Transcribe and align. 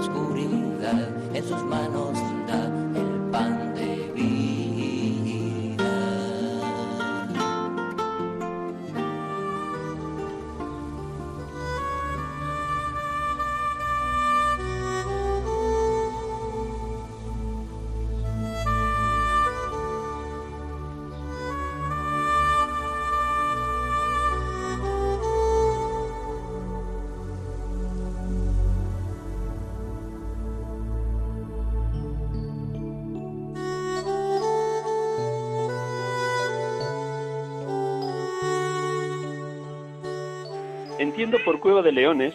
oscuridad, 0.00 1.08
en 1.34 1.44
sus 1.44 1.62
manos 1.64 2.14
da 2.46 2.79
Entiendo 41.10 41.38
por 41.44 41.58
cueva 41.58 41.82
de 41.82 41.90
leones 41.90 42.32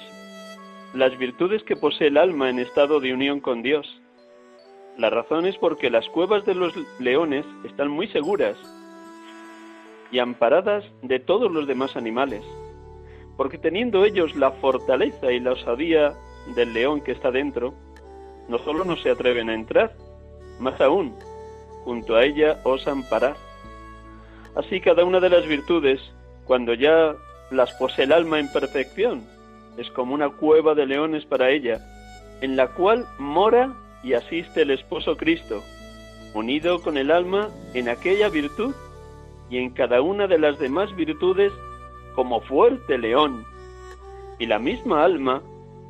las 0.93 1.17
virtudes 1.17 1.63
que 1.63 1.77
posee 1.77 2.07
el 2.07 2.17
alma 2.17 2.49
en 2.49 2.59
estado 2.59 2.99
de 2.99 3.13
unión 3.13 3.39
con 3.39 3.63
Dios. 3.63 3.87
La 4.97 5.09
razón 5.09 5.45
es 5.45 5.55
porque 5.55 5.89
las 5.89 6.05
cuevas 6.09 6.43
de 6.43 6.55
los 6.55 6.73
leones 6.99 7.45
están 7.63 7.87
muy 7.87 8.09
seguras 8.09 8.57
y 10.11 10.19
amparadas 10.19 10.83
de 11.03 11.21
todos 11.21 11.49
los 11.49 11.67
demás 11.67 11.95
animales, 11.95 12.43
porque 13.37 13.57
teniendo 13.57 14.03
ellos 14.03 14.35
la 14.35 14.51
fortaleza 14.51 15.31
y 15.31 15.39
la 15.39 15.53
osadía 15.53 16.13
del 16.53 16.73
león 16.73 16.99
que 16.99 17.13
está 17.13 17.31
dentro, 17.31 17.73
no 18.49 18.57
solo 18.57 18.83
no 18.83 18.97
se 18.97 19.09
atreven 19.09 19.49
a 19.49 19.53
entrar, 19.53 19.95
más 20.59 20.81
aún, 20.81 21.15
junto 21.85 22.17
a 22.17 22.25
ella 22.25 22.59
osan 22.65 23.07
parar. 23.07 23.37
Así 24.53 24.81
cada 24.81 25.05
una 25.05 25.21
de 25.21 25.29
las 25.29 25.47
virtudes, 25.47 26.01
cuando 26.45 26.73
ya 26.73 27.15
las 27.51 27.73
posee 27.73 28.05
el 28.05 28.11
alma 28.11 28.39
en 28.39 28.51
perfección, 28.51 29.23
es 29.77 29.89
como 29.91 30.13
una 30.13 30.29
cueva 30.29 30.73
de 30.73 30.85
leones 30.85 31.25
para 31.25 31.49
ella, 31.49 31.79
en 32.41 32.55
la 32.55 32.67
cual 32.67 33.05
mora 33.19 33.73
y 34.03 34.13
asiste 34.13 34.61
el 34.61 34.71
esposo 34.71 35.17
Cristo, 35.17 35.63
unido 36.33 36.81
con 36.81 36.97
el 36.97 37.11
alma 37.11 37.49
en 37.73 37.89
aquella 37.89 38.29
virtud 38.29 38.73
y 39.49 39.57
en 39.57 39.71
cada 39.71 40.01
una 40.01 40.27
de 40.27 40.39
las 40.39 40.59
demás 40.59 40.95
virtudes 40.95 41.51
como 42.15 42.41
fuerte 42.41 42.97
león, 42.97 43.45
y 44.39 44.45
la 44.45 44.59
misma 44.59 45.03
alma, 45.03 45.41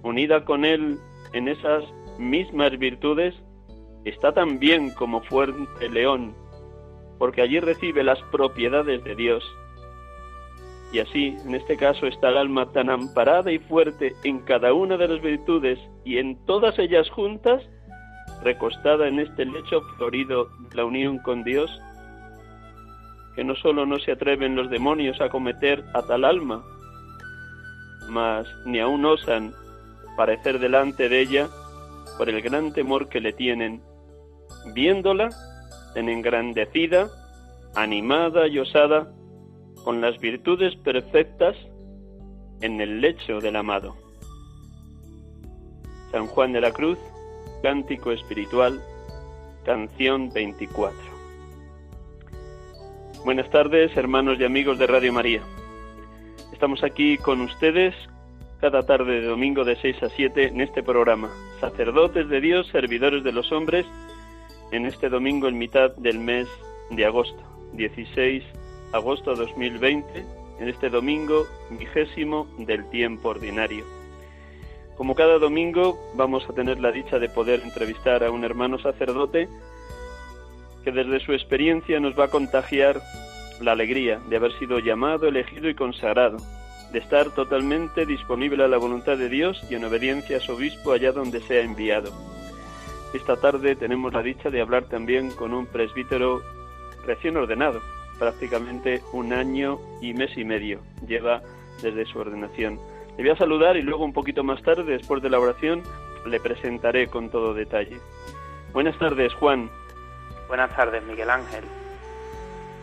unida 0.03 0.45
con 0.45 0.65
él 0.65 0.99
en 1.33 1.47
esas 1.47 1.83
mismas 2.19 2.77
virtudes, 2.77 3.35
está 4.05 4.33
también 4.33 4.91
como 4.91 5.21
fuerte 5.21 5.89
león, 5.89 6.35
porque 7.17 7.41
allí 7.41 7.59
recibe 7.59 8.03
las 8.03 8.21
propiedades 8.31 9.03
de 9.03 9.15
Dios. 9.15 9.43
Y 10.95 10.99
así, 11.01 11.35
en 11.45 11.53
este 11.55 11.75
caso, 11.75 12.07
está 12.07 12.29
el 12.29 12.37
alma 12.37 12.71
tan 12.71 12.89
amparada 12.89 13.51
y 13.51 13.59
fuerte 13.59 14.15
en 14.23 14.39
cada 14.39 14.71
una 14.71 14.95
de 14.95 15.09
las 15.09 15.21
virtudes 15.21 15.77
y 16.05 16.19
en 16.19 16.37
todas 16.45 16.79
ellas 16.79 17.09
juntas, 17.09 17.61
recostada 18.41 19.09
en 19.09 19.19
este 19.19 19.43
lecho 19.43 19.81
florido 19.97 20.45
de 20.69 20.75
la 20.77 20.85
unión 20.85 21.17
con 21.17 21.43
Dios, 21.43 21.69
que 23.35 23.43
no 23.43 23.55
solo 23.55 23.85
no 23.85 23.99
se 23.99 24.13
atreven 24.13 24.55
los 24.55 24.69
demonios 24.69 25.19
a 25.19 25.27
cometer 25.27 25.83
a 25.93 26.01
tal 26.03 26.23
alma, 26.23 26.63
mas 28.07 28.47
ni 28.65 28.79
aun 28.79 29.03
osan 29.03 29.51
parecer 30.15 30.59
delante 30.59 31.09
de 31.09 31.19
ella 31.19 31.49
por 32.17 32.29
el 32.29 32.41
gran 32.41 32.71
temor 32.71 33.09
que 33.09 33.19
le 33.19 33.33
tienen, 33.33 33.81
viéndola 34.73 35.27
en 35.95 36.07
engrandecida, 36.07 37.09
animada 37.75 38.47
y 38.47 38.59
osada, 38.59 39.11
con 39.85 40.01
las 40.01 40.19
virtudes 40.19 40.75
perfectas 40.77 41.55
en 42.61 42.81
el 42.81 43.01
lecho 43.01 43.39
del 43.39 43.55
amado. 43.55 43.95
San 46.11 46.25
Juan 46.25 46.53
de 46.53 46.61
la 46.61 46.71
Cruz, 46.71 46.97
Cántico 47.61 48.11
Espiritual, 48.11 48.81
canción 49.63 50.33
24. 50.33 50.97
Buenas 53.25 53.47
tardes, 53.51 53.95
hermanos 53.95 54.39
y 54.39 54.43
amigos 54.43 54.79
de 54.79 54.87
Radio 54.87 55.13
María. 55.13 55.43
Estamos 56.51 56.83
aquí 56.83 57.19
con 57.19 57.41
ustedes 57.41 57.93
cada 58.59 58.87
tarde 58.87 59.21
de 59.21 59.27
domingo 59.27 59.63
de 59.63 59.75
6 59.75 60.01
a 60.01 60.09
7 60.09 60.47
en 60.47 60.61
este 60.61 60.81
programa, 60.81 61.29
Sacerdotes 61.59 62.27
de 62.27 62.41
Dios, 62.41 62.67
Servidores 62.71 63.23
de 63.23 63.33
los 63.33 63.51
Hombres, 63.51 63.85
en 64.71 64.87
este 64.87 65.09
domingo 65.09 65.47
en 65.47 65.59
mitad 65.59 65.95
del 65.97 66.17
mes 66.17 66.47
de 66.89 67.05
agosto, 67.05 67.43
16 67.73 68.43
agosto 68.91 69.31
de 69.31 69.45
2020, 69.45 70.25
en 70.59 70.69
este 70.69 70.89
domingo 70.89 71.45
vigésimo 71.71 72.47
del 72.57 72.89
tiempo 72.89 73.29
ordinario. 73.29 73.83
Como 74.97 75.15
cada 75.15 75.39
domingo 75.39 75.99
vamos 76.15 76.47
a 76.49 76.53
tener 76.53 76.79
la 76.79 76.91
dicha 76.91 77.19
de 77.19 77.27
poder 77.27 77.61
entrevistar 77.63 78.23
a 78.23 78.31
un 78.31 78.45
hermano 78.45 78.79
sacerdote 78.79 79.49
que 80.83 80.91
desde 80.91 81.19
su 81.19 81.33
experiencia 81.33 81.99
nos 81.99 82.17
va 82.17 82.25
a 82.25 82.29
contagiar 82.29 83.01
la 83.59 83.73
alegría 83.73 84.19
de 84.29 84.37
haber 84.37 84.57
sido 84.57 84.79
llamado, 84.79 85.27
elegido 85.27 85.69
y 85.69 85.75
consagrado, 85.75 86.37
de 86.91 86.99
estar 86.99 87.31
totalmente 87.31 88.05
disponible 88.05 88.63
a 88.63 88.67
la 88.67 88.77
voluntad 88.77 89.17
de 89.17 89.27
Dios 89.27 89.61
y 89.69 89.75
en 89.75 89.83
obediencia 89.83 90.37
a 90.37 90.39
su 90.39 90.53
obispo 90.53 90.93
allá 90.93 91.11
donde 91.11 91.41
sea 91.41 91.61
enviado. 91.61 92.11
Esta 93.13 93.37
tarde 93.37 93.75
tenemos 93.75 94.13
la 94.13 94.21
dicha 94.21 94.49
de 94.49 94.61
hablar 94.61 94.85
también 94.85 95.31
con 95.31 95.53
un 95.53 95.65
presbítero 95.65 96.41
recién 97.05 97.37
ordenado, 97.37 97.81
prácticamente 98.17 99.01
un 99.13 99.33
año 99.33 99.79
y 100.01 100.13
mes 100.13 100.37
y 100.37 100.43
medio 100.43 100.79
lleva 101.07 101.41
desde 101.81 102.05
su 102.05 102.19
ordenación. 102.19 102.79
Le 103.17 103.23
voy 103.23 103.31
a 103.31 103.37
saludar 103.37 103.77
y 103.77 103.81
luego 103.81 104.03
un 104.03 104.13
poquito 104.13 104.43
más 104.43 104.61
tarde, 104.61 104.83
después 104.83 105.21
de 105.21 105.29
la 105.29 105.39
oración, 105.39 105.83
le 106.25 106.39
presentaré 106.39 107.07
con 107.07 107.29
todo 107.29 107.53
detalle. 107.53 107.97
Buenas 108.73 108.97
tardes, 108.99 109.33
Juan. 109.35 109.69
Buenas 110.47 110.75
tardes, 110.75 111.03
Miguel 111.03 111.29
Ángel. 111.29 111.63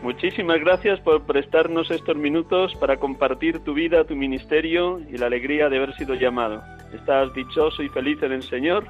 Muchísimas 0.02 0.58
gracias 0.58 0.98
por 1.00 1.22
prestarnos 1.22 1.90
estos 1.90 2.16
minutos 2.16 2.74
para 2.76 2.96
compartir 2.96 3.60
tu 3.60 3.72
vida, 3.74 4.04
tu 4.04 4.16
ministerio 4.16 5.00
y 5.08 5.16
la 5.16 5.26
alegría 5.26 5.68
de 5.68 5.76
haber 5.76 5.94
sido 5.94 6.14
llamado. 6.14 6.62
¿Estás 6.92 7.32
dichoso 7.34 7.82
y 7.82 7.88
feliz 7.88 8.20
en 8.22 8.32
el 8.32 8.42
Señor? 8.42 8.84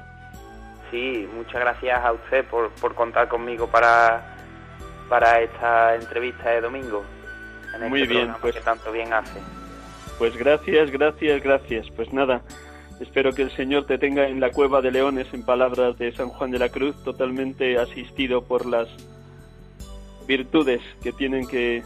Sí, 0.89 1.27
muchas 1.35 1.61
gracias 1.61 2.03
a 2.03 2.13
usted 2.13 2.45
por, 2.45 2.71
por 2.71 2.95
contar 2.95 3.27
conmigo 3.27 3.67
para, 3.67 4.32
para 5.13 5.41
esta 5.41 5.93
entrevista 5.93 6.49
de 6.49 6.61
domingo. 6.61 7.03
En 7.67 7.83
este 7.83 7.87
Muy 7.89 7.99
bien, 7.99 8.09
programa 8.13 8.37
pues- 8.41 8.55
que 8.55 8.61
tanto 8.61 8.91
bien 8.91 9.13
hace. 9.13 9.39
Pues 10.17 10.35
gracias, 10.35 10.89
gracias, 10.89 11.43
gracias. 11.43 11.87
Pues 11.95 12.11
nada, 12.11 12.41
espero 12.99 13.31
que 13.31 13.43
el 13.43 13.51
Señor 13.51 13.85
te 13.85 13.99
tenga 13.99 14.27
en 14.27 14.39
la 14.39 14.49
cueva 14.49 14.81
de 14.81 14.89
leones, 14.89 15.31
en 15.31 15.45
palabras 15.45 15.99
de 15.99 16.11
San 16.13 16.29
Juan 16.29 16.49
de 16.49 16.57
la 16.57 16.69
Cruz, 16.69 16.95
totalmente 17.03 17.77
asistido 17.77 18.43
por 18.43 18.65
las 18.65 18.87
virtudes 20.25 20.81
que 21.03 21.11
tienen 21.11 21.47
que 21.47 21.83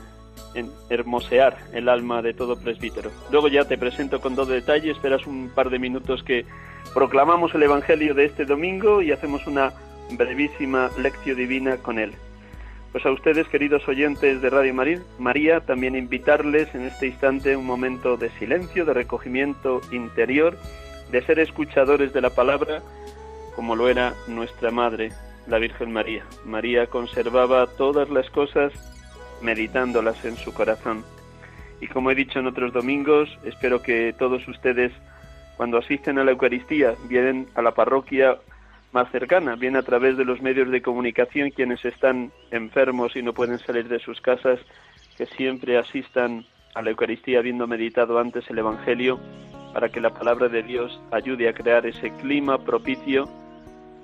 hermosear 0.90 1.58
el 1.74 1.90
alma 1.90 2.22
de 2.22 2.34
todo 2.34 2.58
presbítero. 2.58 3.12
Luego 3.30 3.50
ya 3.50 3.66
te 3.66 3.78
presento 3.78 4.22
con 4.22 4.38
todo 4.38 4.54
detalle, 4.54 4.92
esperas 4.92 5.28
un 5.28 5.52
par 5.54 5.70
de 5.70 5.80
minutos 5.80 6.24
que 6.24 6.46
proclamamos 6.94 7.54
el 7.56 7.64
Evangelio 7.64 8.14
de 8.14 8.24
este 8.24 8.46
domingo 8.46 9.02
y 9.02 9.12
hacemos 9.12 9.46
una 9.48 9.74
brevísima 10.12 10.90
lección 10.98 11.36
divina 11.36 11.76
con 11.76 12.00
él. 12.00 12.14
Pues 12.98 13.06
a 13.06 13.12
ustedes, 13.12 13.48
queridos 13.50 13.88
oyentes 13.88 14.42
de 14.42 14.50
Radio 14.50 14.74
María, 15.20 15.60
también 15.60 15.96
invitarles 15.96 16.74
en 16.74 16.82
este 16.82 17.06
instante 17.06 17.56
un 17.56 17.64
momento 17.64 18.18
de 18.18 18.32
silencio, 18.40 18.86
de 18.86 18.94
recogimiento 18.96 19.82
interior, 19.92 20.58
de 21.12 21.22
ser 21.22 21.38
escuchadores 21.38 22.12
de 22.12 22.22
la 22.22 22.32
palabra, 22.32 22.82
como 23.56 23.76
lo 23.76 23.88
era 23.88 24.16
nuestra 24.28 24.72
Madre, 24.72 25.12
la 25.46 25.60
Virgen 25.60 25.94
María. 25.94 26.26
María 26.44 26.88
conservaba 26.88 27.68
todas 27.68 28.10
las 28.10 28.32
cosas 28.32 28.74
meditándolas 29.44 30.26
en 30.26 30.36
su 30.36 30.52
corazón. 30.52 31.06
Y 31.80 31.86
como 31.90 32.10
he 32.10 32.16
dicho 32.16 32.40
en 32.40 32.48
otros 32.48 32.74
domingos, 32.74 33.30
espero 33.46 33.84
que 33.84 34.16
todos 34.18 34.48
ustedes, 34.48 34.92
cuando 35.56 35.78
asisten 35.78 36.18
a 36.18 36.24
la 36.24 36.32
Eucaristía, 36.32 36.96
vienen 37.08 37.48
a 37.54 37.62
la 37.62 37.76
parroquia 37.76 38.40
más 38.92 39.12
cercana, 39.12 39.56
bien 39.56 39.76
a 39.76 39.84
través 39.84 40.18
de 40.18 40.26
los 40.26 40.42
medios 40.42 40.70
de 40.72 40.82
comunicación 40.82 41.52
quienes 41.52 41.84
están 41.86 42.32
enfermos 42.52 43.16
y 43.16 43.22
no 43.22 43.34
pueden 43.34 43.60
salir 43.60 43.88
de 43.88 44.00
sus 44.00 44.22
casas, 44.22 44.60
que 45.18 45.26
siempre 45.26 45.78
asistan 45.78 46.46
a 46.76 46.82
la 46.82 46.92
Eucaristía 46.92 47.40
habiendo 47.40 47.68
meditado 47.68 48.20
antes 48.20 48.50
el 48.50 48.60
Evangelio, 48.60 49.20
para 49.74 49.90
que 49.90 50.02
la 50.02 50.14
palabra 50.14 50.48
de 50.48 50.64
Dios 50.64 51.02
ayude 51.12 51.50
a 51.50 51.54
crear 51.54 51.86
ese 51.86 52.12
clima 52.12 52.58
propicio 52.58 53.28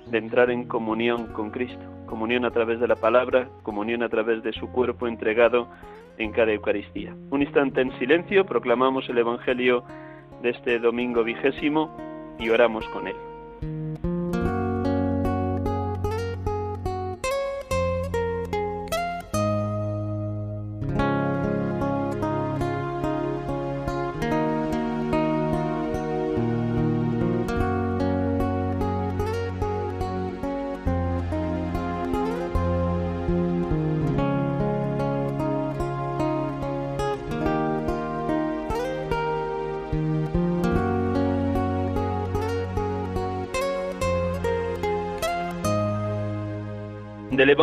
de 0.06 0.18
entrar 0.18 0.50
en 0.50 0.64
comunión 0.64 1.28
con 1.32 1.50
Cristo, 1.50 1.82
comunión 2.06 2.44
a 2.44 2.50
través 2.50 2.78
de 2.80 2.88
la 2.88 2.96
palabra, 2.96 3.48
comunión 3.62 4.02
a 4.02 4.08
través 4.08 4.42
de 4.42 4.52
su 4.52 4.70
cuerpo 4.70 5.08
entregado 5.08 5.68
en 6.18 6.32
cada 6.32 6.52
Eucaristía. 6.52 7.14
Un 7.30 7.42
instante 7.42 7.80
en 7.80 7.96
silencio, 7.98 8.44
proclamamos 8.44 9.08
el 9.08 9.18
Evangelio 9.18 9.84
de 10.42 10.50
este 10.50 10.78
domingo 10.78 11.24
vigésimo 11.24 11.96
y 12.38 12.50
oramos 12.50 12.86
con 12.88 13.08
él. 13.08 13.33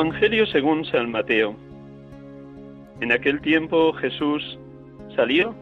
Evangelio 0.01 0.47
según 0.47 0.83
San 0.85 1.11
Mateo. 1.11 1.55
En 3.01 3.11
aquel 3.11 3.39
tiempo 3.39 3.93
Jesús 3.93 4.57
salió 5.15 5.53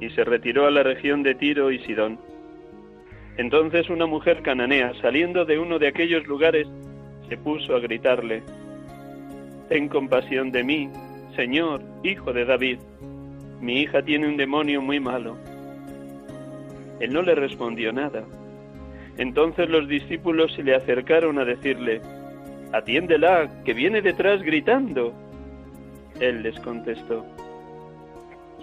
y 0.00 0.10
se 0.10 0.24
retiró 0.24 0.66
a 0.66 0.72
la 0.72 0.82
región 0.82 1.22
de 1.22 1.36
Tiro 1.36 1.70
y 1.70 1.78
Sidón. 1.84 2.18
Entonces 3.36 3.88
una 3.88 4.06
mujer 4.06 4.42
cananea, 4.42 4.92
saliendo 5.00 5.44
de 5.44 5.60
uno 5.60 5.78
de 5.78 5.86
aquellos 5.86 6.26
lugares, 6.26 6.66
se 7.28 7.36
puso 7.36 7.76
a 7.76 7.78
gritarle, 7.78 8.42
Ten 9.68 9.88
compasión 9.88 10.50
de 10.50 10.64
mí, 10.64 10.90
Señor, 11.36 11.82
hijo 12.02 12.32
de 12.32 12.44
David, 12.44 12.80
mi 13.60 13.82
hija 13.82 14.02
tiene 14.02 14.26
un 14.26 14.36
demonio 14.36 14.82
muy 14.82 14.98
malo. 14.98 15.36
Él 16.98 17.12
no 17.12 17.22
le 17.22 17.36
respondió 17.36 17.92
nada. 17.92 18.24
Entonces 19.18 19.68
los 19.70 19.86
discípulos 19.86 20.52
se 20.52 20.64
le 20.64 20.74
acercaron 20.74 21.38
a 21.38 21.44
decirle, 21.44 22.00
Atiéndela, 22.72 23.50
que 23.64 23.74
viene 23.74 24.00
detrás 24.00 24.42
gritando. 24.42 25.12
Él 26.20 26.42
les 26.42 26.58
contestó, 26.60 27.26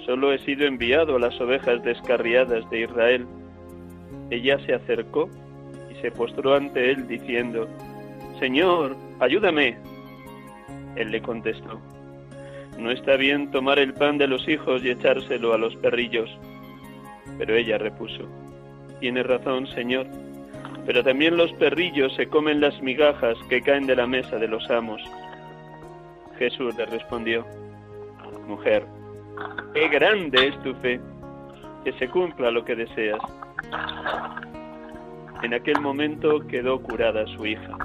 Solo 0.06 0.34
he 0.34 0.40
sido 0.40 0.66
enviado 0.66 1.18
a 1.18 1.20
las 1.20 1.40
ovejas 1.40 1.84
descarriadas 1.84 2.68
de 2.72 2.82
Israel. 2.82 3.28
Ella 4.32 4.58
se 4.66 4.74
acercó 4.74 5.30
y 5.92 6.02
se 6.02 6.10
postró 6.10 6.56
ante 6.56 6.92
él 6.92 7.08
diciendo, 7.08 7.68
Señor, 8.40 8.96
ayúdame. 9.20 9.78
Él 10.96 11.12
le 11.12 11.22
contestó, 11.22 11.80
No 12.80 12.90
está 12.90 13.16
bien 13.18 13.52
tomar 13.52 13.78
el 13.78 13.94
pan 13.94 14.18
de 14.18 14.28
los 14.28 14.48
hijos 14.48 14.84
y 14.84 14.90
echárselo 14.90 15.54
a 15.54 15.60
los 15.60 15.76
perrillos. 15.76 16.30
Pero 17.38 17.56
ella 17.56 17.78
repuso, 17.78 18.24
Tiene 19.00 19.22
razón, 19.22 19.68
Señor 19.68 20.08
pero 20.90 21.04
también 21.04 21.38
los 21.38 21.54
perrillos 21.54 22.16
se 22.16 22.26
comen 22.26 22.62
las 22.62 22.82
migajas 22.82 23.38
que 23.48 23.62
caen 23.62 23.86
de 23.86 23.96
la 23.96 24.08
mesa 24.08 24.38
de 24.38 24.48
los 24.48 24.68
amos. 24.72 25.00
Jesús 26.40 26.76
le 26.78 26.88
respondió, 26.88 27.46
Mujer, 28.48 28.88
qué 29.76 29.88
grande 29.90 30.48
es 30.48 30.60
tu 30.64 30.74
fe, 30.82 31.00
que 31.84 31.94
se 32.00 32.08
cumpla 32.08 32.50
lo 32.50 32.66
que 32.66 32.76
deseas. 32.76 33.20
En 35.44 35.54
aquel 35.54 35.80
momento 35.80 36.40
quedó 36.48 36.82
curada 36.82 37.24
su 37.36 37.46
hija. 37.46 37.78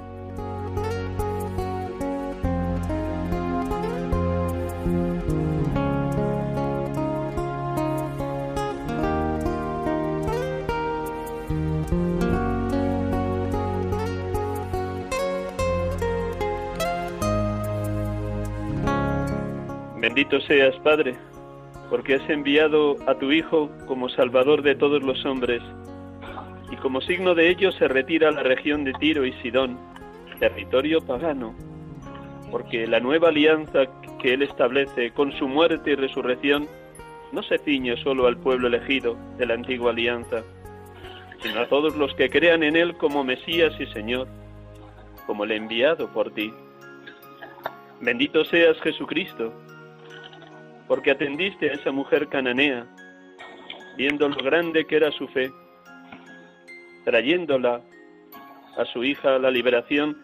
Bendito 20.15 20.39
seas, 20.39 20.73
Padre, 20.77 21.13
porque 21.89 22.15
has 22.15 22.29
enviado 22.29 22.95
a 23.05 23.15
tu 23.15 23.33
Hijo 23.33 23.69
como 23.85 24.07
Salvador 24.07 24.61
de 24.61 24.73
todos 24.73 25.03
los 25.03 25.25
hombres, 25.25 25.61
y 26.71 26.77
como 26.77 27.01
signo 27.01 27.35
de 27.35 27.49
ello 27.49 27.69
se 27.73 27.89
retira 27.89 28.29
a 28.29 28.31
la 28.31 28.41
región 28.41 28.85
de 28.85 28.93
Tiro 28.93 29.25
y 29.25 29.33
Sidón, 29.41 29.77
territorio 30.39 31.01
pagano, 31.01 31.53
porque 32.49 32.87
la 32.87 33.01
nueva 33.01 33.27
alianza 33.27 33.87
que 34.21 34.35
Él 34.35 34.43
establece 34.43 35.11
con 35.11 35.33
su 35.33 35.49
muerte 35.49 35.91
y 35.91 35.95
resurrección 35.95 36.65
no 37.33 37.43
se 37.43 37.57
ciñe 37.57 37.97
solo 37.97 38.27
al 38.27 38.37
pueblo 38.37 38.69
elegido 38.69 39.17
de 39.37 39.47
la 39.47 39.55
antigua 39.55 39.91
alianza, 39.91 40.43
sino 41.41 41.59
a 41.59 41.67
todos 41.67 41.93
los 41.97 42.15
que 42.15 42.29
crean 42.29 42.63
en 42.63 42.77
Él 42.77 42.95
como 42.95 43.25
Mesías 43.25 43.73
y 43.81 43.85
Señor, 43.87 44.29
como 45.27 45.43
el 45.43 45.51
enviado 45.51 46.07
por 46.13 46.31
ti. 46.31 46.53
Bendito 47.99 48.45
seas 48.45 48.79
Jesucristo, 48.79 49.51
porque 50.87 51.11
atendiste 51.11 51.69
a 51.69 51.73
esa 51.73 51.91
mujer 51.91 52.27
cananea, 52.27 52.85
viendo 53.97 54.27
lo 54.29 54.43
grande 54.43 54.85
que 54.85 54.97
era 54.97 55.11
su 55.11 55.27
fe, 55.27 55.51
trayéndola 57.03 57.81
a 58.77 58.85
su 58.85 59.03
hija 59.03 59.35
a 59.35 59.39
la 59.39 59.51
liberación 59.51 60.17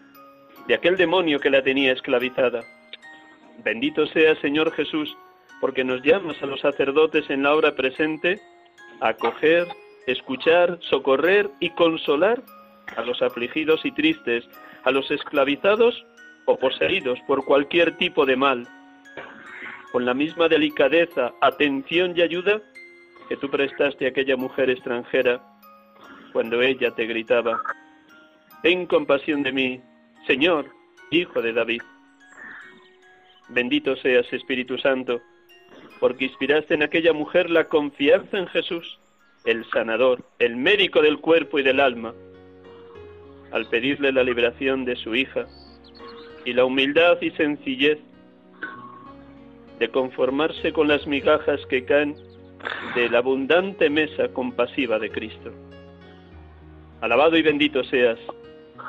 de 0.66 0.74
aquel 0.74 0.96
demonio 0.96 1.40
que 1.40 1.50
la 1.50 1.62
tenía 1.62 1.92
esclavizada. 1.92 2.60
Bendito 3.64 4.06
sea 4.06 4.34
Señor 4.40 4.72
Jesús, 4.72 5.16
porque 5.60 5.84
nos 5.84 6.02
llamas 6.02 6.40
a 6.42 6.46
los 6.46 6.60
sacerdotes 6.60 7.28
en 7.30 7.42
la 7.42 7.54
hora 7.54 7.74
presente 7.74 8.40
a 9.00 9.08
acoger, 9.08 9.66
escuchar, 10.06 10.78
socorrer 10.80 11.50
y 11.60 11.70
consolar 11.70 12.42
a 12.96 13.02
los 13.02 13.22
afligidos 13.22 13.84
y 13.84 13.92
tristes, 13.92 14.44
a 14.84 14.90
los 14.90 15.10
esclavizados 15.10 16.04
o 16.46 16.56
poseídos 16.56 17.18
por 17.26 17.44
cualquier 17.44 17.96
tipo 17.96 18.26
de 18.26 18.36
mal 18.36 18.68
con 19.92 20.06
la 20.06 20.14
misma 20.14 20.48
delicadeza, 20.48 21.34
atención 21.42 22.14
y 22.16 22.22
ayuda 22.22 22.62
que 23.28 23.36
tú 23.36 23.50
prestaste 23.50 24.06
a 24.06 24.08
aquella 24.08 24.36
mujer 24.36 24.70
extranjera 24.70 25.42
cuando 26.32 26.62
ella 26.62 26.90
te 26.92 27.04
gritaba, 27.04 27.62
Ten 28.62 28.86
compasión 28.86 29.42
de 29.42 29.52
mí, 29.52 29.80
Señor, 30.26 30.66
Hijo 31.10 31.42
de 31.42 31.52
David. 31.52 31.82
Bendito 33.50 33.96
seas, 33.96 34.32
Espíritu 34.32 34.78
Santo, 34.78 35.20
porque 36.00 36.24
inspiraste 36.24 36.74
en 36.74 36.82
aquella 36.82 37.12
mujer 37.12 37.50
la 37.50 37.68
confianza 37.68 38.38
en 38.38 38.46
Jesús, 38.46 38.98
el 39.44 39.68
sanador, 39.70 40.24
el 40.38 40.56
médico 40.56 41.02
del 41.02 41.18
cuerpo 41.18 41.58
y 41.58 41.62
del 41.62 41.80
alma, 41.80 42.14
al 43.50 43.68
pedirle 43.68 44.10
la 44.10 44.22
liberación 44.22 44.86
de 44.86 44.96
su 44.96 45.14
hija 45.14 45.46
y 46.46 46.54
la 46.54 46.64
humildad 46.64 47.20
y 47.20 47.30
sencillez 47.32 47.98
de 49.78 49.88
conformarse 49.88 50.72
con 50.72 50.88
las 50.88 51.06
migajas 51.06 51.60
que 51.66 51.84
caen 51.84 52.16
de 52.94 53.08
la 53.08 53.18
abundante 53.18 53.90
mesa 53.90 54.28
compasiva 54.28 54.98
de 54.98 55.10
Cristo. 55.10 55.50
Alabado 57.00 57.36
y 57.36 57.42
bendito 57.42 57.82
seas, 57.84 58.18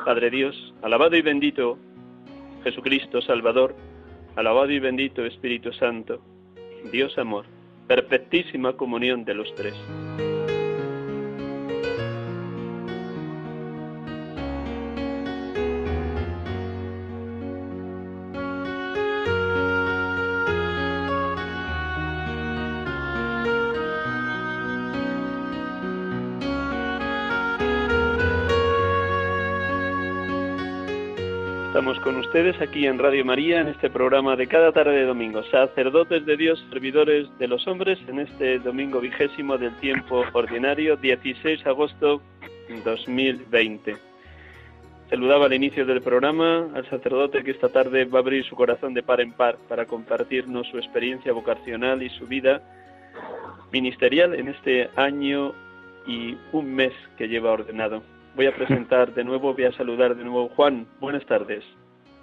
Padre 0.05 0.29
Dios, 0.29 0.73
alabado 0.81 1.15
y 1.15 1.21
bendito 1.21 1.77
Jesucristo 2.63 3.21
Salvador, 3.21 3.75
alabado 4.35 4.71
y 4.71 4.79
bendito 4.79 5.25
Espíritu 5.25 5.73
Santo, 5.73 6.21
Dios 6.91 7.17
amor, 7.17 7.45
perfectísima 7.87 8.73
comunión 8.73 9.25
de 9.25 9.33
los 9.33 9.53
tres. 9.55 9.75
Ustedes 32.33 32.59
aquí 32.61 32.87
en 32.87 32.97
Radio 32.97 33.23
María 33.23 33.61
en 33.61 33.67
este 33.67 33.91
programa 33.91 34.35
de 34.35 34.47
cada 34.47 34.71
tarde 34.71 34.93
de 34.93 35.05
domingo, 35.05 35.43
sacerdotes 35.51 36.25
de 36.25 36.35
Dios, 36.35 36.65
servidores 36.71 37.27
de 37.37 37.47
los 37.47 37.67
hombres, 37.67 37.99
en 38.07 38.21
este 38.21 38.57
domingo 38.57 38.99
vigésimo 38.99 39.55
del 39.59 39.75
tiempo 39.75 40.25
ordinario, 40.33 40.97
16 40.97 41.63
de 41.63 41.69
agosto 41.69 42.23
2020. 42.83 43.97
Saludaba 45.11 45.45
al 45.45 45.53
inicio 45.53 45.85
del 45.85 46.01
programa 46.01 46.69
al 46.73 46.89
sacerdote 46.89 47.43
que 47.43 47.51
esta 47.51 47.69
tarde 47.69 48.05
va 48.05 48.17
a 48.17 48.21
abrir 48.23 48.43
su 48.45 48.55
corazón 48.55 48.95
de 48.95 49.03
par 49.03 49.21
en 49.21 49.33
par 49.33 49.57
para 49.69 49.85
compartirnos 49.85 50.65
su 50.69 50.79
experiencia 50.79 51.33
vocacional 51.33 52.01
y 52.01 52.09
su 52.09 52.25
vida 52.25 52.63
ministerial 53.71 54.33
en 54.33 54.47
este 54.47 54.89
año 54.95 55.53
y 56.07 56.35
un 56.51 56.73
mes 56.73 56.93
que 57.15 57.27
lleva 57.27 57.51
ordenado 57.51 58.01
voy 58.35 58.47
a 58.47 58.55
presentar 58.55 59.13
de 59.13 59.23
nuevo, 59.23 59.53
voy 59.53 59.65
a 59.65 59.71
saludar 59.73 60.15
de 60.15 60.23
nuevo. 60.23 60.49
Juan, 60.55 60.87
buenas 60.99 61.23
tardes. 61.27 61.63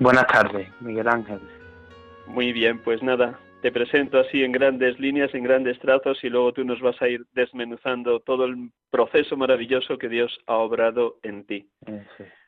Buenas 0.00 0.26
tardes, 0.28 0.66
Miguel 0.80 1.06
Ángel. 1.08 1.40
Muy 2.26 2.54
bien, 2.54 2.78
pues 2.78 3.02
nada, 3.02 3.38
te 3.60 3.70
presento 3.70 4.18
así 4.18 4.42
en 4.42 4.50
grandes 4.50 4.98
líneas, 4.98 5.34
en 5.34 5.44
grandes 5.44 5.78
trazos 5.78 6.24
y 6.24 6.30
luego 6.30 6.54
tú 6.54 6.64
nos 6.64 6.80
vas 6.80 7.00
a 7.02 7.08
ir 7.08 7.26
desmenuzando 7.34 8.20
todo 8.20 8.46
el 8.46 8.70
proceso 8.90 9.36
maravilloso 9.36 9.98
que 9.98 10.08
Dios 10.08 10.40
ha 10.46 10.54
obrado 10.54 11.18
en 11.22 11.44
ti. 11.44 11.68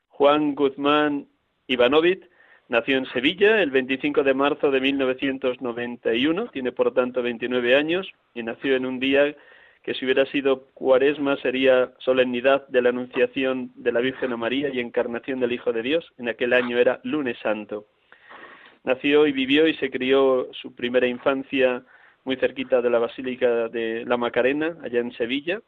Juan 0.09 0.55
Guzmán 0.55 1.27
Ivanovich 1.67 2.27
nació 2.69 2.97
en 2.97 3.05
Sevilla 3.13 3.61
el 3.61 3.71
25 3.71 4.23
de 4.23 4.33
marzo 4.33 4.71
de 4.71 4.81
1991, 4.81 6.47
tiene 6.49 6.73
por 6.73 6.95
tanto 6.95 7.23
29 7.23 7.77
años 7.77 8.11
y 8.33 8.43
nació 8.43 8.77
en 8.77 8.87
un 8.87 8.99
día 8.99 9.37
que 9.83 9.95
si 9.95 10.05
hubiera 10.05 10.25
sido 10.27 10.67
cuaresma 10.75 11.37
sería 11.39 11.93
solemnidad 11.99 12.67
de 12.69 12.83
la 12.83 12.91
Anunciación 12.91 13.73
de 13.75 13.93
la 13.93 14.01
Virgen 14.01 14.33
a 14.33 14.37
María 14.37 14.69
y 14.73 14.79
encarnación 14.79 15.41
del 15.41 15.53
Hijo 15.53 15.73
de 15.73 15.83
Dios. 15.83 16.13
En 16.19 16.29
aquel 16.29 16.53
año 16.53 16.79
era 16.79 17.01
lunes 17.03 17.37
santo. 17.43 17.87
Nació 18.85 19.27
y 19.27 19.33
vivió 19.33 19.67
y 19.67 19.75
se 19.75 19.91
crió 19.91 20.49
su 20.53 20.75
primera 20.75 21.07
infancia 21.07 21.83
muy 22.25 22.37
cerquita 22.37 22.81
de 22.81 22.91
la 22.91 23.01
Basílica 23.01 23.69
de 23.69 24.05
la 24.07 24.17
Macarena, 24.17 24.77
allá 24.83 25.01
en 25.01 25.13
Sevilla, 25.13 25.61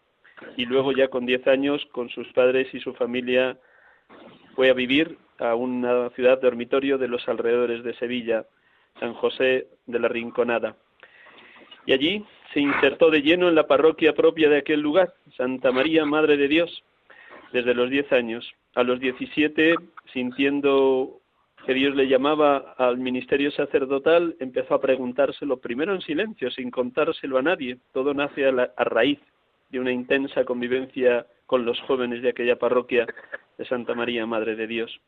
y 0.57 0.67
luego 0.67 0.93
ya 0.93 1.09
con 1.09 1.27
diez 1.27 1.47
años 1.47 1.85
con 1.93 2.09
sus 2.09 2.33
padres 2.33 2.73
y 2.73 2.81
su 2.81 2.95
familia 2.95 3.59
fue 4.55 4.71
a 4.71 4.75
vivir 4.75 5.19
a 5.39 5.57
una 5.57 6.11
ciudad 6.11 6.41
dormitorio 6.41 6.99
de 6.99 7.09
los 7.09 7.29
alrededores 7.29 7.83
de 7.83 7.95
Sevilla, 7.95 8.47
San 9.01 9.15
José 9.15 9.67
de 9.87 9.99
la 9.99 10.09
Rinconada. 10.09 10.77
Y 11.87 11.93
allí 11.93 12.25
se 12.55 12.61
insertó 12.61 13.11
de 13.11 13.21
lleno 13.21 13.49
en 13.49 13.57
la 13.57 13.67
parroquia 13.67 14.15
propia 14.15 14.49
de 14.49 14.59
aquel 14.59 14.81
lugar, 14.81 15.13
Santa 15.37 15.73
María, 15.73 16.05
Madre 16.07 16.37
de 16.37 16.47
Dios, 16.47 16.85
desde 17.53 17.75
los 17.75 17.91
diez 17.91 18.11
años. 18.13 18.49
A 18.77 18.85
los 18.85 19.01
diecisiete, 19.01 19.75
sintiendo 20.13 21.21
que 21.67 21.75
Dios 21.75 21.97
le 21.97 22.07
llamaba 22.07 22.75
al 22.79 22.99
ministerio 22.99 23.51
sacerdotal, 23.51 24.37
empezó 24.39 24.75
a 24.75 24.81
preguntárselo 24.81 25.59
primero 25.59 25.95
en 25.95 26.01
silencio, 26.01 26.51
sin 26.53 26.71
contárselo 26.71 27.39
a 27.39 27.43
nadie. 27.43 27.79
Todo 27.93 28.15
nace 28.15 28.47
a, 28.47 28.73
a 28.77 28.85
raíz 28.85 29.19
de 29.71 29.81
una 29.81 29.91
intensa 29.91 30.45
convivencia 30.45 31.27
con 31.47 31.65
los 31.65 31.81
jóvenes 31.81 32.23
de 32.23 32.29
aquella 32.29 32.57
parroquia 32.57 33.07
de 33.59 33.65
Santa 33.65 33.95
María, 33.95 34.27
Madre 34.27 34.55
de 34.55 34.69
Dios. 34.69 35.01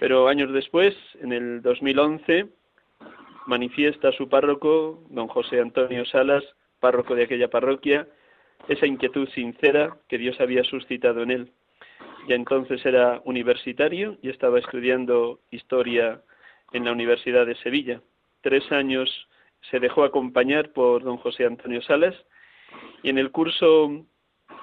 Pero 0.00 0.26
años 0.26 0.52
después, 0.52 0.96
en 1.20 1.32
el 1.32 1.60
2011, 1.60 2.46
manifiesta 3.46 4.10
su 4.12 4.28
párroco, 4.28 5.04
don 5.10 5.28
José 5.28 5.60
Antonio 5.60 6.04
Salas, 6.06 6.44
párroco 6.82 7.14
de 7.14 7.22
aquella 7.24 7.48
parroquia, 7.48 8.08
esa 8.68 8.86
inquietud 8.86 9.28
sincera 9.28 9.96
que 10.08 10.18
Dios 10.18 10.38
había 10.40 10.64
suscitado 10.64 11.22
en 11.22 11.30
él. 11.30 11.52
Ya 12.28 12.34
entonces 12.34 12.84
era 12.84 13.22
universitario 13.24 14.18
y 14.20 14.28
estaba 14.30 14.58
estudiando 14.58 15.38
historia 15.50 16.20
en 16.72 16.84
la 16.84 16.92
Universidad 16.92 17.46
de 17.46 17.54
Sevilla. 17.56 18.00
Tres 18.40 18.70
años 18.72 19.08
se 19.70 19.78
dejó 19.78 20.02
acompañar 20.02 20.72
por 20.72 21.04
don 21.04 21.18
José 21.18 21.46
Antonio 21.46 21.80
Salas 21.82 22.16
y 23.04 23.10
en 23.10 23.18
el 23.18 23.30
curso 23.30 24.04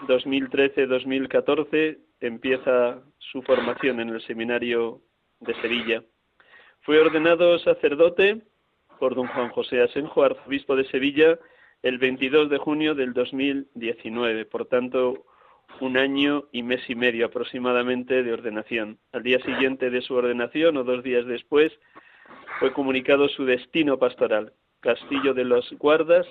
2013-2014 0.07 1.99
empieza 2.19 3.01
su 3.17 3.41
formación 3.43 4.01
en 4.01 4.09
el 4.09 4.21
seminario 4.21 5.01
de 5.39 5.53
Sevilla. 5.61 6.03
Fue 6.81 6.99
ordenado 6.99 7.57
sacerdote 7.59 8.41
por 8.99 9.15
don 9.15 9.27
Juan 9.27 9.49
José 9.49 9.81
Asenjo, 9.81 10.23
arzobispo 10.23 10.75
de 10.75 10.85
Sevilla, 10.89 11.39
el 11.81 11.97
22 11.97 12.49
de 12.49 12.57
junio 12.57 12.95
del 12.95 13.13
2019, 13.13 14.45
por 14.45 14.65
tanto, 14.65 15.25
un 15.79 15.97
año 15.97 16.45
y 16.51 16.63
mes 16.63 16.81
y 16.89 16.95
medio 16.95 17.27
aproximadamente 17.27 18.23
de 18.23 18.33
ordenación. 18.33 18.99
Al 19.13 19.23
día 19.23 19.39
siguiente 19.39 19.89
de 19.89 20.01
su 20.01 20.13
ordenación 20.15 20.77
o 20.77 20.83
dos 20.83 21.03
días 21.03 21.25
después 21.25 21.71
fue 22.59 22.73
comunicado 22.73 23.29
su 23.29 23.45
destino 23.45 23.97
pastoral, 23.97 24.53
Castillo 24.81 25.33
de 25.33 25.45
los 25.45 25.71
Guardas 25.73 26.27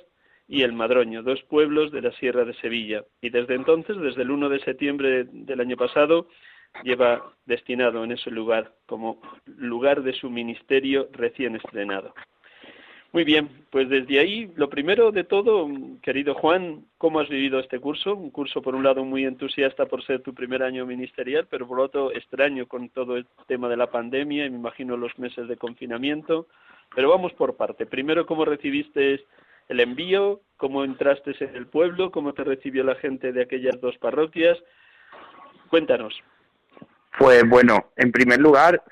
y 0.46 0.62
El 0.62 0.72
Madroño, 0.72 1.22
dos 1.22 1.42
pueblos 1.44 1.92
de 1.92 2.02
la 2.02 2.12
Sierra 2.12 2.44
de 2.44 2.54
Sevilla. 2.54 3.04
Y 3.20 3.30
desde 3.30 3.54
entonces, 3.54 3.96
desde 3.98 4.22
el 4.22 4.30
1 4.30 4.48
de 4.48 4.60
septiembre 4.60 5.24
del 5.30 5.60
año 5.60 5.76
pasado, 5.76 6.28
lleva 6.84 7.32
destinado 7.46 8.04
en 8.04 8.12
ese 8.12 8.30
lugar 8.30 8.74
como 8.86 9.20
lugar 9.46 10.02
de 10.02 10.12
su 10.12 10.30
ministerio 10.30 11.08
recién 11.12 11.56
estrenado. 11.56 12.14
Muy 13.10 13.24
bien, 13.24 13.48
pues 13.70 13.88
desde 13.88 14.18
ahí, 14.18 14.52
lo 14.56 14.68
primero 14.68 15.10
de 15.12 15.24
todo, 15.24 15.66
querido 16.02 16.34
Juan, 16.34 16.84
¿cómo 16.98 17.20
has 17.20 17.28
vivido 17.30 17.58
este 17.58 17.80
curso? 17.80 18.14
Un 18.14 18.30
curso, 18.30 18.60
por 18.60 18.74
un 18.74 18.84
lado, 18.84 19.02
muy 19.02 19.24
entusiasta 19.24 19.86
por 19.86 20.04
ser 20.04 20.20
tu 20.20 20.34
primer 20.34 20.62
año 20.62 20.84
ministerial, 20.84 21.46
pero 21.48 21.66
por 21.66 21.80
otro, 21.80 22.12
extraño 22.12 22.66
con 22.66 22.90
todo 22.90 23.16
el 23.16 23.26
tema 23.46 23.70
de 23.70 23.78
la 23.78 23.90
pandemia 23.90 24.44
y 24.44 24.50
me 24.50 24.58
imagino 24.58 24.96
los 24.98 25.18
meses 25.18 25.48
de 25.48 25.56
confinamiento. 25.56 26.48
Pero 26.94 27.08
vamos 27.08 27.32
por 27.32 27.56
parte. 27.56 27.86
Primero, 27.86 28.26
¿cómo 28.26 28.44
recibiste 28.44 29.24
el 29.68 29.80
envío? 29.80 30.42
¿Cómo 30.58 30.84
entraste 30.84 31.34
en 31.40 31.56
el 31.56 31.66
pueblo? 31.66 32.10
¿Cómo 32.10 32.34
te 32.34 32.44
recibió 32.44 32.84
la 32.84 32.94
gente 32.96 33.32
de 33.32 33.42
aquellas 33.42 33.80
dos 33.80 33.96
parroquias? 33.98 34.58
Cuéntanos. 35.70 36.14
Pues 37.18 37.42
bueno, 37.48 37.90
en 37.96 38.12
primer 38.12 38.38
lugar, 38.38 38.82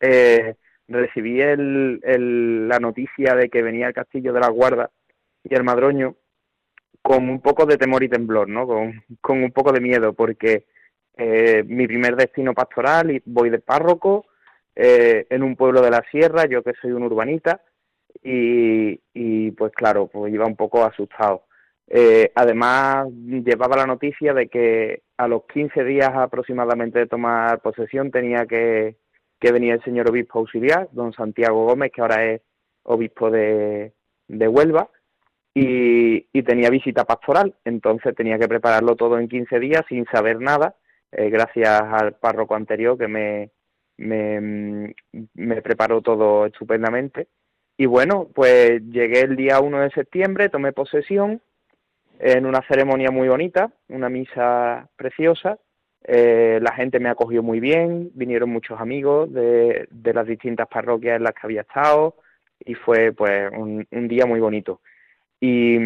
eh, 0.00 0.54
recibí 0.88 1.40
el, 1.40 2.68
la 2.68 2.78
noticia 2.78 3.34
de 3.34 3.48
que 3.48 3.62
venía 3.62 3.88
el 3.88 3.94
castillo 3.94 4.32
de 4.32 4.40
la 4.40 4.48
Guarda 4.48 4.90
y 5.42 5.54
el 5.54 5.64
Madroño 5.64 6.16
con 7.02 7.28
un 7.28 7.40
poco 7.40 7.66
de 7.66 7.76
temor 7.76 8.02
y 8.02 8.08
temblor, 8.08 8.48
¿no? 8.48 8.66
Con, 8.66 9.04
con 9.20 9.42
un 9.42 9.52
poco 9.52 9.72
de 9.72 9.80
miedo, 9.80 10.12
porque 10.12 10.66
eh, 11.16 11.62
mi 11.66 11.86
primer 11.86 12.16
destino 12.16 12.52
pastoral, 12.52 13.10
y 13.10 13.22
voy 13.24 13.50
de 13.50 13.60
párroco 13.60 14.26
eh, 14.74 15.26
en 15.30 15.42
un 15.42 15.56
pueblo 15.56 15.80
de 15.82 15.90
la 15.90 16.04
sierra, 16.10 16.46
yo 16.46 16.62
que 16.62 16.72
soy 16.80 16.92
un 16.92 17.04
urbanita, 17.04 17.62
y, 18.22 19.00
y 19.14 19.50
pues 19.52 19.72
claro, 19.72 20.08
pues 20.08 20.32
iba 20.32 20.46
un 20.46 20.56
poco 20.56 20.84
asustado. 20.84 21.44
Eh, 21.88 22.32
además, 22.34 23.06
llevaba 23.12 23.76
la 23.76 23.86
noticia 23.86 24.34
de 24.34 24.48
que 24.48 25.02
a 25.16 25.28
los 25.28 25.44
15 25.46 25.84
días 25.84 26.10
aproximadamente 26.12 26.98
de 26.98 27.06
tomar 27.06 27.60
posesión 27.60 28.10
tenía 28.10 28.46
que, 28.46 28.96
que 29.38 29.52
venía 29.52 29.74
el 29.74 29.82
señor 29.84 30.08
obispo 30.08 30.38
auxiliar, 30.38 30.88
don 30.92 31.12
Santiago 31.12 31.64
Gómez, 31.66 31.92
que 31.92 32.00
ahora 32.00 32.24
es 32.24 32.42
obispo 32.84 33.30
de, 33.30 33.92
de 34.28 34.48
Huelva, 34.48 34.88
y, 35.58 36.42
tenía 36.42 36.68
visita 36.68 37.04
pastoral, 37.04 37.54
entonces 37.64 38.14
tenía 38.14 38.38
que 38.38 38.46
prepararlo 38.46 38.94
todo 38.94 39.18
en 39.18 39.26
15 39.26 39.58
días 39.58 39.84
sin 39.88 40.04
saber 40.06 40.38
nada, 40.38 40.76
eh, 41.12 41.30
gracias 41.30 41.80
al 41.80 42.12
párroco 42.14 42.54
anterior 42.54 42.98
que 42.98 43.08
me, 43.08 43.50
me, 43.96 44.94
me 45.34 45.62
preparó 45.62 46.02
todo 46.02 46.46
estupendamente. 46.46 47.28
Y 47.78 47.86
bueno, 47.86 48.28
pues 48.34 48.82
llegué 48.82 49.20
el 49.20 49.34
día 49.34 49.60
1 49.60 49.80
de 49.80 49.90
septiembre, 49.90 50.50
tomé 50.50 50.72
posesión 50.72 51.40
en 52.18 52.46
una 52.46 52.62
ceremonia 52.68 53.10
muy 53.10 53.28
bonita, 53.28 53.70
una 53.88 54.08
misa 54.08 54.88
preciosa, 54.96 55.58
eh, 56.08 56.60
la 56.62 56.72
gente 56.72 57.00
me 57.00 57.08
acogió 57.08 57.42
muy 57.42 57.58
bien, 57.58 58.12
vinieron 58.14 58.50
muchos 58.50 58.80
amigos 58.80 59.32
de, 59.32 59.88
de, 59.90 60.14
las 60.14 60.24
distintas 60.24 60.68
parroquias 60.68 61.16
en 61.16 61.24
las 61.24 61.32
que 61.32 61.40
había 61.42 61.62
estado 61.62 62.14
y 62.64 62.74
fue 62.74 63.12
pues 63.12 63.50
un, 63.52 63.84
día 64.06 64.24
muy 64.24 64.38
bonito. 64.38 64.80
Y, 65.40 65.76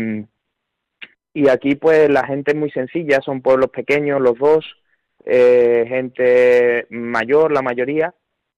y 1.32 1.48
aquí 1.48 1.74
pues 1.74 2.10
la 2.10 2.26
gente 2.26 2.50
es 2.50 2.56
muy 2.58 2.70
sencilla, 2.70 3.22
son 3.22 3.40
pueblos 3.40 3.70
pequeños 3.70 4.20
los 4.20 4.38
dos, 4.38 4.66
eh, 5.24 5.86
gente 5.88 6.86
mayor 6.90 7.50
la 7.50 7.62
mayoría, 7.62 8.14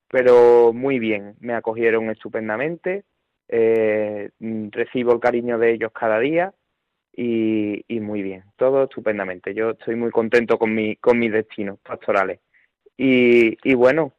pero 0.08 0.72
muy 0.72 0.98
bien, 0.98 1.36
me 1.38 1.54
acogieron 1.54 2.10
estupendamente, 2.10 3.04
eh, 3.46 4.30
recibo 4.40 5.12
el 5.12 5.20
cariño 5.20 5.58
de 5.58 5.74
ellos 5.74 5.92
cada 5.92 6.18
día 6.18 6.52
y, 7.12 7.84
y, 7.88 8.00
muy 8.00 8.22
bien, 8.22 8.44
todo 8.56 8.84
estupendamente. 8.84 9.54
Yo 9.54 9.70
estoy 9.70 9.96
muy 9.96 10.10
contento 10.10 10.58
con, 10.58 10.74
mi, 10.74 10.96
con 10.96 11.18
mis 11.18 11.32
destinos 11.32 11.78
pastorales. 11.80 12.40
Y, 12.96 13.58
y 13.62 13.74
bueno, 13.74 14.14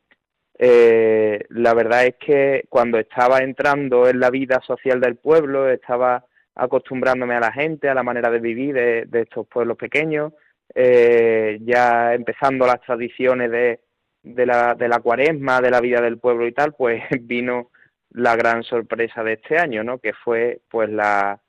eh, 0.57 1.45
la 1.49 1.73
verdad 1.73 2.05
es 2.05 2.15
que 2.15 2.65
cuando 2.69 2.99
estaba 2.99 3.39
entrando 3.39 4.07
en 4.07 4.19
la 4.19 4.29
vida 4.29 4.61
social 4.65 5.01
del 5.01 5.17
pueblo, 5.17 5.69
estaba 5.69 6.25
acostumbrándome 6.55 7.35
a 7.35 7.39
la 7.39 7.51
gente, 7.51 7.89
a 7.89 7.95
la 7.95 8.03
manera 8.03 8.29
de 8.29 8.39
vivir 8.39 8.75
de, 8.75 9.21
estos 9.21 9.47
pueblos 9.47 9.77
pequeños, 9.77 10.33
eh, 10.75 11.59
ya 11.61 12.13
empezando 12.13 12.67
las 12.67 12.81
tradiciones 12.81 13.49
de, 13.51 13.79
de 14.21 14.45
la, 14.45 14.75
de 14.75 14.87
la 14.87 14.99
cuaresma, 14.99 15.61
de 15.61 15.71
la 15.71 15.81
vida 15.81 15.99
del 16.01 16.19
pueblo 16.19 16.47
y 16.47 16.51
tal, 16.53 16.73
pues 16.73 17.03
vino 17.21 17.71
la 18.11 18.35
gran 18.35 18.63
sorpresa 18.63 19.23
de 19.23 19.33
este 19.33 19.57
año, 19.57 19.83
¿no? 19.83 19.97
Que 19.97 20.13
fue 20.13 20.61
pues 20.69 20.89
la, 20.89 21.41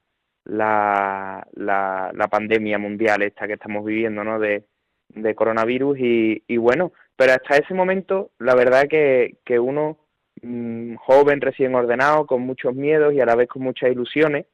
la, 0.45 1.47
la, 1.55 2.11
la 2.15 2.29
pandemia 2.29 2.79
mundial 2.79 3.23
esta 3.23 3.47
que 3.47 3.55
estamos 3.55 3.85
viviendo, 3.85 4.25
¿no? 4.25 4.39
De, 4.39 4.65
coronavirus 5.37 5.99
y, 6.01 6.43
y 6.49 6.57
bueno, 6.57 6.93
pero 7.17 7.35
hasta 7.35 7.57
ese 7.57 7.73
momento 7.73 8.33
la 8.39 8.55
verdad 8.57 8.89
que, 8.89 9.37
que 9.45 9.61
uno 9.61 9.97
mm, 10.43 10.97
joven, 10.97 11.41
recién 11.41 11.75
ordenado, 11.75 12.27
con 12.27 12.43
muchos 12.43 12.75
miedos 12.75 13.15
y 13.15 13.21
a 13.21 13.27
la 13.27 13.37
vez 13.37 13.49
con 13.49 13.63
muchas 13.63 13.93
ilusiones, 13.93 14.47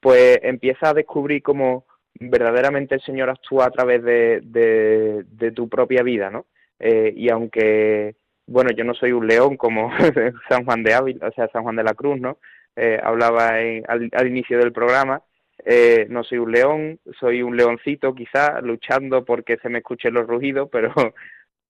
pues 0.00 0.38
empieza 0.42 0.90
a 0.90 0.94
descubrir 0.94 1.42
cómo 1.42 1.84
verdaderamente 2.20 2.94
el 2.94 3.02
Señor 3.02 3.30
actúa 3.30 3.66
a 3.66 3.70
través 3.70 4.02
de, 4.02 4.40
de, 4.42 5.52
tu 5.52 5.68
propia 5.68 6.02
vida, 6.02 6.30
¿no? 6.30 6.46
Eh, 6.78 7.12
y 7.16 7.28
aunque, 7.30 8.16
bueno, 8.46 8.70
yo 8.70 8.84
no 8.84 8.94
soy 8.94 9.12
un 9.12 9.26
león 9.26 9.56
como 9.56 9.90
San 10.48 10.64
Juan 10.64 10.82
de 10.82 10.94
Ávila, 10.94 11.28
o 11.28 11.32
sea, 11.32 11.48
San 11.48 11.62
Juan 11.62 11.76
de 11.76 11.84
la 11.84 11.94
Cruz, 11.94 12.20
¿no? 12.20 12.38
Eh, 12.76 13.00
hablaba 13.02 13.48
al, 13.48 14.26
inicio 14.26 14.58
del 14.58 14.72
programa, 14.72 15.22
eh, 15.64 16.06
no 16.08 16.22
soy 16.24 16.38
un 16.38 16.52
león, 16.52 17.00
soy 17.18 17.42
un 17.42 17.56
leoncito 17.56 18.14
quizá, 18.14 18.60
luchando 18.60 19.24
porque 19.24 19.56
se 19.58 19.68
me 19.68 19.78
escuchen 19.78 20.14
los 20.14 20.26
rugidos, 20.26 20.68
pero, 20.70 20.92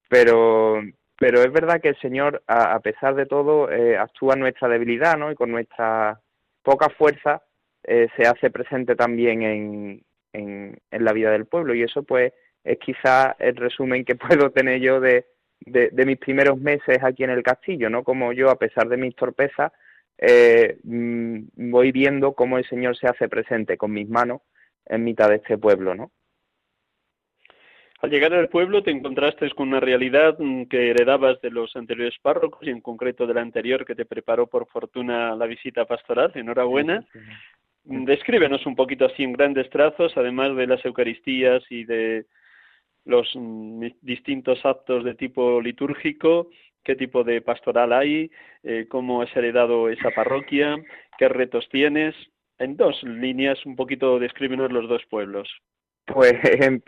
pero, 0.08 0.82
pero 1.18 1.40
es 1.42 1.52
verdad 1.52 1.80
que 1.80 1.90
el 1.90 2.00
Señor, 2.00 2.42
a, 2.46 2.78
pesar 2.80 3.14
de 3.14 3.26
todo, 3.26 3.68
actúa 3.98 4.34
en 4.34 4.40
nuestra 4.40 4.68
debilidad, 4.68 5.16
¿no? 5.16 5.30
Y 5.30 5.34
con 5.34 5.50
nuestra 5.50 6.20
poca 6.62 6.88
fuerza 6.90 7.42
se 7.84 8.26
hace 8.26 8.50
presente 8.50 8.96
también 8.96 9.42
en, 9.42 10.02
en, 10.32 10.78
en 10.90 11.04
la 11.04 11.12
vida 11.12 11.30
del 11.30 11.46
pueblo 11.46 11.72
y 11.72 11.82
eso 11.82 12.02
pues 12.02 12.32
es 12.64 12.78
quizá 12.78 13.36
el 13.38 13.56
resumen 13.56 14.04
que 14.04 14.14
puedo 14.16 14.50
tener 14.50 14.80
yo 14.80 15.00
de, 15.00 15.26
de, 15.60 16.06
mis 16.06 16.18
primeros 16.18 16.58
meses 16.58 16.98
aquí 17.02 17.24
en 17.24 17.30
el 17.30 17.42
castillo, 17.42 17.88
¿no? 17.88 18.04
Como 18.04 18.32
yo, 18.32 18.50
a 18.50 18.58
pesar 18.58 18.88
de 18.88 18.96
mis 18.96 19.14
torpezas, 19.14 19.72
eh, 20.18 20.78
mm, 20.82 21.70
voy 21.70 21.92
viendo 21.92 22.32
cómo 22.34 22.58
el 22.58 22.66
Señor 22.66 22.96
se 22.96 23.06
hace 23.06 23.28
presente 23.28 23.76
con 23.76 23.92
mis 23.92 24.08
manos 24.08 24.42
en 24.86 25.04
mitad 25.04 25.28
de 25.28 25.36
este 25.36 25.58
pueblo, 25.58 25.94
¿no? 25.94 26.10
Al 28.02 28.10
llegar 28.10 28.34
al 28.34 28.48
pueblo 28.48 28.82
te 28.82 28.90
encontraste 28.90 29.50
con 29.50 29.68
una 29.68 29.80
realidad 29.80 30.36
mm, 30.38 30.64
que 30.64 30.90
heredabas 30.90 31.40
de 31.40 31.50
los 31.50 31.74
anteriores 31.76 32.18
párrocos 32.20 32.66
y 32.66 32.70
en 32.70 32.80
concreto 32.80 33.26
del 33.26 33.38
anterior 33.38 33.84
que 33.84 33.94
te 33.94 34.04
preparó 34.04 34.46
por 34.46 34.66
fortuna 34.68 35.34
la 35.34 35.46
visita 35.46 35.84
pastoral. 35.86 36.30
Enhorabuena. 36.34 37.06
Descríbenos 37.84 38.66
un 38.66 38.74
poquito 38.74 39.06
así 39.06 39.22
en 39.22 39.32
grandes 39.32 39.70
trazos, 39.70 40.12
además 40.16 40.56
de 40.56 40.66
las 40.66 40.84
Eucaristías 40.84 41.62
y 41.70 41.84
de 41.84 42.26
los 43.04 43.30
mm, 43.34 43.86
distintos 44.02 44.64
actos 44.64 45.04
de 45.04 45.14
tipo 45.14 45.60
litúrgico, 45.60 46.50
qué 46.86 46.94
tipo 46.94 47.24
de 47.24 47.42
pastoral 47.42 47.92
hay, 47.92 48.30
eh, 48.62 48.86
cómo 48.88 49.20
has 49.20 49.36
heredado 49.36 49.88
esa 49.88 50.12
parroquia, 50.12 50.76
qué 51.18 51.28
retos 51.28 51.68
tienes. 51.68 52.14
En 52.58 52.76
dos 52.76 53.02
líneas, 53.02 53.66
un 53.66 53.74
poquito 53.74 54.18
descríbenos 54.20 54.70
los 54.70 54.88
dos 54.88 55.02
pueblos. 55.10 55.48
Pues 56.06 56.34
en, 56.44 56.80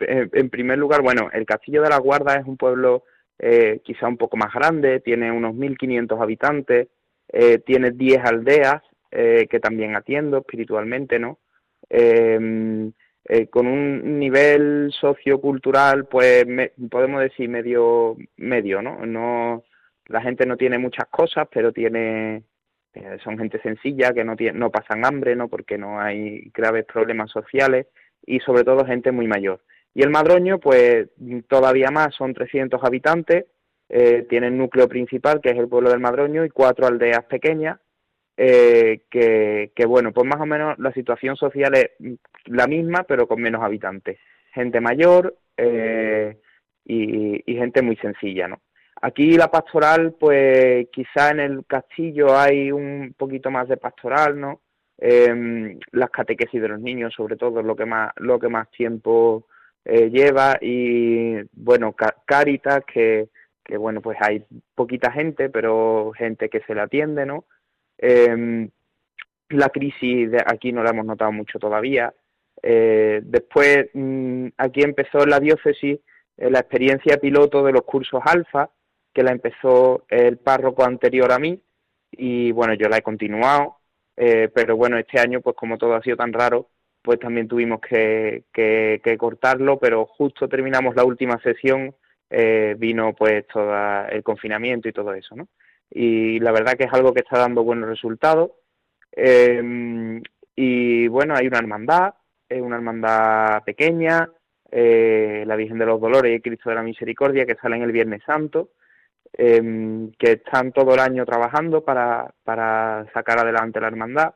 primer 0.51 0.79
lugar, 0.79 1.03
bueno, 1.03 1.29
el 1.33 1.45
Castillo 1.45 1.83
de 1.83 1.91
la 1.91 1.99
Guarda 1.99 2.37
es 2.37 2.47
un 2.47 2.57
pueblo 2.57 3.03
eh, 3.41 3.81
quizá 3.85 4.07
un 4.07 4.17
poco 4.17 4.37
más 4.37 4.55
grande, 4.55 5.01
tiene 5.01 5.33
unos 5.33 5.55
1.500 5.55 6.23
habitantes, 6.23 6.89
eh, 7.31 7.59
tiene 7.59 7.91
10 7.91 8.25
aldeas 8.25 8.83
eh, 9.11 9.49
que 9.51 9.59
también 9.59 9.97
atiendo 9.97 10.39
espiritualmente, 10.39 11.19
¿no? 11.19 11.41
Eh, 11.91 12.91
eh, 13.31 13.49
con 13.49 13.67
un 13.67 14.19
nivel 14.19 14.91
sociocultural, 14.99 16.07
pues 16.07 16.47
podemos 16.91 17.21
decir 17.21 17.47
medio, 17.51 18.17
medio, 18.39 18.81
¿no? 18.81 19.05
No, 19.05 19.65
la 20.09 20.21
gente 20.21 20.47
no 20.47 20.57
tiene 20.57 20.79
muchas 20.79 21.07
cosas, 21.09 21.49
pero 21.53 21.73
tiene, 21.73 22.42
eh, 22.94 23.18
son 23.23 23.38
gente 23.38 23.61
sencilla 23.61 24.12
que 24.12 24.25
no 24.25 24.37
tiene, 24.37 24.59
no 24.59 24.71
pasan 24.71 25.05
hambre, 25.05 25.37
¿no? 25.37 25.49
Porque 25.49 25.79
no 25.79 26.01
hay 26.01 26.51
graves 26.55 26.85
problemas 26.85 27.31
sociales 27.31 27.87
y 28.27 28.40
sobre 28.40 28.64
todo 28.64 28.85
gente 28.85 29.12
muy 29.12 29.27
mayor. 29.27 29.61
Y 29.94 30.03
el 30.03 30.11
Madroño, 30.11 30.59
pues 30.59 31.09
todavía 31.49 31.90
más, 31.90 32.14
son 32.14 32.35
300 32.35 32.83
habitantes, 32.83 33.47
eh, 33.88 34.27
tiene 34.29 34.49
el 34.49 34.59
núcleo 34.59 34.88
principal, 34.88 35.40
que 35.40 35.51
es 35.51 35.57
el 35.57 35.68
pueblo 35.68 35.90
del 35.90 36.01
Madroño, 36.01 36.44
y 36.44 36.51
cuatro 36.51 36.87
aldeas 36.87 37.25
pequeñas, 37.25 37.81
eh, 38.37 39.03
que, 39.11 39.73
que, 39.75 39.87
bueno, 39.87 40.12
pues 40.12 40.27
más 40.27 40.40
o 40.40 40.47
menos 40.47 40.79
la 40.79 40.92
situación 40.92 41.37
social 41.37 41.75
es 41.75 41.90
la 42.44 42.66
misma, 42.66 43.03
pero 43.03 43.27
con 43.27 43.40
menos 43.40 43.62
habitantes. 43.62 44.18
Gente 44.53 44.81
mayor 44.81 45.37
eh, 45.57 46.38
y, 46.85 47.42
gente 47.47 47.83
muy 47.83 47.97
sencilla, 47.97 48.49
¿no? 48.49 48.61
Aquí 49.01 49.37
la 49.37 49.51
pastoral, 49.51 50.15
pues 50.19 50.89
quizá 50.91 51.31
en 51.31 51.41
el 51.41 51.67
castillo 51.67 52.37
hay 52.37 52.73
un 52.73 53.15
poquito 53.17 53.51
más 53.51 53.69
de 53.69 53.77
pastoral, 53.77 54.41
¿no? 54.41 54.61
Em, 54.99 55.79
las 55.93 56.11
catequesis 56.11 56.61
de 56.61 56.69
los 56.69 56.81
niños, 56.81 57.15
sobre 57.15 57.37
todo, 57.37 57.63
lo 57.63 57.77
que 57.77 57.87
más, 57.87 58.13
lo 58.17 58.39
que 58.39 58.49
más 58.49 58.69
tiempo 58.71 59.47
eh, 59.85 60.11
lleva 60.11 60.59
y, 60.61 61.37
bueno, 61.53 61.95
Caritas, 62.27 62.85
que, 62.93 63.29
que, 63.65 63.77
bueno, 63.77 64.01
pues 64.01 64.19
hay 64.21 64.45
poquita 64.75 65.13
gente, 65.13 65.49
pero 65.51 66.13
gente 66.17 66.49
que 66.49 66.61
se 66.61 66.75
le 66.75 66.81
atiende, 66.81 67.25
¿no? 67.27 67.45
Eh, 67.99 68.69
la 69.51 69.69
crisis 69.71 70.31
de 70.31 70.43
aquí 70.45 70.73
no 70.73 70.83
la 70.83 70.91
hemos 70.91 71.07
notado 71.07 71.33
mucho 71.33 71.59
todavía. 71.59 72.13
Eh, 72.63 73.21
después, 73.25 73.89
mm, 73.95 74.49
aquí 74.57 74.83
empezó 74.83 75.23
en 75.23 75.31
la 75.31 75.41
diócesis 75.41 76.01
eh, 76.37 76.51
la 76.51 76.61
experiencia 76.61 77.19
piloto 77.19 77.65
de 77.65 77.73
los 77.73 77.83
cursos 77.83 78.21
alfa, 78.25 78.71
que 79.12 79.23
la 79.23 79.33
empezó 79.33 80.05
el 80.09 80.38
párroco 80.38 80.85
anterior 80.85 81.33
a 81.33 81.38
mí, 81.38 81.61
y 82.11 82.53
bueno, 82.53 82.75
yo 82.75 82.88
la 82.88 82.99
he 82.99 83.03
continuado, 83.03 83.79
eh, 84.16 84.49
pero 84.55 84.77
bueno, 84.77 84.99
este 84.99 85.21
año, 85.21 85.40
pues 85.40 85.57
como 85.57 85.79
todo 85.79 85.94
ha 85.94 86.03
sido 86.03 86.16
tan 86.16 86.33
raro, 86.33 86.71
pues 87.03 87.18
también 87.21 87.49
tuvimos 87.49 87.81
que, 87.81 88.44
que, 88.53 89.01
que 89.03 89.16
cortarlo, 89.16 89.79
pero 89.79 90.07
justo 90.07 90.49
terminamos 90.49 90.97
la 90.97 91.05
última 91.05 91.38
sesión, 91.40 91.94
eh, 92.31 92.75
vino 92.79 93.14
pues 93.14 93.47
todo 93.47 93.73
el 94.09 94.23
confinamiento 94.23 94.88
y 94.88 94.92
todo 94.92 95.14
eso, 95.14 95.35
¿no? 95.37 95.49
y 95.90 96.38
la 96.40 96.53
verdad 96.53 96.75
que 96.75 96.85
es 96.85 96.92
algo 96.92 97.12
que 97.12 97.21
está 97.21 97.38
dando 97.38 97.64
buenos 97.64 97.88
resultados. 97.88 98.51
Eh, 99.12 100.21
y 100.55 101.09
bueno, 101.09 101.35
hay 101.35 101.47
una 101.47 101.59
hermandad, 101.59 102.14
es 102.49 102.61
una 102.61 102.77
hermandad 102.77 103.62
pequeña, 103.64 104.29
eh, 104.71 105.44
la 105.47 105.57
Virgen 105.57 105.79
de 105.79 105.87
los 105.87 106.01
Dolores 106.01 106.37
y 106.37 106.40
Cristo 106.40 106.68
de 106.71 106.77
la 106.77 106.83
Misericordia, 106.83 107.47
que 107.47 107.55
salen 107.57 107.83
el 107.83 107.92
Viernes 107.92 108.23
Santo, 108.25 108.71
eh, 109.33 110.11
que 110.19 110.33
están 110.33 110.73
todo 110.73 110.95
el 110.95 111.01
año 111.01 111.25
trabajando 111.25 111.85
para, 111.85 112.35
para 112.45 113.07
sacar 113.12 113.38
adelante 113.38 113.81
la 113.81 113.88
hermandad. 113.88 114.35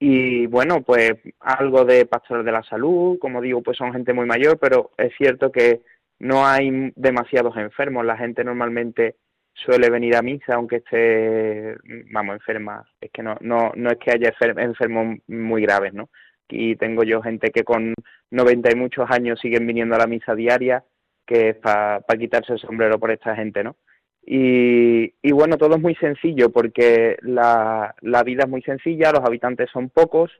Y 0.00 0.46
bueno, 0.46 0.82
pues 0.82 1.12
algo 1.40 1.84
de 1.84 2.06
pastores 2.06 2.44
de 2.44 2.52
la 2.52 2.62
salud, 2.62 3.18
como 3.18 3.40
digo, 3.40 3.62
pues 3.62 3.76
son 3.76 3.92
gente 3.92 4.12
muy 4.12 4.26
mayor, 4.26 4.58
pero 4.58 4.92
es 4.96 5.12
cierto 5.16 5.50
que 5.50 5.82
no 6.20 6.46
hay 6.46 6.92
demasiados 6.94 7.56
enfermos. 7.56 8.04
La 8.04 8.16
gente 8.16 8.44
normalmente 8.44 9.16
suele 9.54 9.90
venir 9.90 10.16
a 10.16 10.22
misa 10.22 10.54
aunque 10.54 10.76
esté, 10.76 11.76
vamos, 12.12 12.36
enferma. 12.36 12.84
Es 13.00 13.10
que 13.10 13.22
no, 13.22 13.36
no, 13.40 13.72
no 13.74 13.90
es 13.90 13.98
que 13.98 14.12
haya 14.12 14.32
enfermos 14.56 15.18
muy 15.26 15.62
graves, 15.62 15.94
¿no? 15.94 16.10
Y 16.48 16.76
tengo 16.76 17.02
yo 17.02 17.20
gente 17.20 17.50
que 17.50 17.64
con 17.64 17.94
90 18.30 18.70
y 18.72 18.74
muchos 18.76 19.10
años 19.10 19.40
siguen 19.40 19.66
viniendo 19.66 19.96
a 19.96 19.98
la 19.98 20.06
misa 20.06 20.34
diaria, 20.34 20.84
que 21.28 21.50
es 21.50 21.56
para 21.56 22.02
quitarse 22.18 22.54
el 22.54 22.58
sombrero 22.58 22.98
por 22.98 23.10
esta 23.10 23.36
gente, 23.36 23.62
¿no? 23.62 23.76
Y, 24.24 25.14
y 25.22 25.32
bueno, 25.32 25.56
todo 25.56 25.76
es 25.76 25.80
muy 25.80 25.94
sencillo 25.96 26.50
porque 26.50 27.16
la, 27.22 27.94
la 28.00 28.22
vida 28.22 28.44
es 28.44 28.48
muy 28.48 28.62
sencilla, 28.62 29.12
los 29.12 29.24
habitantes 29.24 29.70
son 29.70 29.90
pocos 29.90 30.30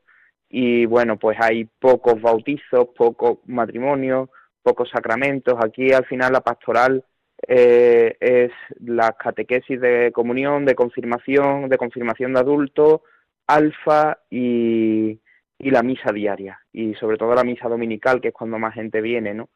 y 0.48 0.86
bueno, 0.86 1.18
pues 1.18 1.38
hay 1.40 1.66
pocos 1.78 2.20
bautizos, 2.20 2.88
pocos 2.96 3.38
matrimonios, 3.46 4.30
pocos 4.62 4.90
sacramentos. 4.90 5.54
Aquí 5.62 5.92
al 5.92 6.06
final 6.06 6.32
la 6.32 6.40
pastoral 6.40 7.04
eh, 7.46 8.16
es 8.20 8.50
la 8.80 9.12
catequesis 9.12 9.80
de 9.80 10.10
comunión, 10.12 10.64
de 10.64 10.74
confirmación, 10.74 11.68
de 11.68 11.78
confirmación 11.78 12.32
de 12.32 12.40
adultos, 12.40 13.00
alfa 13.46 14.18
y, 14.30 15.18
y 15.58 15.70
la 15.70 15.82
misa 15.82 16.12
diaria 16.12 16.60
y 16.72 16.94
sobre 16.94 17.16
todo 17.16 17.34
la 17.34 17.44
misa 17.44 17.68
dominical 17.68 18.20
que 18.20 18.28
es 18.28 18.34
cuando 18.34 18.58
más 18.58 18.74
gente 18.74 19.00
viene, 19.00 19.34
¿no? 19.34 19.48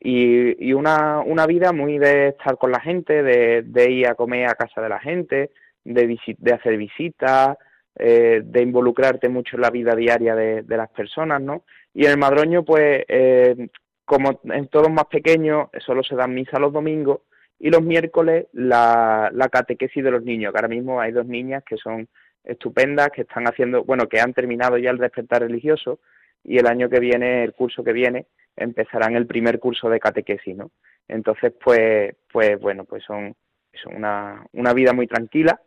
Y, 0.00 0.66
y 0.66 0.72
una, 0.72 1.20
una 1.20 1.46
vida 1.46 1.72
muy 1.72 1.98
de 1.98 2.28
estar 2.28 2.56
con 2.56 2.72
la 2.72 2.80
gente, 2.80 3.22
de, 3.22 3.62
de 3.62 3.90
ir 3.90 4.06
a 4.06 4.14
comer 4.14 4.48
a 4.48 4.54
casa 4.54 4.80
de 4.80 4.88
la 4.88 4.98
gente, 4.98 5.50
de, 5.84 6.18
de 6.38 6.52
hacer 6.52 6.76
visitas, 6.78 7.58
eh, 7.96 8.40
de 8.42 8.62
involucrarte 8.62 9.28
mucho 9.28 9.56
en 9.56 9.62
la 9.62 9.70
vida 9.70 9.94
diaria 9.94 10.34
de, 10.34 10.62
de, 10.62 10.76
las 10.76 10.88
personas, 10.90 11.42
¿no? 11.42 11.64
Y 11.92 12.06
en 12.06 12.12
el 12.12 12.18
Madroño, 12.18 12.64
pues, 12.64 13.04
eh, 13.08 13.68
como 14.04 14.40
en 14.44 14.68
todos 14.68 14.90
más 14.90 15.04
pequeños, 15.06 15.68
solo 15.84 16.02
se 16.02 16.16
dan 16.16 16.32
misa 16.32 16.58
los 16.58 16.72
domingos 16.72 17.20
y 17.58 17.68
los 17.68 17.82
miércoles 17.82 18.46
la, 18.52 19.30
la 19.34 19.48
catequesis 19.48 20.02
de 20.02 20.10
los 20.10 20.22
niños, 20.24 20.52
que 20.52 20.58
ahora 20.58 20.68
mismo 20.68 21.00
hay 21.00 21.12
dos 21.12 21.26
niñas 21.26 21.62
que 21.64 21.76
son 21.76 22.08
estupendas, 22.42 23.10
que 23.10 23.22
están 23.22 23.44
haciendo, 23.46 23.84
bueno, 23.84 24.08
que 24.08 24.20
han 24.20 24.32
terminado 24.32 24.78
ya 24.78 24.90
el 24.90 24.98
despertar 24.98 25.42
religioso 25.42 26.00
y 26.42 26.58
el 26.58 26.66
año 26.66 26.88
que 26.88 27.00
viene, 27.00 27.44
el 27.44 27.52
curso 27.52 27.84
que 27.84 27.92
viene, 27.92 28.26
empezarán 28.60 29.16
el 29.16 29.26
primer 29.26 29.58
curso 29.58 29.88
de 29.88 30.00
catequesis, 30.00 30.56
¿no? 30.56 30.70
Entonces, 31.08 31.52
pues, 31.62 32.14
pues 32.32 32.60
bueno, 32.60 32.84
pues 32.84 33.02
son, 33.04 33.34
son 33.72 33.96
una, 33.96 34.44
una 34.52 34.72
vida 34.72 34.92
muy 34.92 35.06
tranquila, 35.06 35.60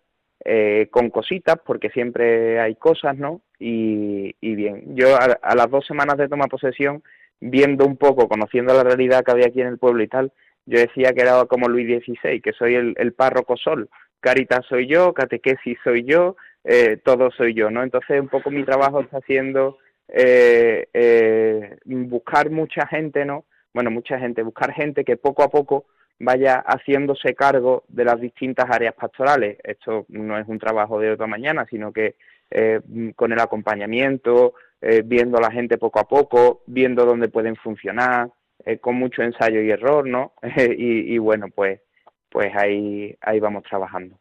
eh, 0.45 0.88
con 0.91 1.10
cositas, 1.10 1.58
porque 1.65 1.89
siempre 1.89 2.60
hay 2.60 2.75
cosas, 2.75 3.17
¿no? 3.17 3.41
Y, 3.60 4.36
y 4.39 4.56
bien, 4.56 4.95
yo 4.95 5.15
a, 5.17 5.56
las 5.56 5.69
dos 5.69 5.86
semanas 5.86 6.17
de 6.17 6.29
toma 6.29 6.47
posesión, 6.47 7.03
viendo 7.39 7.86
un 7.86 7.97
poco, 7.97 8.29
conociendo 8.29 8.73
la 8.73 8.84
realidad 8.84 9.23
que 9.23 9.32
había 9.32 9.47
aquí 9.47 9.62
en 9.62 9.67
el 9.67 9.77
pueblo 9.77 10.03
y 10.03 10.08
tal, 10.08 10.32
yo 10.65 10.79
decía 10.79 11.13
que 11.13 11.21
era 11.21 11.43
como 11.45 11.67
Luis 11.67 12.03
XVI, 12.03 12.39
que 12.41 12.53
soy 12.53 12.75
el, 12.75 12.93
el 12.97 13.13
párroco 13.13 13.58
sol, 13.58 13.89
Caritas 14.23 14.65
soy 14.69 14.88
yo, 14.88 15.13
catequesis 15.13 15.77
soy 15.84 16.06
yo, 16.06 16.38
eh, 16.63 16.97
todo 17.03 17.29
soy 17.32 17.53
yo, 17.53 17.69
¿no? 17.69 17.84
Entonces 17.84 18.21
un 18.21 18.29
poco 18.29 18.49
mi 18.49 18.63
trabajo 18.63 19.01
está 19.01 19.19
siendo 19.27 19.79
eh, 20.07 20.87
eh, 20.93 21.77
buscar 21.85 22.49
mucha 22.49 22.87
gente, 22.87 23.25
¿no? 23.25 23.45
Bueno, 23.73 23.91
mucha 23.91 24.19
gente, 24.19 24.43
buscar 24.43 24.73
gente 24.73 25.03
que 25.03 25.17
poco 25.17 25.43
a 25.43 25.49
poco 25.49 25.85
vaya 26.19 26.63
haciéndose 26.65 27.33
cargo 27.33 27.83
de 27.87 28.05
las 28.05 28.19
distintas 28.19 28.69
áreas 28.69 28.93
pastorales. 28.93 29.57
Esto 29.63 30.05
no 30.09 30.37
es 30.37 30.47
un 30.47 30.59
trabajo 30.59 30.99
de 30.99 31.11
otra 31.11 31.27
mañana, 31.27 31.65
sino 31.69 31.91
que 31.91 32.15
eh, 32.51 32.79
con 33.15 33.31
el 33.31 33.39
acompañamiento, 33.39 34.53
eh, 34.79 35.01
viendo 35.03 35.37
a 35.37 35.41
la 35.41 35.51
gente 35.51 35.77
poco 35.77 35.99
a 35.99 36.07
poco, 36.07 36.61
viendo 36.67 37.05
dónde 37.05 37.29
pueden 37.29 37.55
funcionar, 37.55 38.29
eh, 38.65 38.77
con 38.77 38.95
mucho 38.95 39.23
ensayo 39.23 39.61
y 39.61 39.71
error, 39.71 40.07
¿no? 40.07 40.33
y, 40.57 41.15
y, 41.15 41.17
bueno, 41.17 41.47
pues, 41.53 41.81
pues 42.29 42.55
ahí, 42.55 43.15
ahí 43.21 43.39
vamos 43.39 43.63
trabajando. 43.63 44.17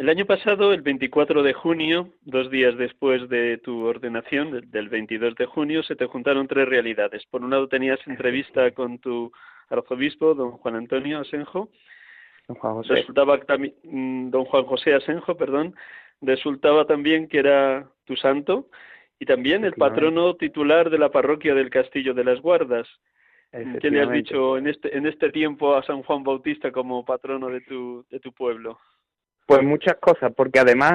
El 0.00 0.08
año 0.08 0.24
pasado, 0.24 0.72
el 0.72 0.80
24 0.80 1.42
de 1.42 1.52
junio, 1.52 2.08
dos 2.22 2.50
días 2.50 2.74
después 2.78 3.28
de 3.28 3.58
tu 3.58 3.84
ordenación, 3.84 4.70
del 4.70 4.88
22 4.88 5.34
de 5.34 5.44
junio, 5.44 5.82
se 5.82 5.94
te 5.94 6.06
juntaron 6.06 6.48
tres 6.48 6.66
realidades. 6.66 7.26
Por 7.26 7.44
un 7.44 7.50
lado 7.50 7.68
tenías 7.68 8.00
entrevista 8.06 8.70
con 8.70 8.98
tu 8.98 9.30
arzobispo, 9.68 10.34
don 10.34 10.52
Juan 10.52 10.76
Antonio 10.76 11.18
Asenjo. 11.18 11.68
Don 12.48 12.56
Juan 12.56 12.74
José. 12.76 12.94
Resultaba 12.94 13.38
mm, 13.82 14.30
don 14.30 14.46
Juan 14.46 14.64
José 14.64 14.94
Asenjo, 14.94 15.36
perdón. 15.36 15.74
Resultaba 16.22 16.86
también 16.86 17.28
que 17.28 17.40
era 17.40 17.86
tu 18.06 18.16
santo 18.16 18.68
y 19.18 19.26
también 19.26 19.66
el 19.66 19.74
patrono 19.74 20.34
titular 20.36 20.88
de 20.88 20.96
la 20.96 21.10
parroquia 21.10 21.54
del 21.54 21.68
Castillo 21.68 22.14
de 22.14 22.24
las 22.24 22.40
Guardas. 22.40 22.88
¿Qué 23.52 23.90
le 23.90 24.00
has 24.00 24.10
dicho 24.10 24.56
en 24.56 24.66
este, 24.66 24.96
en 24.96 25.04
este 25.06 25.30
tiempo 25.30 25.76
a 25.76 25.82
San 25.82 26.02
Juan 26.04 26.24
Bautista 26.24 26.72
como 26.72 27.04
patrono 27.04 27.48
de 27.50 27.60
tu, 27.60 28.06
de 28.08 28.18
tu 28.18 28.32
pueblo? 28.32 28.78
Pues 29.50 29.64
muchas 29.64 29.96
cosas, 29.96 30.32
porque 30.36 30.60
además 30.60 30.92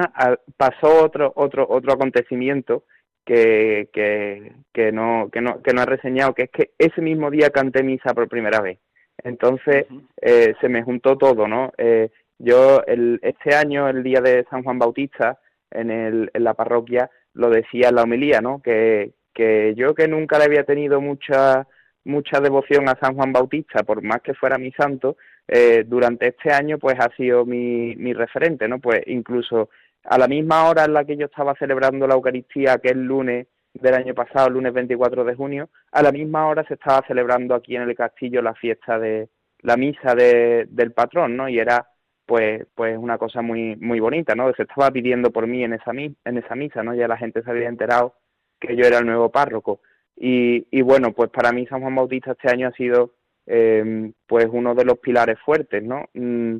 pasó 0.56 1.04
otro, 1.04 1.30
otro, 1.36 1.66
otro 1.68 1.92
acontecimiento 1.92 2.84
que, 3.26 3.90
que, 3.92 4.54
que, 4.72 4.92
no, 4.92 5.28
que, 5.30 5.42
no, 5.42 5.60
que 5.60 5.74
no 5.74 5.82
ha 5.82 5.84
reseñado, 5.84 6.32
que 6.32 6.44
es 6.44 6.50
que 6.50 6.70
ese 6.78 7.02
mismo 7.02 7.30
día 7.30 7.50
canté 7.50 7.82
misa 7.82 8.14
por 8.14 8.30
primera 8.30 8.62
vez. 8.62 8.78
Entonces 9.22 9.84
eh, 10.22 10.54
se 10.58 10.70
me 10.70 10.82
juntó 10.82 11.18
todo, 11.18 11.46
¿no? 11.46 11.70
Eh, 11.76 12.08
yo 12.38 12.82
el, 12.86 13.20
este 13.20 13.54
año, 13.54 13.90
el 13.90 14.02
día 14.02 14.22
de 14.22 14.46
San 14.48 14.64
Juan 14.64 14.78
Bautista, 14.78 15.38
en, 15.70 15.90
el, 15.90 16.30
en 16.32 16.42
la 16.42 16.54
parroquia, 16.54 17.10
lo 17.34 17.50
decía 17.50 17.90
en 17.90 17.96
la 17.96 18.04
homilía, 18.04 18.40
¿no? 18.40 18.62
Que, 18.62 19.12
que 19.34 19.74
yo 19.76 19.94
que 19.94 20.08
nunca 20.08 20.38
le 20.38 20.44
había 20.44 20.64
tenido 20.64 21.02
mucha 21.02 21.66
mucha 22.06 22.40
devoción 22.40 22.88
a 22.88 22.98
San 22.98 23.16
Juan 23.16 23.34
Bautista, 23.34 23.82
por 23.82 24.00
más 24.02 24.22
que 24.22 24.32
fuera 24.32 24.56
mi 24.56 24.72
santo, 24.72 25.18
eh, 25.48 25.84
durante 25.86 26.28
este 26.28 26.52
año 26.52 26.78
pues 26.78 26.96
ha 26.98 27.14
sido 27.16 27.44
mi, 27.44 27.94
mi 27.96 28.12
referente, 28.12 28.68
¿no? 28.68 28.80
Pues 28.80 29.02
incluso 29.06 29.70
a 30.04 30.18
la 30.18 30.28
misma 30.28 30.68
hora 30.68 30.84
en 30.84 30.92
la 30.92 31.04
que 31.04 31.16
yo 31.16 31.26
estaba 31.26 31.54
celebrando 31.56 32.06
la 32.06 32.14
Eucaristía, 32.14 32.78
que 32.78 32.88
es 32.88 32.96
lunes 32.96 33.46
del 33.74 33.94
año 33.94 34.14
pasado, 34.14 34.48
el 34.48 34.54
lunes 34.54 34.72
24 34.72 35.24
de 35.24 35.34
junio, 35.34 35.68
a 35.92 36.02
la 36.02 36.12
misma 36.12 36.46
hora 36.48 36.64
se 36.66 36.74
estaba 36.74 37.04
celebrando 37.06 37.54
aquí 37.54 37.76
en 37.76 37.82
el 37.82 37.94
castillo 37.94 38.40
la 38.42 38.54
fiesta 38.54 38.98
de 38.98 39.28
la 39.60 39.76
misa 39.76 40.14
de, 40.14 40.66
del 40.70 40.92
patrón, 40.92 41.36
¿no? 41.36 41.48
Y 41.48 41.58
era 41.58 41.88
pues 42.24 42.66
pues 42.74 42.98
una 42.98 43.18
cosa 43.18 43.42
muy 43.42 43.76
muy 43.76 44.00
bonita, 44.00 44.34
¿no? 44.34 44.52
Se 44.54 44.62
estaba 44.62 44.90
pidiendo 44.90 45.30
por 45.30 45.46
mí 45.46 45.62
en 45.64 45.74
esa 45.74 45.92
en 45.92 46.38
esa 46.38 46.54
misa, 46.54 46.82
¿no? 46.82 46.94
Ya 46.94 47.08
la 47.08 47.18
gente 47.18 47.42
se 47.42 47.50
había 47.50 47.68
enterado 47.68 48.14
que 48.60 48.76
yo 48.76 48.84
era 48.86 48.98
el 48.98 49.06
nuevo 49.06 49.30
párroco. 49.30 49.80
Y, 50.16 50.66
y 50.70 50.82
bueno, 50.82 51.12
pues 51.12 51.30
para 51.30 51.52
mí 51.52 51.66
San 51.66 51.82
Juan 51.82 51.94
Bautista 51.94 52.32
este 52.32 52.50
año 52.50 52.68
ha 52.68 52.72
sido 52.72 53.12
eh, 53.46 54.12
pues 54.26 54.46
uno 54.50 54.74
de 54.74 54.84
los 54.84 54.98
pilares 54.98 55.38
fuertes, 55.40 55.82
¿no? 55.82 56.08
Mm, 56.14 56.56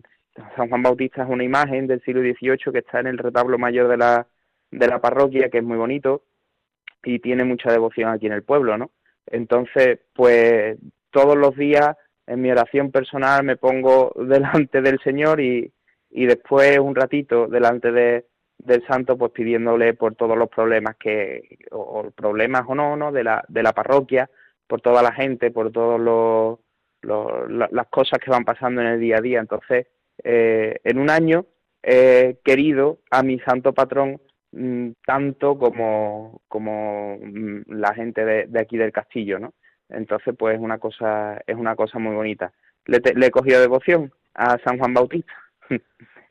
San 0.56 0.68
Juan 0.68 0.82
Bautista 0.82 1.22
es 1.22 1.28
una 1.28 1.44
imagen 1.44 1.86
del 1.86 2.02
siglo 2.02 2.20
XVIII 2.20 2.72
que 2.72 2.78
está 2.78 3.00
en 3.00 3.06
el 3.06 3.18
retablo 3.18 3.58
mayor 3.58 3.88
de 3.88 3.96
la, 3.96 4.26
de 4.70 4.86
la 4.86 5.00
parroquia, 5.00 5.48
que 5.48 5.58
es 5.58 5.64
muy 5.64 5.78
bonito 5.78 6.24
y 7.02 7.20
tiene 7.20 7.44
mucha 7.44 7.70
devoción 7.70 8.10
aquí 8.10 8.26
en 8.26 8.32
el 8.32 8.42
pueblo, 8.42 8.76
¿no? 8.76 8.90
Entonces, 9.26 10.00
pues 10.14 10.78
todos 11.10 11.36
los 11.36 11.56
días 11.56 11.96
en 12.26 12.42
mi 12.42 12.50
oración 12.50 12.90
personal 12.90 13.44
me 13.44 13.56
pongo 13.56 14.12
delante 14.28 14.82
del 14.82 14.98
Señor 15.00 15.40
y, 15.40 15.72
y 16.10 16.26
después 16.26 16.78
un 16.78 16.94
ratito 16.94 17.46
delante 17.46 17.92
de, 17.92 18.26
del 18.58 18.86
santo 18.86 19.16
pues 19.16 19.32
pidiéndole 19.32 19.94
por 19.94 20.14
todos 20.14 20.36
los 20.36 20.48
problemas 20.48 20.96
que 20.96 21.58
o, 21.70 22.10
problemas 22.10 22.64
o 22.66 22.74
no 22.74 22.96
no 22.96 23.12
de 23.12 23.24
la 23.24 23.44
de 23.48 23.62
la 23.62 23.72
parroquia 23.72 24.30
por 24.66 24.80
toda 24.80 25.02
la 25.02 25.12
gente 25.12 25.50
por 25.50 25.70
todos 25.70 26.00
los, 26.00 26.58
los 27.06 27.48
las 27.50 27.86
cosas 27.88 28.18
que 28.18 28.30
van 28.30 28.44
pasando 28.44 28.80
en 28.80 28.88
el 28.88 29.00
día 29.00 29.18
a 29.18 29.20
día 29.20 29.40
entonces 29.40 29.86
eh, 30.24 30.80
en 30.84 30.98
un 30.98 31.10
año 31.10 31.46
he 31.82 32.38
querido 32.44 32.98
a 33.10 33.22
mi 33.22 33.38
santo 33.40 33.72
patrón 33.72 34.20
mm, 34.52 34.90
tanto 35.06 35.58
como, 35.58 36.42
como 36.48 37.18
mm, 37.22 37.62
la 37.68 37.94
gente 37.94 38.24
de, 38.24 38.60
aquí 38.60 38.76
del 38.76 38.92
castillo, 38.92 39.38
¿no? 39.38 39.54
Entonces, 39.88 40.34
pues 40.36 40.56
es 40.56 40.60
una 40.60 40.78
cosa, 40.78 41.40
es 41.46 41.56
una 41.56 41.76
cosa 41.76 42.00
muy 42.00 42.14
bonita. 42.14 42.52
Le, 42.86 43.00
le 43.14 43.26
he 43.26 43.30
cogido 43.30 43.60
devoción 43.60 44.12
a 44.34 44.58
San 44.64 44.78
Juan 44.78 44.94
Bautista. 44.94 45.32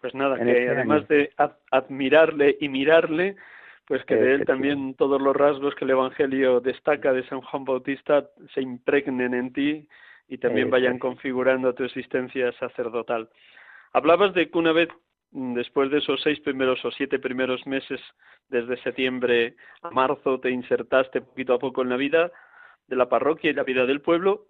Pues 0.01 0.13
nada, 0.13 0.37
que 0.37 0.51
este 0.51 0.69
además 0.69 1.07
de 1.07 1.31
admirarle 1.71 2.57
y 2.59 2.69
mirarle, 2.69 3.37
pues 3.87 4.05
que 4.05 4.15
de 4.15 4.35
él 4.35 4.45
también 4.45 4.93
todos 4.93 5.19
los 5.19 5.35
rasgos 5.35 5.73
que 5.73 5.83
el 5.83 5.89
Evangelio 5.89 6.59
destaca 6.59 7.11
de 7.11 7.27
San 7.27 7.41
Juan 7.41 7.65
Bautista 7.65 8.23
se 8.53 8.61
impregnen 8.61 9.33
en 9.33 9.51
ti 9.51 9.87
y 10.27 10.37
también 10.37 10.69
vayan 10.69 10.99
configurando 10.99 11.73
tu 11.73 11.83
existencia 11.83 12.51
sacerdotal. 12.53 13.29
Hablabas 13.93 14.33
de 14.33 14.49
que 14.49 14.57
una 14.57 14.71
vez, 14.71 14.89
mm, 15.31 15.53
después 15.53 15.91
de 15.91 15.99
esos 15.99 16.21
seis 16.21 16.39
primeros 16.39 16.83
o 16.83 16.91
siete 16.91 17.19
primeros 17.19 17.65
meses, 17.67 18.01
desde 18.49 18.81
septiembre 18.83 19.55
a 19.81 19.89
marzo, 19.89 20.39
te 20.39 20.49
insertaste 20.49 21.21
poquito 21.21 21.53
a 21.53 21.59
poco 21.59 21.81
en 21.81 21.89
la 21.89 21.97
vida 21.97 22.31
de 22.87 22.95
la 22.95 23.09
parroquia 23.09 23.51
y 23.51 23.53
la 23.53 23.63
vida 23.63 23.85
del 23.85 24.01
pueblo. 24.01 24.47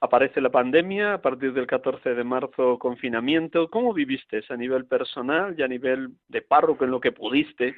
Aparece 0.00 0.40
la 0.40 0.50
pandemia, 0.50 1.14
a 1.14 1.22
partir 1.22 1.52
del 1.52 1.66
14 1.66 2.14
de 2.14 2.24
marzo 2.24 2.78
confinamiento. 2.78 3.68
¿Cómo 3.68 3.92
viviste 3.92 4.40
a 4.48 4.56
nivel 4.56 4.86
personal 4.86 5.54
y 5.58 5.62
a 5.62 5.68
nivel 5.68 6.10
de 6.28 6.42
párroco 6.42 6.84
en 6.84 6.90
lo 6.90 7.00
que 7.00 7.12
pudiste? 7.12 7.74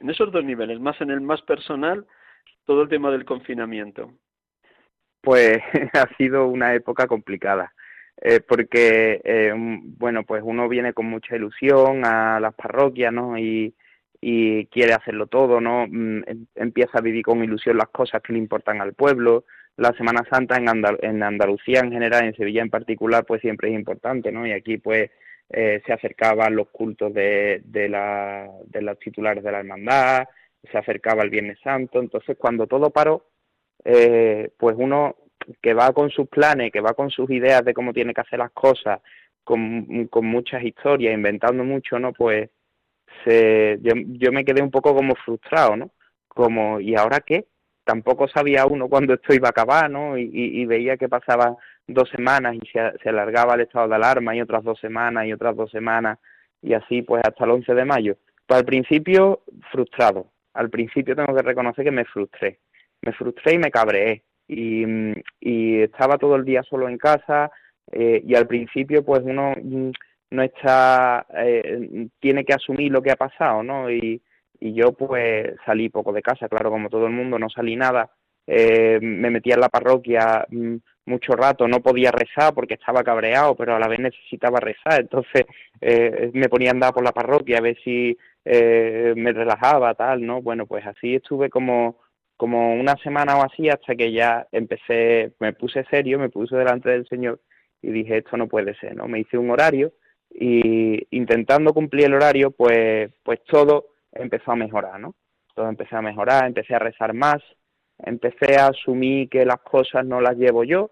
En 0.00 0.10
esos 0.10 0.30
dos 0.30 0.44
niveles, 0.44 0.78
más 0.78 1.00
en 1.00 1.10
el 1.10 1.22
más 1.22 1.40
personal, 1.42 2.06
todo 2.66 2.82
el 2.82 2.88
tema 2.88 3.10
del 3.10 3.24
confinamiento. 3.24 4.12
Pues 5.26 5.58
ha 5.92 6.06
sido 6.16 6.46
una 6.46 6.72
época 6.74 7.08
complicada 7.08 7.74
eh, 8.22 8.38
porque, 8.38 9.20
eh, 9.24 9.52
bueno, 9.56 10.22
pues 10.22 10.40
uno 10.44 10.68
viene 10.68 10.92
con 10.92 11.06
mucha 11.06 11.34
ilusión 11.34 12.04
a 12.04 12.38
las 12.38 12.54
parroquias, 12.54 13.12
¿no? 13.12 13.36
Y, 13.36 13.74
y 14.20 14.66
quiere 14.66 14.92
hacerlo 14.94 15.26
todo, 15.26 15.60
¿no? 15.60 15.88
Mm, 15.88 16.22
em, 16.28 16.46
empieza 16.54 16.98
a 16.98 17.00
vivir 17.00 17.24
con 17.24 17.42
ilusión 17.42 17.76
las 17.76 17.88
cosas 17.88 18.22
que 18.22 18.34
le 18.34 18.38
importan 18.38 18.80
al 18.80 18.94
pueblo. 18.94 19.44
La 19.76 19.92
Semana 19.94 20.22
Santa 20.30 20.58
en, 20.58 20.68
en 21.02 21.22
Andalucía 21.24 21.80
en 21.80 21.90
general, 21.90 22.24
en 22.24 22.36
Sevilla 22.36 22.62
en 22.62 22.70
particular, 22.70 23.24
pues 23.26 23.40
siempre 23.40 23.70
es 23.70 23.74
importante, 23.74 24.30
¿no? 24.30 24.46
Y 24.46 24.52
aquí, 24.52 24.78
pues, 24.78 25.10
eh, 25.50 25.82
se 25.84 25.92
acercaban 25.92 26.54
los 26.54 26.68
cultos 26.68 27.12
de, 27.12 27.62
de, 27.64 27.88
la, 27.88 28.48
de 28.66 28.80
los 28.80 28.96
titulares 29.00 29.42
de 29.42 29.50
la 29.50 29.58
hermandad, 29.58 30.28
se 30.70 30.78
acercaba 30.78 31.24
el 31.24 31.30
Viernes 31.30 31.58
Santo. 31.64 31.98
Entonces, 31.98 32.36
cuando 32.38 32.68
todo 32.68 32.90
paró, 32.90 33.24
eh, 33.86 34.50
pues 34.58 34.74
uno 34.78 35.14
que 35.62 35.74
va 35.74 35.92
con 35.92 36.10
sus 36.10 36.28
planes, 36.28 36.72
que 36.72 36.80
va 36.80 36.94
con 36.94 37.10
sus 37.10 37.30
ideas 37.30 37.64
de 37.64 37.72
cómo 37.72 37.92
tiene 37.92 38.12
que 38.12 38.20
hacer 38.20 38.40
las 38.40 38.50
cosas, 38.50 39.00
con, 39.44 40.08
con 40.08 40.26
muchas 40.26 40.64
historias, 40.64 41.14
inventando 41.14 41.62
mucho, 41.62 41.98
¿no? 42.00 42.12
Pues 42.12 42.50
se, 43.24 43.78
yo, 43.80 43.92
yo 43.94 44.32
me 44.32 44.44
quedé 44.44 44.60
un 44.60 44.72
poco 44.72 44.94
como 44.94 45.14
frustrado, 45.14 45.76
¿no? 45.76 45.90
Como, 46.26 46.80
¿y 46.80 46.96
ahora 46.96 47.20
qué? 47.20 47.46
Tampoco 47.84 48.26
sabía 48.26 48.66
uno 48.66 48.88
cuándo 48.90 49.14
esto 49.14 49.32
iba 49.32 49.48
a 49.48 49.50
acabar, 49.50 49.88
¿no? 49.88 50.18
Y, 50.18 50.28
y, 50.32 50.66
veía 50.66 50.96
que 50.96 51.08
pasaban 51.08 51.56
dos 51.86 52.10
semanas 52.10 52.56
y 52.56 52.66
se, 52.68 52.80
se 53.02 53.08
alargaba 53.08 53.54
el 53.54 53.60
estado 53.62 53.88
de 53.88 53.94
alarma 53.94 54.34
y 54.34 54.40
otras 54.40 54.64
dos 54.64 54.80
semanas 54.80 55.26
y 55.26 55.32
otras 55.32 55.54
dos 55.54 55.70
semanas 55.70 56.18
y 56.60 56.74
así 56.74 57.02
pues 57.02 57.22
hasta 57.24 57.44
el 57.44 57.52
11 57.52 57.74
de 57.74 57.84
mayo. 57.84 58.16
Pues 58.46 58.60
al 58.60 58.66
principio 58.66 59.42
frustrado, 59.70 60.32
al 60.54 60.70
principio 60.70 61.14
tengo 61.14 61.34
que 61.34 61.42
reconocer 61.42 61.84
que 61.84 61.90
me 61.92 62.04
frustré, 62.04 62.58
me 63.02 63.12
frustré 63.12 63.54
y 63.54 63.58
me 63.58 63.70
cabreé, 63.70 64.22
y, 64.48 64.84
estaba 65.82 66.18
todo 66.18 66.36
el 66.36 66.44
día 66.44 66.62
solo 66.62 66.88
en 66.88 66.98
casa 66.98 67.50
eh, 67.92 68.22
y 68.24 68.34
al 68.34 68.46
principio 68.46 69.04
pues 69.04 69.22
uno 69.24 69.54
mm, 69.60 69.90
no 70.30 70.42
está, 70.42 71.26
eh, 71.36 72.08
tiene 72.20 72.44
que 72.44 72.54
asumir 72.54 72.92
lo 72.92 73.02
que 73.02 73.10
ha 73.10 73.16
pasado, 73.16 73.62
¿no? 73.62 73.90
Y, 73.90 74.20
y 74.60 74.74
yo 74.74 74.92
pues 74.92 75.54
salí 75.64 75.88
poco 75.88 76.12
de 76.12 76.22
casa, 76.22 76.48
claro, 76.48 76.70
como 76.70 76.88
todo 76.88 77.06
el 77.06 77.12
mundo, 77.12 77.38
no 77.38 77.48
salí 77.48 77.76
nada. 77.76 78.10
Eh, 78.46 79.00
me 79.02 79.30
metía 79.30 79.54
en 79.54 79.60
la 79.60 79.68
parroquia 79.68 80.46
mm, 80.48 80.76
mucho 81.06 81.34
rato, 81.34 81.66
no 81.66 81.80
podía 81.80 82.12
rezar 82.12 82.54
porque 82.54 82.74
estaba 82.74 83.02
cabreado, 83.02 83.56
pero 83.56 83.74
a 83.74 83.78
la 83.78 83.88
vez 83.88 83.98
necesitaba 83.98 84.60
rezar, 84.60 85.00
entonces 85.00 85.44
eh, 85.80 86.30
me 86.32 86.48
ponía 86.48 86.70
a 86.70 86.72
andar 86.72 86.92
por 86.92 87.02
la 87.02 87.12
parroquia 87.12 87.58
a 87.58 87.62
ver 87.62 87.76
si 87.82 88.16
eh, 88.44 89.14
me 89.16 89.32
relajaba, 89.32 89.94
tal, 89.94 90.24
¿no? 90.24 90.42
Bueno, 90.42 90.66
pues 90.66 90.86
así 90.86 91.16
estuve 91.16 91.50
como, 91.50 91.98
como 92.36 92.74
una 92.74 92.96
semana 92.96 93.36
o 93.36 93.42
así 93.42 93.68
hasta 93.68 93.94
que 93.94 94.12
ya 94.12 94.46
empecé, 94.52 95.32
me 95.40 95.52
puse 95.52 95.84
serio, 95.90 96.18
me 96.18 96.28
puse 96.28 96.56
delante 96.56 96.90
del 96.90 97.06
Señor 97.08 97.40
y 97.82 97.90
dije, 97.90 98.18
esto 98.18 98.36
no 98.36 98.48
puede 98.48 98.74
ser, 98.76 98.94
¿no? 98.96 99.06
Me 99.08 99.20
hice 99.20 99.38
un 99.38 99.50
horario 99.50 99.92
y 100.30 101.06
intentando 101.16 101.72
cumplir 101.72 102.06
el 102.06 102.14
horario, 102.14 102.50
pues, 102.50 103.10
pues 103.22 103.42
todo 103.44 103.88
empezó 104.12 104.52
a 104.52 104.56
mejorar, 104.56 105.00
¿no? 105.00 105.14
Todo 105.54 105.68
empezó 105.68 105.96
a 105.96 106.02
mejorar, 106.02 106.46
empecé 106.46 106.74
a 106.74 106.78
rezar 106.78 107.14
más, 107.14 107.42
empecé 107.98 108.58
a 108.58 108.68
asumir 108.68 109.28
que 109.28 109.44
las 109.44 109.60
cosas 109.60 110.04
no 110.04 110.20
las 110.20 110.36
llevo 110.36 110.64
yo, 110.64 110.90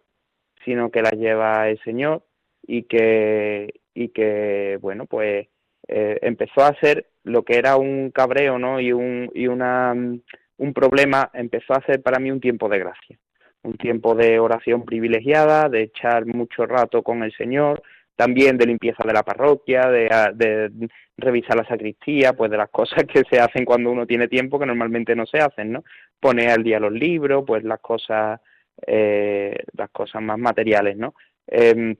sino 0.64 0.90
que 0.90 1.02
las 1.02 1.12
lleva 1.12 1.68
el 1.68 1.78
Señor 1.82 2.24
y 2.62 2.84
que, 2.84 3.80
y 3.92 4.08
que 4.08 4.78
bueno, 4.80 5.04
pues 5.06 5.48
eh, 5.88 6.18
empezó 6.22 6.62
a 6.62 6.78
ser 6.80 7.10
lo 7.24 7.42
que 7.44 7.58
era 7.58 7.76
un 7.76 8.10
cabreo, 8.10 8.58
¿no? 8.58 8.80
Y 8.80 8.92
un, 8.92 9.30
y 9.34 9.46
una, 9.46 9.94
un 10.58 10.72
problema, 10.72 11.30
empezó 11.34 11.74
a 11.74 11.82
ser 11.82 12.02
para 12.02 12.18
mí 12.18 12.30
un 12.30 12.40
tiempo 12.40 12.68
de 12.68 12.78
gracia, 12.78 13.18
un 13.62 13.76
tiempo 13.76 14.14
de 14.14 14.38
oración 14.38 14.84
privilegiada, 14.84 15.68
de 15.68 15.82
echar 15.82 16.26
mucho 16.26 16.66
rato 16.66 17.02
con 17.02 17.22
el 17.22 17.32
Señor, 17.32 17.82
también 18.16 18.56
de 18.56 18.66
limpieza 18.66 19.02
de 19.04 19.12
la 19.12 19.22
parroquia, 19.22 19.90
de, 19.90 20.88
revisar 21.16 21.56
la 21.56 21.66
sacristía, 21.66 22.32
pues 22.32 22.50
de 22.50 22.56
las 22.56 22.68
cosas 22.70 23.04
que 23.04 23.22
se 23.30 23.40
hacen 23.40 23.64
cuando 23.64 23.90
uno 23.90 24.06
tiene 24.06 24.28
tiempo 24.28 24.58
que 24.58 24.66
normalmente 24.66 25.14
no 25.14 25.26
se 25.26 25.38
hacen, 25.38 25.72
¿no? 25.72 25.84
Poner 26.20 26.50
al 26.50 26.62
día 26.62 26.80
los 26.80 26.92
libros, 26.92 27.44
pues 27.46 27.64
las 27.64 27.80
cosas, 27.80 28.40
eh, 28.86 29.56
las 29.76 29.90
cosas 29.90 30.22
más 30.22 30.38
materiales, 30.38 30.96
¿no? 30.96 31.14
Em, 31.46 31.96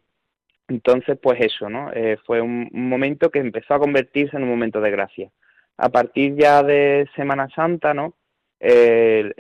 entonces, 0.69 1.19
pues 1.23 1.40
eso, 1.40 1.69
¿no? 1.69 1.93
Eh, 1.93 2.17
fue 2.25 2.40
un, 2.40 2.71
momento 2.73 3.31
que 3.31 3.38
empezó 3.38 3.75
a 3.75 3.79
convertirse 3.79 4.37
en 4.37 4.45
un 4.45 4.49
momento 4.49 4.81
de 4.81 4.90
gracia. 4.90 5.31
A 5.77 5.88
partir 5.90 6.37
ya 6.37 6.62
de 6.62 7.09
Semana 7.17 7.49
Santa, 7.55 7.93
¿no? 7.93 8.14
El, 8.64 9.35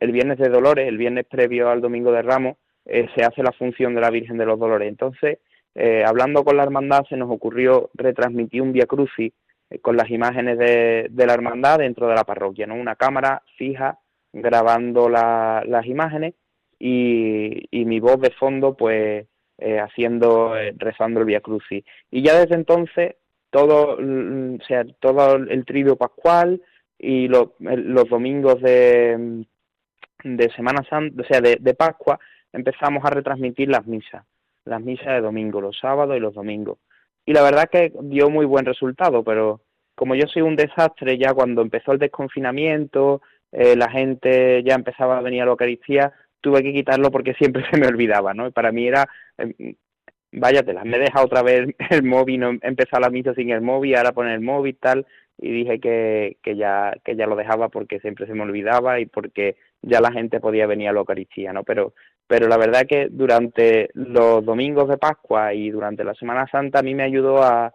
el, 0.00 0.12
viernes 0.12 0.38
de 0.38 0.48
Dolores, 0.48 0.88
el 0.88 0.96
viernes 0.96 1.26
previo 1.26 1.68
al 1.68 1.80
Domingo 1.80 2.12
de 2.12 2.22
Ramos, 2.22 2.56
eh, 2.86 3.06
se 3.14 3.22
hace 3.22 3.42
la 3.42 3.52
función 3.52 3.94
de 3.94 4.00
la 4.00 4.10
Virgen 4.10 4.38
de 4.38 4.46
los 4.46 4.58
Dolores. 4.58 4.88
Entonces, 4.88 5.38
eh, 5.74 6.02
hablando 6.04 6.44
con 6.44 6.56
la 6.56 6.62
hermandad, 6.62 7.04
se 7.08 7.16
nos 7.16 7.30
ocurrió 7.30 7.90
retransmitir 7.94 8.62
un 8.62 8.72
Via 8.72 8.86
Crucis 8.86 9.32
eh, 9.68 9.78
con 9.80 9.96
las 9.96 10.10
imágenes 10.10 10.58
de, 10.58 11.08
de, 11.10 11.26
la 11.26 11.34
hermandad 11.34 11.78
dentro 11.78 12.08
de 12.08 12.14
la 12.14 12.24
parroquia, 12.24 12.66
¿no? 12.66 12.74
Una 12.74 12.96
cámara 12.96 13.42
fija 13.56 13.98
grabando 14.32 15.08
la, 15.08 15.62
las 15.66 15.84
imágenes 15.86 16.34
y, 16.78 17.68
y, 17.70 17.84
mi 17.84 18.00
voz 18.00 18.20
de 18.20 18.30
fondo, 18.30 18.76
pues, 18.76 19.26
haciendo, 19.58 20.54
rezando 20.78 21.20
el 21.20 21.26
Via 21.26 21.42
Crucis. 21.42 21.84
Y 22.10 22.22
ya 22.22 22.38
desde 22.38 22.54
entonces, 22.54 23.16
todo, 23.50 23.98
mm, 24.00 24.54
o 24.54 24.64
sea, 24.64 24.84
todo 25.00 25.36
el 25.36 25.64
tridio 25.66 25.96
pascual 25.96 26.62
y 27.00 27.28
los, 27.28 27.48
los 27.58 28.08
domingos 28.08 28.60
de, 28.60 29.44
de 30.22 30.50
Semana 30.50 30.84
Santa, 30.88 31.22
o 31.22 31.24
sea, 31.24 31.40
de, 31.40 31.56
de 31.60 31.74
Pascua, 31.74 32.18
empezamos 32.52 33.04
a 33.04 33.10
retransmitir 33.10 33.68
las 33.68 33.86
misas 33.86 34.24
las 34.64 34.80
misas 34.80 35.06
de 35.06 35.20
domingo, 35.20 35.60
los 35.60 35.78
sábados 35.78 36.16
y 36.16 36.20
los 36.20 36.34
domingos. 36.34 36.78
Y 37.26 37.32
la 37.32 37.42
verdad 37.42 37.68
que 37.70 37.92
dio 38.02 38.30
muy 38.30 38.46
buen 38.46 38.64
resultado, 38.64 39.22
pero 39.22 39.60
como 39.94 40.14
yo 40.14 40.26
soy 40.26 40.42
un 40.42 40.56
desastre, 40.56 41.18
ya 41.18 41.34
cuando 41.34 41.62
empezó 41.62 41.92
el 41.92 41.98
desconfinamiento, 41.98 43.22
eh, 43.52 43.76
la 43.76 43.90
gente 43.90 44.62
ya 44.62 44.74
empezaba 44.74 45.18
a 45.18 45.22
venir 45.22 45.42
a 45.42 45.44
la 45.44 45.50
Eucaristía, 45.52 46.12
tuve 46.40 46.62
que 46.62 46.72
quitarlo 46.72 47.10
porque 47.10 47.34
siempre 47.38 47.64
se 47.70 47.78
me 47.78 47.86
olvidaba, 47.86 48.32
¿no? 48.34 48.46
Y 48.46 48.52
para 48.52 48.72
mí 48.72 48.86
era, 48.86 49.08
eh, 49.38 49.74
váyatela, 50.32 50.84
me 50.84 50.98
deja 50.98 51.22
otra 51.22 51.42
vez 51.42 51.74
el 51.90 52.02
móvil, 52.02 52.40
no 52.40 52.50
empezar 52.62 53.00
la 53.00 53.10
misa 53.10 53.34
sin 53.34 53.50
el 53.50 53.60
móvil, 53.60 53.96
ahora 53.96 54.12
poner 54.12 54.34
el 54.34 54.40
móvil 54.40 54.76
tal, 54.80 55.06
y 55.42 55.50
dije 55.50 55.80
que, 55.80 56.36
que 56.42 56.54
ya 56.54 56.92
que 57.02 57.16
ya 57.16 57.26
lo 57.26 57.34
dejaba 57.34 57.70
porque 57.70 57.98
siempre 58.00 58.26
se 58.26 58.34
me 58.34 58.42
olvidaba 58.42 59.00
y 59.00 59.06
porque 59.06 59.56
ya 59.80 60.00
la 60.00 60.12
gente 60.12 60.38
podía 60.38 60.66
venir 60.66 60.88
a 60.88 60.92
la 60.92 61.00
Eucaristía, 61.00 61.52
¿no? 61.52 61.64
Pero 61.64 61.94
pero 62.26 62.46
la 62.46 62.58
verdad 62.58 62.86
que 62.86 63.08
durante 63.10 63.88
los 63.94 64.44
domingos 64.44 64.88
de 64.88 64.98
Pascua 64.98 65.54
y 65.54 65.70
durante 65.70 66.04
la 66.04 66.14
Semana 66.14 66.46
Santa 66.46 66.80
a 66.80 66.82
mí 66.82 66.94
me 66.94 67.04
ayudó 67.04 67.42
a, 67.42 67.74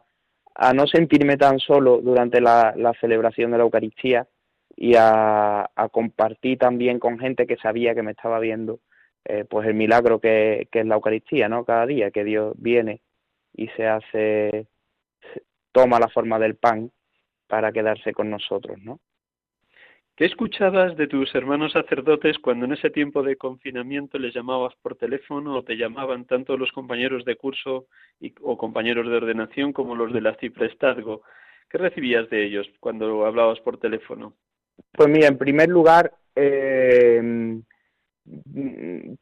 a 0.54 0.74
no 0.74 0.86
sentirme 0.86 1.38
tan 1.38 1.60
solo 1.60 2.00
durante 2.02 2.40
la, 2.40 2.74
la 2.78 2.94
celebración 3.02 3.52
de 3.52 3.58
la 3.58 3.64
Eucaristía 3.64 4.28
y 4.76 4.96
a, 4.96 5.70
a, 5.76 5.90
compartir 5.90 6.60
también 6.60 7.00
con 7.00 7.18
gente 7.18 7.48
que 7.48 7.58
sabía 7.58 7.96
que 7.96 8.04
me 8.04 8.12
estaba 8.12 8.40
viendo 8.40 8.80
eh, 9.26 9.46
pues 9.50 9.68
el 9.68 9.74
milagro 9.74 10.20
que, 10.20 10.68
que 10.72 10.82
es 10.82 10.86
la 10.86 10.96
Eucaristía, 10.96 11.50
¿no? 11.50 11.66
Cada 11.66 11.86
día 11.88 12.12
que 12.12 12.24
Dios 12.24 12.54
viene 12.58 13.02
y 13.54 13.68
se 13.70 13.88
hace, 13.88 14.68
toma 15.72 16.00
la 16.00 16.10
forma 16.10 16.40
del 16.40 16.56
pan 16.56 16.92
para 17.48 17.72
quedarse 17.72 18.14
con 18.14 18.30
nosotros, 18.30 18.78
¿no? 18.82 19.00
¿Qué 20.16 20.24
escuchabas 20.24 20.96
de 20.96 21.08
tus 21.08 21.36
hermanos 21.36 21.74
sacerdotes 21.74 22.40
cuando 22.40 22.66
en 22.66 22.72
ese 22.72 22.90
tiempo 22.90 23.22
de 23.22 23.36
confinamiento 23.36 24.18
les 24.18 24.34
llamabas 24.34 24.74
por 24.82 24.96
teléfono 24.96 25.58
o 25.58 25.64
te 25.64 25.76
llamaban 25.76 26.24
tanto 26.24 26.56
los 26.56 26.72
compañeros 26.72 27.26
de 27.26 27.36
curso 27.36 27.88
y, 28.22 28.34
o 28.42 28.58
compañeros 28.58 29.08
de 29.10 29.18
ordenación 29.18 29.74
como 29.74 29.94
los 29.94 30.14
de 30.14 30.22
la 30.22 30.36
Ciprestazgo? 30.36 31.24
¿Qué 31.70 31.78
recibías 31.78 32.30
de 32.30 32.46
ellos 32.46 32.66
cuando 32.80 33.26
hablabas 33.26 33.60
por 33.60 33.78
teléfono? 33.78 34.36
Pues 34.94 35.10
mira, 35.10 35.28
en 35.28 35.38
primer 35.38 35.68
lugar, 35.68 36.14
eh, 36.34 37.60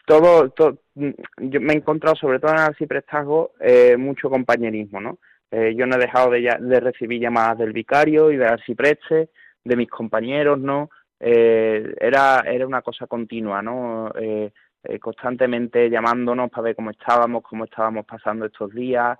todo, 0.05 0.51
todo, 0.51 0.77
yo 0.93 1.59
me 1.59 1.73
he 1.73 1.77
encontrado, 1.77 2.15
sobre 2.15 2.39
todo 2.39 2.51
en 2.51 2.59
el 2.59 2.75
Ciprestazgo, 2.75 3.53
eh, 3.59 3.97
mucho 3.97 4.29
compañerismo, 4.29 5.01
¿no? 5.01 5.17
Eh, 5.53 5.75
yo 5.77 5.85
no 5.85 5.97
he 5.97 5.99
dejado 5.99 6.31
de, 6.31 6.57
de 6.59 6.79
recibir 6.79 7.21
llamadas 7.21 7.59
del 7.59 7.73
vicario 7.73 8.31
y 8.31 8.37
de 8.37 8.47
arcipreste, 8.47 9.29
de 9.63 9.75
mis 9.75 9.89
compañeros, 9.89 10.59
¿no? 10.59 10.89
Eh, 11.25 11.95
era, 12.01 12.41
era 12.45 12.67
una 12.67 12.81
cosa 12.81 13.07
continua, 13.07 13.61
¿no? 13.61 14.11
Eh, 14.19 14.51
eh, 14.83 14.99
constantemente 14.99 15.89
llamándonos 15.89 16.49
para 16.49 16.63
ver 16.63 16.75
cómo 16.75 16.91
estábamos, 16.91 17.43
cómo 17.43 17.63
estábamos 17.63 18.05
pasando 18.05 18.45
estos 18.45 18.73
días, 18.73 19.17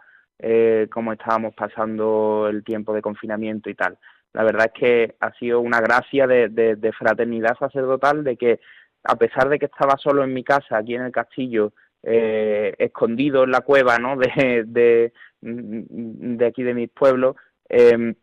cómo 0.91 1.13
estábamos 1.13 1.54
pasando 1.54 2.50
el 2.50 2.65
tiempo 2.65 2.93
de 2.93 3.02
confinamiento 3.02 3.69
y 3.69 3.76
tal. 3.76 3.98
La 4.34 4.43
verdad 4.43 4.65
es 4.65 4.74
que 4.74 5.15
ha 5.22 5.32
sido 5.36 5.62
una 5.62 5.80
gracia 5.80 6.28
de, 6.28 6.93
fraternidad 6.98 7.58
sacerdotal, 7.58 8.26
de 8.26 8.36
que 8.36 8.60
a 9.06 9.15
pesar 9.15 9.48
de 9.48 9.58
que 9.58 9.67
estaba 9.67 9.96
solo 9.98 10.26
en 10.26 10.34
mi 10.34 10.43
casa, 10.43 10.78
aquí 10.78 10.96
en 10.96 11.04
el 11.04 11.13
castillo, 11.13 11.72
escondido 12.02 13.46
en 13.46 13.52
la 13.52 13.62
cueva, 13.62 13.98
¿no? 14.00 14.17
De, 14.17 15.13
de 15.43 16.45
aquí 16.45 16.63
de 16.63 16.73
mis 16.73 16.89
pueblos, 16.89 17.36
eh, 17.69 18.15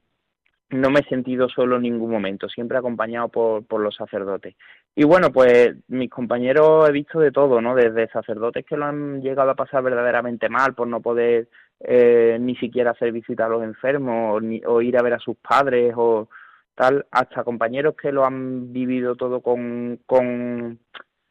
no 0.70 0.90
me 0.90 1.00
he 1.00 1.04
sentido 1.04 1.48
solo 1.48 1.76
en 1.76 1.82
ningún 1.82 2.10
momento, 2.10 2.48
siempre 2.48 2.78
acompañado 2.78 3.28
por, 3.28 3.66
por 3.66 3.80
los 3.80 3.94
sacerdotes. 3.96 4.54
Y 4.94 5.04
bueno, 5.04 5.30
pues 5.32 5.76
mis 5.88 6.10
compañeros 6.10 6.88
he 6.88 6.92
visto 6.92 7.20
de 7.20 7.32
todo, 7.32 7.60
¿no? 7.60 7.74
Desde 7.74 8.08
sacerdotes 8.08 8.64
que 8.64 8.76
lo 8.76 8.86
han 8.86 9.20
llegado 9.20 9.50
a 9.50 9.54
pasar 9.54 9.82
verdaderamente 9.82 10.48
mal 10.48 10.74
por 10.74 10.88
no 10.88 11.00
poder 11.00 11.48
eh, 11.80 12.38
ni 12.40 12.56
siquiera 12.56 12.90
hacer 12.90 13.12
visita 13.12 13.46
a 13.46 13.48
los 13.48 13.62
enfermos 13.62 14.42
ni, 14.42 14.60
o 14.66 14.82
ir 14.82 14.98
a 14.98 15.02
ver 15.02 15.14
a 15.14 15.18
sus 15.18 15.36
padres 15.36 15.94
o 15.96 16.28
tal, 16.74 17.06
hasta 17.10 17.44
compañeros 17.44 17.94
que 18.00 18.12
lo 18.12 18.24
han 18.24 18.72
vivido 18.72 19.16
todo 19.16 19.40
con, 19.40 20.00
con, 20.06 20.78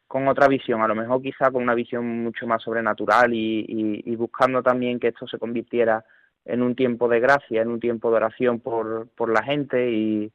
con 0.10 0.28
otra 0.28 0.48
visión, 0.48 0.82
a 0.82 0.88
lo 0.88 0.96
mejor 0.96 1.22
quizá 1.22 1.52
con 1.52 1.62
una 1.62 1.76
visión 1.76 2.24
mucho 2.24 2.48
más 2.48 2.64
sobrenatural 2.64 3.32
y, 3.32 3.60
y, 3.60 4.12
y 4.12 4.16
buscando 4.16 4.64
también 4.64 5.00
que 5.00 5.10
esto 5.10 5.28
se 5.28 5.38
convirtiera 5.38 6.04
en 6.46 6.64
un 6.64 6.76
tiempo 6.76 7.08
de 7.08 7.20
gracia, 7.20 7.62
en 7.62 7.68
un 7.70 7.80
tiempo 7.80 8.10
de 8.10 8.18
oración 8.18 8.60
por, 8.60 9.08
por 9.10 9.32
la 9.32 9.44
gente 9.44 9.92
y, 9.92 10.32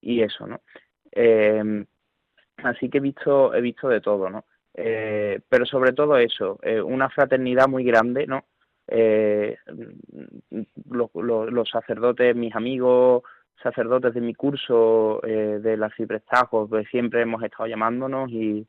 y 0.00 0.22
eso, 0.22 0.46
¿no? 0.46 0.60
Eh, 1.10 1.84
así 2.58 2.88
que 2.88 2.98
he 2.98 3.00
visto, 3.00 3.52
he 3.54 3.60
visto 3.60 3.88
de 3.88 4.00
todo, 4.00 4.30
¿no? 4.30 4.44
Eh, 4.72 5.40
pero 5.48 5.66
sobre 5.66 5.92
todo 5.92 6.16
eso, 6.16 6.60
eh, 6.62 6.80
una 6.80 7.10
fraternidad 7.10 7.66
muy 7.66 7.82
grande, 7.82 8.24
¿no? 8.24 8.44
Eh, 8.86 9.56
los, 10.88 11.10
los, 11.12 11.52
los, 11.52 11.68
sacerdotes, 11.68 12.36
mis 12.36 12.54
amigos, 12.54 13.24
sacerdotes 13.60 14.14
de 14.14 14.20
mi 14.20 14.34
curso, 14.34 15.20
eh, 15.24 15.58
de 15.60 15.76
la 15.76 15.90
Ciprestajos, 15.90 16.68
pues 16.68 16.88
siempre 16.88 17.22
hemos 17.22 17.42
estado 17.42 17.66
llamándonos 17.66 18.30
y, 18.30 18.64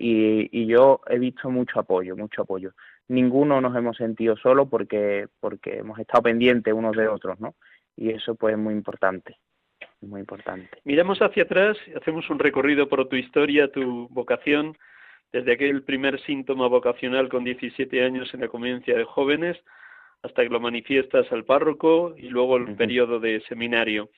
y, 0.00 0.48
y 0.50 0.66
yo 0.66 1.00
he 1.08 1.18
visto 1.18 1.50
mucho 1.50 1.80
apoyo, 1.80 2.16
mucho 2.16 2.42
apoyo 2.42 2.72
ninguno 3.10 3.60
nos 3.60 3.76
hemos 3.76 3.96
sentido 3.96 4.36
solo 4.36 4.66
porque, 4.66 5.26
porque 5.40 5.78
hemos 5.78 5.98
estado 5.98 6.22
pendientes 6.22 6.72
unos 6.72 6.96
de 6.96 7.08
otros, 7.08 7.40
¿no? 7.40 7.54
Y 7.96 8.10
eso 8.10 8.36
pues 8.36 8.52
es 8.54 8.58
muy 8.58 8.72
importante, 8.72 9.36
muy 10.00 10.20
importante. 10.20 10.70
Miramos 10.84 11.20
hacia 11.20 11.42
atrás, 11.42 11.76
hacemos 12.00 12.30
un 12.30 12.38
recorrido 12.38 12.88
por 12.88 13.08
tu 13.08 13.16
historia, 13.16 13.70
tu 13.70 14.08
vocación, 14.10 14.78
desde 15.32 15.52
aquel 15.52 15.82
primer 15.82 16.20
síntoma 16.20 16.68
vocacional 16.68 17.28
con 17.28 17.44
17 17.44 18.04
años 18.04 18.32
en 18.32 18.40
la 18.40 18.48
conveniencia 18.48 18.96
de 18.96 19.04
jóvenes, 19.04 19.58
hasta 20.22 20.42
que 20.42 20.48
lo 20.48 20.60
manifiestas 20.60 21.30
al 21.32 21.44
párroco 21.44 22.14
y 22.16 22.28
luego 22.28 22.58
el 22.58 22.62
uh 22.62 22.66
-huh. 22.68 22.76
periodo 22.76 23.18
de 23.18 23.40
seminario. 23.48 24.10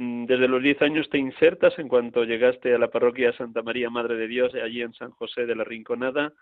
Mm, 0.00 0.26
desde 0.26 0.48
los 0.48 0.62
10 0.62 0.82
años 0.82 1.08
te 1.10 1.18
insertas 1.18 1.78
en 1.78 1.88
cuanto 1.88 2.24
llegaste 2.24 2.74
a 2.74 2.78
la 2.78 2.88
parroquia 2.88 3.32
Santa 3.32 3.62
María 3.62 3.90
Madre 3.90 4.16
de 4.16 4.26
Dios, 4.28 4.54
allí 4.54 4.82
en 4.82 4.94
San 4.94 5.10
José 5.10 5.46
de 5.46 5.54
la 5.54 5.64
Rinconada. 5.64 6.32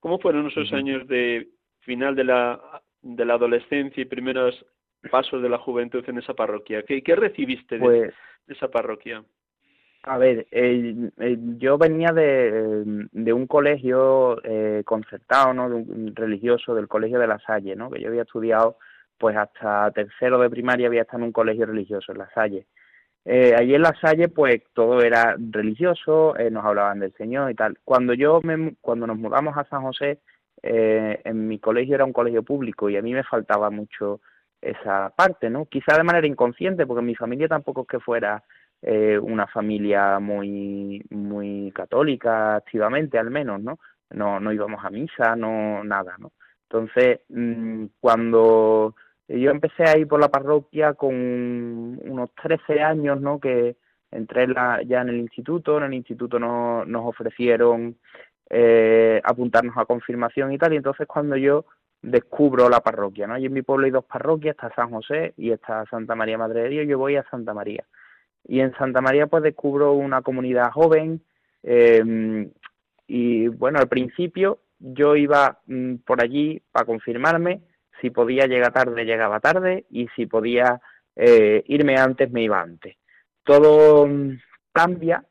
¿Cómo 0.00 0.18
fueron 0.18 0.48
esos 0.48 0.72
años 0.72 1.06
de 1.06 1.48
final 1.80 2.16
de 2.16 2.24
la, 2.24 2.82
de 3.02 3.24
la 3.24 3.34
adolescencia 3.34 4.00
y 4.00 4.06
primeros 4.06 4.66
pasos 5.10 5.42
de 5.42 5.48
la 5.48 5.58
juventud 5.58 6.04
en 6.08 6.18
esa 6.18 6.34
parroquia? 6.34 6.82
¿Qué, 6.82 7.02
qué 7.02 7.14
recibiste 7.14 7.76
de, 7.76 7.80
Pues, 7.80 8.14
esa 8.48 8.68
parroquia? 8.68 9.22
A 10.04 10.18
ver, 10.18 10.48
eh, 10.50 11.10
eh, 11.18 11.36
yo 11.58 11.78
venía 11.78 12.10
de, 12.10 12.82
de 13.12 13.32
un 13.32 13.46
colegio 13.46 14.42
eh, 14.42 14.82
concertado, 14.84 15.54
¿no? 15.54 15.68
De 15.68 15.76
un 15.76 16.16
religioso, 16.16 16.74
del 16.74 16.88
colegio 16.88 17.20
de 17.20 17.28
La 17.28 17.38
Salle, 17.38 17.76
¿no? 17.76 17.88
Que 17.88 18.00
yo 18.00 18.08
había 18.08 18.22
estudiado, 18.22 18.78
pues 19.16 19.36
hasta 19.36 19.92
tercero 19.92 20.40
de 20.40 20.50
primaria 20.50 20.88
había 20.88 21.02
estado 21.02 21.18
en 21.18 21.26
un 21.26 21.32
colegio 21.32 21.66
religioso, 21.66 22.10
en 22.10 22.18
La 22.18 22.28
Salle. 22.30 22.66
Eh, 23.24 23.54
allí 23.56 23.74
en 23.74 23.82
La 23.82 23.94
Salle, 24.00 24.28
pues 24.28 24.62
todo 24.74 25.00
era 25.00 25.36
religioso, 25.38 26.36
eh, 26.36 26.50
nos 26.50 26.64
hablaban 26.64 27.00
del 27.00 27.12
Señor 27.14 27.50
y 27.50 27.54
tal. 27.54 27.78
Cuando 27.84 28.14
yo 28.14 28.40
me, 28.42 28.74
cuando 28.80 29.06
nos 29.06 29.16
mudamos 29.18 29.56
a 29.56 29.64
San 29.64 29.82
José, 29.82 30.20
eh, 30.62 31.20
en 31.24 31.48
mi 31.48 31.58
colegio 31.58 31.94
era 31.94 32.04
un 32.04 32.12
colegio 32.12 32.42
público 32.42 32.90
y 32.90 32.96
a 32.96 33.02
mí 33.02 33.12
me 33.12 33.24
faltaba 33.24 33.70
mucho 33.70 34.20
esa 34.60 35.10
parte, 35.16 35.50
¿no? 35.50 35.66
Quizá 35.66 35.96
de 35.96 36.04
manera 36.04 36.26
inconsciente, 36.26 36.86
porque 36.86 37.02
mi 37.02 37.14
familia 37.14 37.48
tampoco 37.48 37.82
es 37.82 37.88
que 37.88 38.00
fuera 38.00 38.42
eh, 38.82 39.16
una 39.16 39.46
familia 39.46 40.18
muy 40.18 41.04
muy 41.10 41.70
católica 41.72 42.56
activamente 42.56 43.16
al 43.16 43.30
menos 43.30 43.62
no 43.62 43.78
no 44.10 44.40
no 44.40 44.52
íbamos 44.52 44.84
a 44.84 44.90
misa 44.90 45.36
no 45.36 45.84
nada 45.84 46.16
no 46.18 46.32
entonces 46.68 47.20
mm, 47.28 47.84
cuando 48.00 48.96
yo 49.28 49.50
empecé 49.50 49.84
a 49.84 49.96
ir 49.96 50.06
por 50.08 50.20
la 50.20 50.28
parroquia 50.28 50.94
con 50.94 51.14
unos 51.14 52.30
13 52.42 52.82
años 52.82 53.20
no 53.20 53.40
que 53.40 53.76
entré 54.10 54.46
ya 54.86 55.00
en 55.00 55.08
el 55.08 55.18
instituto 55.18 55.78
en 55.78 55.84
el 55.84 55.94
instituto 55.94 56.38
no, 56.38 56.84
nos 56.84 57.06
ofrecieron 57.06 57.96
eh, 58.50 59.20
apuntarnos 59.24 59.76
a 59.78 59.86
confirmación 59.86 60.52
y 60.52 60.58
tal 60.58 60.74
y 60.74 60.76
entonces 60.76 61.06
cuando 61.06 61.36
yo 61.36 61.64
descubro 62.02 62.68
la 62.68 62.80
parroquia 62.80 63.26
no 63.26 63.38
y 63.38 63.46
en 63.46 63.52
mi 63.52 63.62
pueblo 63.62 63.86
hay 63.86 63.92
dos 63.92 64.04
parroquias 64.04 64.56
está 64.56 64.74
San 64.74 64.90
José 64.90 65.34
y 65.36 65.50
está 65.50 65.84
Santa 65.86 66.14
María 66.14 66.36
Madre 66.36 66.62
de 66.62 66.68
Dios 66.68 66.86
yo 66.88 66.98
voy 66.98 67.16
a 67.16 67.24
Santa 67.30 67.54
María. 67.54 67.84
Y 68.44 68.58
en 68.58 68.74
Santa 68.74 69.00
María 69.00 69.28
pues 69.28 69.44
descubro 69.44 69.92
una 69.92 70.20
comunidad 70.20 70.72
joven 70.72 71.22
eh, 71.62 72.50
y 73.06 73.48
bueno, 73.48 73.78
al 73.78 73.88
principio 73.88 74.60
yo 74.78 75.16
iba 75.16 75.60
mm, 75.66 75.96
por 76.06 76.22
allí 76.22 76.62
para 76.72 76.86
confirmarme, 76.86 77.60
si 78.02 78.10
podía 78.10 78.46
llegar 78.46 78.72
tarde 78.72 79.04
llegaba 79.04 79.40
tarde 79.40 79.86
y 79.88 80.08
si 80.08 80.26
podía 80.26 80.78
eh, 81.16 81.62
irme 81.66 81.96
antes 81.96 82.30
me 82.30 82.42
iba 82.42 82.60
antes. 82.60 82.96
Todo 83.44 84.06
mm, 84.06 84.38
cambia 84.72 85.24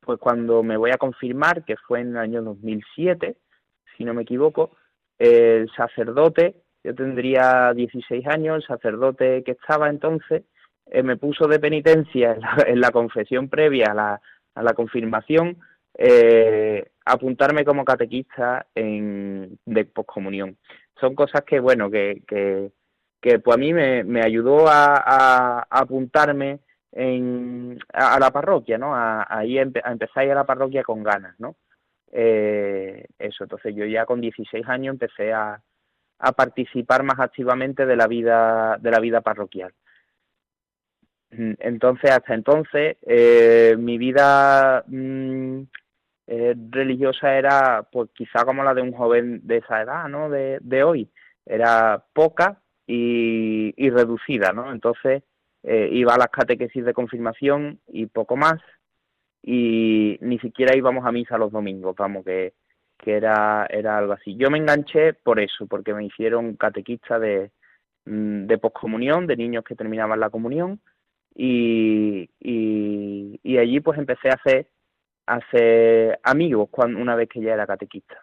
pues 0.00 0.18
cuando 0.18 0.62
me 0.62 0.78
voy 0.78 0.90
a 0.90 0.96
confirmar, 0.96 1.64
que 1.64 1.76
fue 1.76 2.00
en 2.00 2.08
el 2.08 2.16
año 2.16 2.42
2007, 2.42 3.36
si 3.94 4.04
no 4.04 4.14
me 4.14 4.22
equivoco, 4.22 4.74
el 5.18 5.70
sacerdote, 5.76 6.62
yo 6.82 6.94
tendría 6.94 7.74
16 7.74 8.26
años, 8.26 8.56
el 8.56 8.66
sacerdote 8.66 9.42
que 9.44 9.50
estaba 9.50 9.90
entonces, 9.90 10.44
eh, 10.86 11.02
me 11.02 11.18
puso 11.18 11.46
de 11.46 11.60
penitencia 11.60 12.38
en 12.66 12.80
la, 12.80 12.90
confesión 12.90 13.50
previa 13.50 13.90
a 13.90 13.94
la, 13.94 14.20
a 14.54 14.62
la 14.62 14.72
confirmación 14.72 15.58
eh, 16.00 16.92
apuntarme 17.04 17.64
como 17.64 17.84
catequista 17.84 18.66
en, 18.74 19.58
de 19.66 19.84
poscomunión. 19.84 20.56
Son 21.00 21.14
cosas 21.14 21.42
que, 21.42 21.60
bueno, 21.60 21.90
que, 21.90 22.22
que, 22.26 23.38
pues 23.38 23.56
a 23.56 23.58
mí 23.58 23.72
me, 23.72 24.04
me 24.04 24.22
ayudó 24.22 24.66
a, 24.68 25.66
apuntarme 25.70 26.60
en, 26.92 27.78
a, 27.92 28.18
la 28.18 28.30
parroquia, 28.30 28.78
¿no? 28.78 28.94
A, 28.94 29.22
a, 29.22 29.40
a 29.40 29.44
empezar 29.44 30.22
a 30.22 30.24
ir 30.24 30.32
a 30.32 30.36
la 30.36 30.46
parroquia 30.46 30.82
con 30.82 31.02
ganas, 31.02 31.38
¿no? 31.38 31.56
Eh, 32.10 33.06
eso, 33.18 33.44
entonces 33.44 33.74
yo 33.74 33.84
ya 33.84 34.06
con 34.06 34.20
16 34.20 34.66
años 34.68 34.94
empecé 34.94 35.32
a, 35.32 35.60
a 36.18 36.32
participar 36.32 37.02
más 37.02 37.18
activamente 37.20 37.86
de 37.86 37.96
la 37.96 38.06
vida, 38.06 38.78
de 38.80 38.90
la 38.90 39.00
vida 39.00 39.20
parroquial. 39.20 39.72
Entonces, 41.30 42.10
hasta 42.10 42.34
entonces, 42.34 42.96
eh, 43.02 43.76
mi 43.78 43.98
vida 43.98 44.82
mmm, 44.86 45.62
eh, 46.30 46.54
religiosa 46.70 47.36
era, 47.36 47.88
pues 47.90 48.10
quizá 48.12 48.44
como 48.44 48.62
la 48.62 48.74
de 48.74 48.82
un 48.82 48.92
joven 48.92 49.40
de 49.44 49.56
esa 49.56 49.82
edad, 49.82 50.08
¿no? 50.08 50.28
De, 50.28 50.58
de 50.60 50.84
hoy. 50.84 51.10
Era 51.46 52.04
poca 52.12 52.60
y, 52.86 53.72
y 53.76 53.90
reducida, 53.90 54.52
¿no? 54.52 54.70
Entonces, 54.70 55.22
eh, 55.62 55.88
iba 55.90 56.14
a 56.14 56.18
las 56.18 56.28
catequesis 56.28 56.84
de 56.84 56.92
confirmación 56.92 57.80
y 57.88 58.06
poco 58.06 58.36
más. 58.36 58.60
Y 59.42 60.18
ni 60.20 60.38
siquiera 60.38 60.76
íbamos 60.76 61.06
a 61.06 61.12
misa 61.12 61.38
los 61.38 61.50
domingos, 61.50 61.96
vamos, 61.96 62.24
que, 62.24 62.52
que 62.98 63.16
era, 63.16 63.66
era 63.70 63.96
algo 63.96 64.12
así. 64.12 64.36
Yo 64.36 64.50
me 64.50 64.58
enganché 64.58 65.14
por 65.14 65.40
eso, 65.40 65.66
porque 65.66 65.94
me 65.94 66.04
hicieron 66.04 66.56
catequista 66.56 67.18
de, 67.18 67.50
de 68.04 68.58
poscomunión, 68.58 69.26
de 69.26 69.36
niños 69.36 69.64
que 69.64 69.74
terminaban 69.74 70.20
la 70.20 70.30
comunión 70.30 70.80
y, 71.34 72.28
y, 72.40 73.58
allí 73.58 73.80
pues 73.80 73.98
empecé 73.98 74.28
a 74.28 74.34
hacer, 74.34 74.68
hacer 75.34 76.18
amigos 76.22 76.68
cuando, 76.70 77.00
una 77.00 77.14
vez 77.14 77.28
que 77.28 77.40
ya 77.40 77.54
era 77.54 77.66
catequista. 77.66 78.20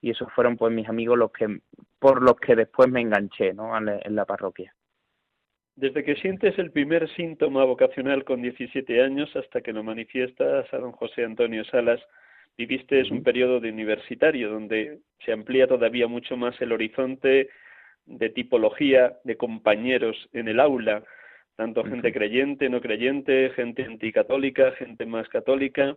Y 0.00 0.10
esos 0.10 0.32
fueron 0.32 0.56
pues 0.56 0.72
mis 0.72 0.88
amigos 0.88 1.18
los 1.18 1.32
que 1.32 1.60
por 1.98 2.22
los 2.22 2.36
que 2.36 2.54
después 2.54 2.88
me 2.88 3.00
enganché 3.00 3.52
¿no? 3.52 3.76
en 3.76 4.14
la 4.14 4.24
parroquia. 4.24 4.72
Desde 5.74 6.02
que 6.02 6.16
sientes 6.16 6.58
el 6.58 6.72
primer 6.72 7.08
síntoma 7.14 7.64
vocacional 7.64 8.24
con 8.24 8.42
17 8.42 9.00
años 9.00 9.30
hasta 9.36 9.60
que 9.60 9.72
lo 9.72 9.84
manifiestas 9.84 10.66
a 10.72 10.78
don 10.78 10.90
José 10.90 11.24
Antonio 11.24 11.64
Salas, 11.66 12.00
viviste 12.56 13.00
es 13.00 13.10
un 13.12 13.22
periodo 13.22 13.60
de 13.60 13.70
universitario 13.70 14.50
donde 14.50 14.98
se 15.24 15.32
amplía 15.32 15.68
todavía 15.68 16.08
mucho 16.08 16.36
más 16.36 16.60
el 16.60 16.72
horizonte 16.72 17.48
de 18.06 18.30
tipología 18.30 19.18
de 19.22 19.36
compañeros 19.36 20.16
en 20.32 20.48
el 20.48 20.58
aula, 20.58 21.04
tanto 21.54 21.84
gente 21.84 22.12
creyente, 22.12 22.68
no 22.68 22.80
creyente, 22.80 23.50
gente 23.50 23.84
anticatólica, 23.84 24.72
gente 24.72 25.06
más 25.06 25.28
católica, 25.28 25.96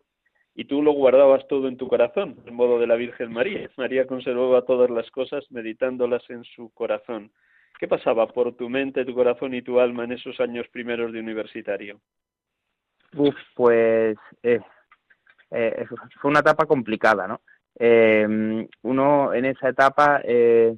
y 0.55 0.65
tú 0.65 0.81
lo 0.81 0.91
guardabas 0.91 1.47
todo 1.47 1.67
en 1.67 1.77
tu 1.77 1.87
corazón, 1.87 2.37
en 2.45 2.53
modo 2.53 2.79
de 2.79 2.87
la 2.87 2.95
Virgen 2.95 3.31
María. 3.31 3.69
María 3.77 4.05
conservaba 4.05 4.63
todas 4.63 4.89
las 4.89 5.09
cosas 5.11 5.45
meditándolas 5.49 6.29
en 6.29 6.43
su 6.43 6.69
corazón. 6.71 7.31
¿Qué 7.79 7.87
pasaba 7.87 8.27
por 8.27 8.55
tu 8.55 8.69
mente, 8.69 9.05
tu 9.05 9.15
corazón 9.15 9.53
y 9.53 9.61
tu 9.61 9.79
alma 9.79 10.03
en 10.03 10.11
esos 10.11 10.39
años 10.39 10.67
primeros 10.69 11.13
de 11.13 11.19
universitario? 11.19 11.99
Uf, 13.15 13.35
pues 13.55 14.17
eh, 14.43 14.59
eh, 15.51 15.85
fue 16.19 16.29
una 16.29 16.41
etapa 16.41 16.65
complicada, 16.65 17.27
¿no? 17.27 17.41
Eh, 17.79 18.67
uno 18.83 19.33
en 19.33 19.45
esa 19.45 19.69
etapa 19.69 20.21
eh, 20.23 20.75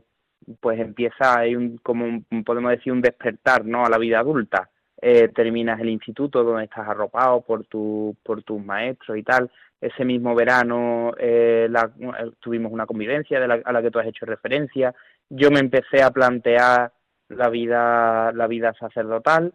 pues 0.60 0.80
empieza 0.80 1.40
hay 1.40 1.56
un 1.56 1.78
como 1.78 2.06
un, 2.06 2.44
podemos 2.44 2.72
decir 2.72 2.94
un 2.94 3.02
despertar 3.02 3.66
no 3.66 3.86
a 3.86 3.90
la 3.90 3.98
vida 3.98 4.20
adulta 4.20 4.70
eh, 5.06 5.28
terminas 5.36 5.82
el 5.82 5.90
instituto 5.90 6.46
donde 6.46 6.64
estás 6.64 6.88
arropado 6.88 7.42
por 7.42 7.66
tu 7.66 8.16
por 8.24 8.42
tus 8.44 8.64
maestros 8.64 9.18
y 9.18 9.24
tal. 9.24 9.52
Ese 9.82 10.06
mismo 10.06 10.34
verano 10.34 11.12
eh, 11.20 11.68
la, 11.70 11.92
tuvimos 12.40 12.72
una 12.72 12.86
convivencia 12.86 13.38
de 13.38 13.48
la, 13.50 13.56
a 13.66 13.74
la 13.74 13.82
que 13.82 13.92
tú 13.92 14.00
has 14.00 14.08
hecho 14.08 14.26
referencia. 14.26 14.96
Yo 15.30 15.52
me 15.52 15.60
empecé 15.60 16.02
a 16.02 16.12
plantear 16.12 16.94
la 17.28 17.50
vida 17.50 18.32
la 18.32 18.48
vida 18.48 18.74
sacerdotal 18.80 19.54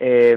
eh, 0.00 0.36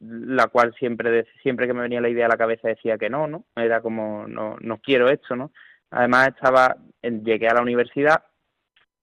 la 0.00 0.46
cual 0.46 0.72
siempre 0.78 1.26
siempre 1.42 1.66
que 1.66 1.74
me 1.74 1.82
venía 1.82 2.00
la 2.00 2.08
idea 2.08 2.26
a 2.26 2.30
la 2.30 2.36
cabeza 2.36 2.68
decía 2.68 2.98
que 2.98 3.10
no 3.10 3.26
no 3.26 3.44
era 3.56 3.80
como 3.80 4.26
no 4.28 4.56
no 4.60 4.78
quiero 4.78 5.08
esto 5.08 5.34
no 5.36 5.52
además 5.90 6.28
estaba 6.28 6.76
llegué 7.02 7.48
a 7.48 7.54
la 7.54 7.62
universidad 7.62 8.24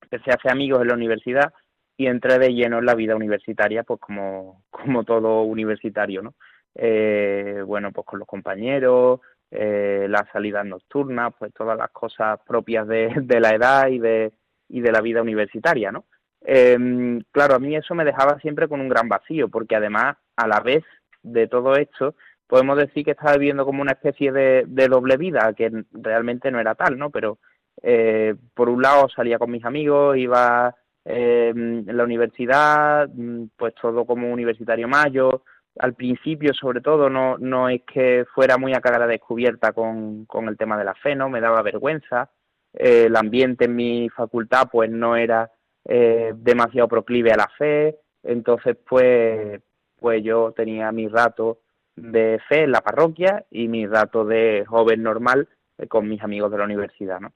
empecé 0.01 0.31
a 0.31 0.35
hacer 0.35 0.51
amigos 0.51 0.81
en 0.81 0.87
la 0.87 0.95
universidad 0.95 1.53
y 1.97 2.07
entré 2.07 2.39
de 2.39 2.53
lleno 2.53 2.79
en 2.79 2.85
la 2.85 2.95
vida 2.95 3.15
universitaria, 3.15 3.83
pues 3.83 3.99
como, 3.99 4.63
como 4.71 5.03
todo 5.03 5.43
universitario, 5.43 6.21
¿no? 6.21 6.33
Eh, 6.75 7.61
bueno, 7.65 7.91
pues 7.91 8.05
con 8.05 8.19
los 8.19 8.27
compañeros, 8.27 9.19
eh, 9.51 10.07
las 10.09 10.27
salidas 10.31 10.65
nocturnas, 10.65 11.33
pues 11.37 11.53
todas 11.53 11.77
las 11.77 11.91
cosas 11.91 12.39
propias 12.47 12.87
de, 12.87 13.13
de 13.21 13.39
la 13.39 13.51
edad 13.51 13.87
y 13.89 13.99
de, 13.99 14.33
y 14.69 14.81
de 14.81 14.91
la 14.91 15.01
vida 15.01 15.21
universitaria, 15.21 15.91
¿no? 15.91 16.05
Eh, 16.45 17.21
claro, 17.31 17.55
a 17.55 17.59
mí 17.59 17.75
eso 17.75 17.95
me 17.95 18.03
dejaba 18.03 18.39
siempre 18.39 18.67
con 18.67 18.81
un 18.81 18.89
gran 18.89 19.07
vacío, 19.07 19.49
porque 19.49 19.75
además, 19.75 20.17
a 20.35 20.47
la 20.47 20.59
vez 20.59 20.83
de 21.21 21.47
todo 21.47 21.75
esto, 21.75 22.15
podemos 22.47 22.77
decir 22.77 23.05
que 23.05 23.11
estaba 23.11 23.37
viviendo 23.37 23.65
como 23.65 23.81
una 23.81 23.93
especie 23.93 24.31
de, 24.31 24.65
de 24.67 24.87
doble 24.87 25.17
vida, 25.17 25.53
que 25.53 25.71
realmente 25.91 26.51
no 26.51 26.59
era 26.59 26.75
tal, 26.75 26.97
¿no? 26.97 27.09
Pero 27.11 27.37
eh, 27.81 28.35
por 28.53 28.69
un 28.69 28.81
lado 28.81 29.07
salía 29.09 29.39
con 29.39 29.51
mis 29.51 29.65
amigos, 29.65 30.17
iba 30.17 30.75
eh, 31.05 31.53
la 31.55 32.03
universidad, 32.03 33.09
pues 33.57 33.73
todo 33.75 34.05
como 34.05 34.31
universitario 34.31 34.87
mayo. 34.87 35.43
Al 35.79 35.95
principio, 35.95 36.53
sobre 36.53 36.81
todo, 36.81 37.09
no, 37.09 37.37
no 37.37 37.67
es 37.69 37.81
que 37.83 38.25
fuera 38.33 38.57
muy 38.57 38.73
a 38.73 38.81
cara 38.81 39.07
descubierta 39.07 39.71
con, 39.73 40.25
con 40.25 40.47
el 40.47 40.57
tema 40.57 40.77
de 40.77 40.85
la 40.85 40.93
fe, 40.93 41.15
¿no? 41.15 41.29
Me 41.29 41.41
daba 41.41 41.61
vergüenza. 41.61 42.29
Eh, 42.73 43.05
el 43.05 43.15
ambiente 43.15 43.65
en 43.65 43.75
mi 43.75 44.09
facultad, 44.09 44.69
pues 44.71 44.89
no 44.89 45.15
era 45.15 45.51
eh, 45.85 46.33
demasiado 46.35 46.87
proclive 46.87 47.31
a 47.31 47.37
la 47.37 47.49
fe. 47.57 47.97
Entonces, 48.23 48.77
pues, 48.87 49.61
pues 49.99 50.23
yo 50.23 50.53
tenía 50.55 50.91
mi 50.91 51.07
rato 51.07 51.59
de 51.95 52.39
fe 52.47 52.63
en 52.63 52.71
la 52.71 52.81
parroquia 52.81 53.45
y 53.51 53.67
mi 53.67 53.85
rato 53.85 54.25
de 54.25 54.65
joven 54.67 55.03
normal 55.03 55.47
eh, 55.77 55.87
con 55.87 56.07
mis 56.07 56.21
amigos 56.23 56.51
de 56.51 56.57
la 56.57 56.63
universidad, 56.65 57.19
¿no? 57.19 57.33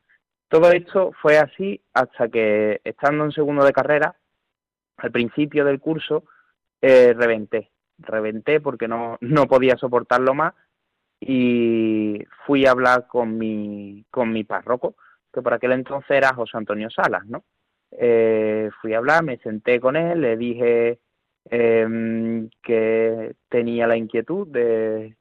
Todo 0.49 0.71
esto 0.71 1.11
fue 1.21 1.37
así 1.37 1.81
hasta 1.93 2.29
que, 2.29 2.79
estando 2.83 3.25
en 3.25 3.31
segundo 3.31 3.65
de 3.65 3.73
carrera, 3.73 4.15
al 4.97 5.11
principio 5.11 5.65
del 5.65 5.79
curso, 5.79 6.23
eh, 6.81 7.13
reventé. 7.13 7.71
Reventé 7.99 8.61
porque 8.61 8.87
no, 8.87 9.17
no 9.21 9.47
podía 9.47 9.75
soportarlo 9.75 10.33
más 10.33 10.53
y 11.19 12.19
fui 12.45 12.65
a 12.65 12.71
hablar 12.71 13.07
con 13.07 13.37
mi, 13.37 14.05
con 14.11 14.31
mi 14.31 14.43
párroco, 14.43 14.95
que 15.33 15.41
por 15.41 15.53
aquel 15.53 15.71
entonces 15.73 16.11
era 16.11 16.33
José 16.33 16.57
Antonio 16.57 16.89
Salas, 16.89 17.25
¿no? 17.25 17.43
Eh, 17.91 18.69
fui 18.81 18.93
a 18.93 18.99
hablar, 18.99 19.23
me 19.23 19.37
senté 19.39 19.79
con 19.79 19.95
él, 19.95 20.21
le 20.21 20.37
dije 20.37 20.99
eh, 21.49 22.47
que 22.61 23.35
tenía 23.49 23.87
la 23.87 23.97
inquietud 23.97 24.47
de, 24.47 25.15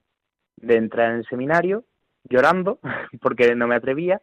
de 0.56 0.76
entrar 0.76 1.10
en 1.12 1.18
el 1.18 1.26
seminario, 1.26 1.84
llorando, 2.24 2.80
porque 3.20 3.54
no 3.54 3.66
me 3.66 3.76
atrevía, 3.76 4.20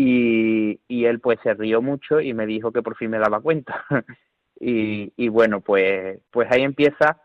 y, 0.00 1.04
él 1.06 1.20
pues 1.20 1.38
se 1.42 1.54
rió 1.54 1.82
mucho 1.82 2.20
y 2.20 2.32
me 2.32 2.46
dijo 2.46 2.70
que 2.72 2.82
por 2.82 2.96
fin 2.96 3.10
me 3.10 3.18
daba 3.18 3.40
cuenta. 3.40 3.84
y, 4.60 5.12
y 5.16 5.28
bueno, 5.28 5.60
pues, 5.60 6.20
pues 6.30 6.48
ahí 6.50 6.62
empieza 6.62 7.20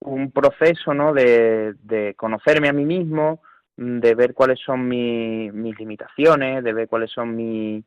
un 0.00 0.30
proceso 0.30 0.92
¿no? 0.92 1.14
de, 1.14 1.74
de 1.82 2.14
conocerme 2.14 2.68
a 2.68 2.72
mí 2.72 2.84
mismo, 2.84 3.40
de 3.76 4.14
ver 4.14 4.34
cuáles 4.34 4.60
son 4.60 4.86
mis 4.88 5.78
limitaciones, 5.78 6.62
de 6.62 6.72
ver 6.72 6.88
cuáles 6.88 7.10
son 7.10 7.34
mis, 7.34 7.84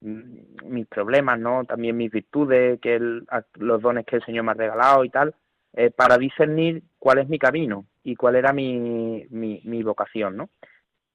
mis 0.00 0.86
problemas, 0.86 1.38
¿no? 1.38 1.64
También 1.64 1.96
mis 1.96 2.10
virtudes, 2.10 2.80
que 2.80 2.98
los 2.98 3.82
dones 3.82 4.06
que 4.06 4.16
el 4.16 4.24
Señor 4.24 4.44
me 4.44 4.52
ha 4.52 4.54
regalado 4.54 5.04
y 5.04 5.10
tal, 5.10 5.34
eh, 5.74 5.90
para 5.90 6.18
discernir 6.18 6.82
cuál 6.98 7.18
es 7.18 7.28
mi 7.28 7.38
camino 7.38 7.86
y 8.02 8.16
cuál 8.16 8.36
era 8.36 8.52
mi, 8.52 9.26
mi, 9.30 9.60
mi 9.64 9.82
vocación, 9.82 10.36
¿no? 10.36 10.50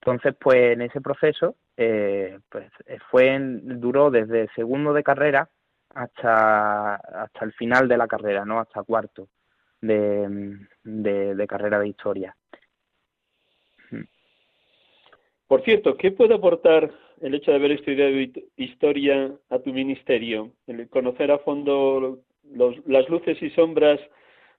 Entonces, 0.06 0.36
pues 0.40 0.74
en 0.74 0.84
ese 0.84 1.02
proceso, 1.02 1.56
eh, 1.76 2.38
pues 2.50 2.72
fue 3.10 3.40
duró 3.40 4.12
desde 4.12 4.48
segundo 4.54 4.94
de 4.94 5.02
carrera 5.02 5.50
hasta 5.96 6.94
hasta 6.96 7.44
el 7.44 7.54
final 7.54 7.88
de 7.88 7.98
la 7.98 8.08
carrera, 8.08 8.46
¿no? 8.46 8.60
Hasta 8.60 8.84
cuarto 8.84 9.30
de, 9.82 10.60
de, 10.84 11.48
carrera 11.48 11.80
de 11.80 11.88
historia. 11.88 12.36
Por 15.48 15.64
cierto, 15.64 15.98
¿qué 15.98 16.12
puede 16.12 16.36
aportar 16.36 16.92
el 17.22 17.34
hecho 17.34 17.50
de 17.50 17.58
haber 17.58 17.72
estudiado 17.72 18.16
historia 18.58 19.32
a 19.50 19.58
tu 19.58 19.74
ministerio? 19.74 20.52
El 20.68 20.88
conocer 20.88 21.32
a 21.32 21.40
fondo 21.40 22.20
los, 22.44 22.76
las 22.86 23.10
luces 23.10 23.42
y 23.42 23.50
sombras 23.52 24.00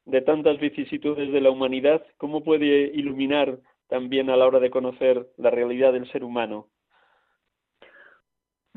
de 0.06 0.22
tantas 0.22 0.58
vicisitudes 0.58 1.30
de 1.30 1.40
la 1.40 1.50
humanidad, 1.50 2.04
¿cómo 2.16 2.42
puede 2.42 2.90
iluminar 2.94 3.58
también 3.88 4.30
a 4.30 4.36
la 4.36 4.46
hora 4.46 4.58
de 4.58 4.70
conocer 4.70 5.26
la 5.36 5.50
realidad 5.50 5.92
del 5.92 6.10
ser 6.10 6.24
humano? 6.24 6.68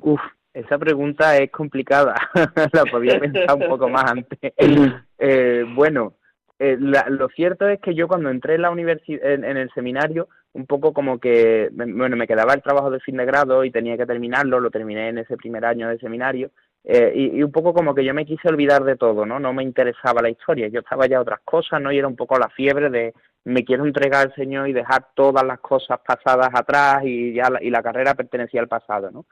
Uf, 0.02 0.22
esa 0.54 0.78
pregunta 0.78 1.38
es 1.38 1.52
complicada. 1.52 2.16
la 2.74 2.86
podía 2.86 3.20
pensar 3.20 3.56
un 3.56 3.68
poco 3.68 3.90
más 3.90 4.12
antes. 4.12 4.40
Eh, 5.22 5.66
bueno, 5.76 6.14
eh, 6.60 6.78
lo 6.80 7.28
cierto 7.28 7.68
es 7.68 7.82
que 7.82 7.94
yo 7.94 8.08
cuando 8.08 8.30
entré 8.30 8.56
en 8.56 8.62
la 8.62 8.72
universidad, 8.72 9.34
en, 9.34 9.44
el 9.44 9.70
seminario, 9.72 10.30
un 10.54 10.66
poco 10.66 10.94
como 10.94 11.20
que, 11.20 11.70
bueno, 11.74 12.16
me 12.16 12.26
quedaba 12.26 12.54
el 12.54 12.62
trabajo 12.62 12.90
de 12.90 13.02
fin 13.02 13.18
de 13.18 13.26
grado 13.26 13.66
y 13.66 13.72
tenía 13.72 13.98
que 13.98 14.06
terminarlo, 14.06 14.62
lo 14.62 14.72
terminé 14.72 15.10
en 15.10 15.18
ese 15.18 15.36
primer 15.36 15.66
año 15.66 15.90
de 15.90 16.00
seminario, 16.00 16.52
eh, 16.86 17.12
y, 17.16 17.44
un 17.44 17.52
poco 17.52 17.74
como 17.74 17.94
que 17.94 18.06
yo 18.06 18.14
me 18.14 18.26
quise 18.26 18.48
olvidar 18.48 18.84
de 18.84 18.96
todo, 18.96 19.26
¿no? 19.26 19.40
No 19.40 19.54
me 19.54 19.64
interesaba 19.64 20.22
la 20.22 20.30
historia, 20.30 20.70
yo 20.70 20.80
estaba 20.80 21.08
ya 21.08 21.20
otras 21.20 21.42
cosas, 21.44 21.82
¿no? 21.82 21.92
Y 21.92 21.98
era 21.98 22.08
un 22.08 22.16
poco 22.16 22.40
la 22.40 22.50
fiebre 22.50 22.90
de 22.90 23.14
me 23.46 23.64
quiero 23.64 23.86
entregar 23.86 24.28
al 24.28 24.36
Señor 24.36 24.68
y 24.68 24.74
dejar 24.74 25.08
todas 25.16 25.44
las 25.44 25.60
cosas 25.60 26.00
pasadas 26.06 26.50
atrás 26.54 27.02
y 27.04 27.34
ya 27.34 27.50
la, 27.50 27.64
y 27.64 27.70
la 27.70 27.82
carrera 27.82 28.14
pertenecía 28.16 28.62
al 28.62 28.68
pasado, 28.68 29.12
¿no? 29.12 29.26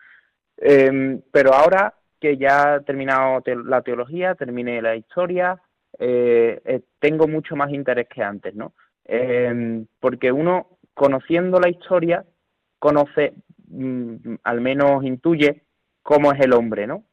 Em, 0.58 1.22
pero 1.32 1.54
ahora 1.54 1.94
que 2.20 2.38
ya 2.38 2.78
he 2.78 2.82
terminado 2.82 3.44
la 3.66 3.82
teología, 3.82 4.36
terminé 4.36 4.82
la 4.82 4.96
historia, 4.96 5.62
eh, 6.00 6.62
eh, 6.66 6.82
tengo 7.00 7.28
mucho 7.28 7.56
más 7.56 7.72
interés 7.72 8.08
que 8.08 8.24
antes, 8.24 8.56
¿no? 8.56 8.74
Eh, 9.06 9.86
porque 10.00 10.32
uno, 10.32 10.80
conociendo 10.94 11.60
la 11.60 11.70
historia, 11.70 12.26
conoce, 12.80 13.34
mm, 13.68 14.36
al 14.44 14.62
menos 14.62 15.04
intuye 15.04 15.64
cómo 16.02 16.32
es 16.34 16.40
el 16.42 16.54
hombre, 16.54 16.88
¿no? 16.88 17.04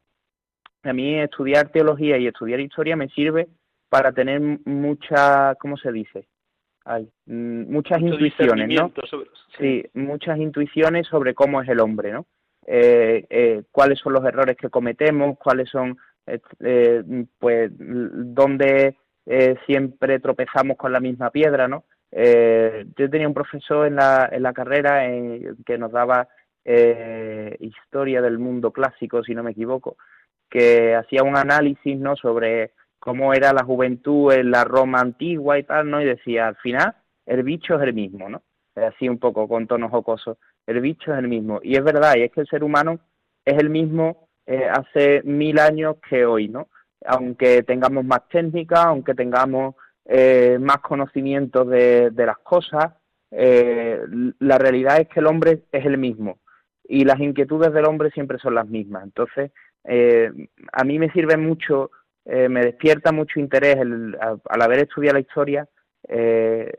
A 0.83 0.93
mí 0.93 1.19
estudiar 1.19 1.69
teología 1.69 2.17
y 2.17 2.27
estudiar 2.27 2.59
historia 2.59 2.95
me 2.95 3.09
sirve 3.09 3.47
para 3.89 4.11
tener 4.11 4.39
muchas, 4.65 5.57
¿cómo 5.57 5.77
se 5.77 5.91
dice? 5.91 6.27
Hay, 6.85 7.09
mm, 7.25 7.71
muchas 7.71 7.99
intuiciones, 7.99 8.69
¿no? 8.69 8.91
sí. 9.57 9.83
muchas 9.93 10.37
intuiciones 10.37 11.07
sobre 11.07 11.33
cómo 11.33 11.61
es 11.61 11.69
el 11.69 11.79
hombre, 11.79 12.11
¿no? 12.11 12.25
cuáles 13.71 13.99
son 13.99 14.13
los 14.13 14.25
errores 14.25 14.57
que 14.57 14.69
cometemos, 14.69 15.37
cuáles 15.37 15.69
son 15.69 15.97
eh, 16.27 17.03
pues 17.37 17.71
donde 17.77 18.97
eh, 19.27 19.55
siempre 19.65 20.19
tropezamos 20.19 20.75
con 20.75 20.91
la 20.91 20.99
misma 20.99 21.29
piedra, 21.29 21.67
¿no? 21.67 21.85
Eh, 22.11 22.85
yo 22.97 23.09
tenía 23.09 23.27
un 23.27 23.33
profesor 23.33 23.85
en 23.85 23.95
la, 23.95 24.29
en 24.31 24.41
la 24.41 24.53
carrera 24.53 25.03
que 25.65 25.77
nos 25.77 25.91
daba 25.91 26.27
historia 27.59 28.23
del 28.23 28.39
mundo 28.39 28.71
clásico, 28.71 29.23
si 29.23 29.35
no 29.35 29.43
me 29.43 29.51
equivoco, 29.51 29.97
que 30.49 30.95
hacía 30.95 31.21
un 31.21 31.37
análisis, 31.37 31.95
¿no? 31.99 32.15
Sobre 32.15 32.71
cómo 33.05 33.35
era 33.35 33.53
la 33.53 33.63
juventud 33.63 34.33
en 34.33 34.49
la 34.49 34.63
Roma 34.63 34.99
antigua 34.99 35.59
y 35.59 35.63
tal, 35.63 35.91
¿no? 35.91 36.01
Y 36.01 36.05
decía, 36.05 36.47
al 36.47 36.55
final, 36.55 36.95
el 37.27 37.43
bicho 37.43 37.75
es 37.75 37.83
el 37.83 37.93
mismo, 37.93 38.27
¿no? 38.29 38.41
Así 38.75 39.07
un 39.07 39.19
poco 39.19 39.47
con 39.47 39.67
tonos 39.67 39.91
jocosos. 39.91 40.37
El 40.65 40.81
bicho 40.81 41.13
es 41.13 41.19
el 41.19 41.27
mismo. 41.27 41.59
Y 41.61 41.75
es 41.75 41.83
verdad, 41.83 42.15
y 42.17 42.23
es 42.23 42.31
que 42.31 42.41
el 42.41 42.47
ser 42.47 42.63
humano 42.63 42.99
es 43.45 43.59
el 43.59 43.69
mismo 43.69 44.27
eh, 44.47 44.67
hace 44.67 45.21
mil 45.23 45.59
años 45.59 45.97
que 46.09 46.25
hoy, 46.25 46.47
¿no? 46.47 46.67
Aunque 47.05 47.61
tengamos 47.61 48.03
más 48.05 48.27
técnica, 48.27 48.85
aunque 48.85 49.13
tengamos 49.13 49.75
eh, 50.05 50.57
más 50.59 50.79
conocimiento 50.79 51.63
de, 51.63 52.11
las 52.11 52.39
cosas, 52.39 52.91
eh, 53.29 54.01
la 54.39 54.57
realidad 54.57 54.99
es 54.99 55.09
que 55.09 55.19
el 55.19 55.27
hombre 55.27 55.61
es 55.71 55.85
el 55.85 55.99
mismo 55.99 56.39
y 56.83 57.05
las 57.05 57.19
inquietudes 57.19 57.71
del 57.71 57.85
hombre 57.85 58.09
siempre 58.09 58.39
son 58.39 58.55
las 58.55 58.67
mismas. 58.67 59.03
Entonces, 59.03 59.51
a 60.73 60.83
mí 60.83 60.97
me 60.97 61.11
sirve 61.11 61.37
mucho, 61.37 61.91
me 62.25 62.61
despierta 62.61 63.11
mucho 63.11 63.39
interés 63.39 63.77
al, 63.77 64.17
haber 64.61 64.79
estudiado 64.79 65.15
la 65.15 65.21
historia, 65.21 65.67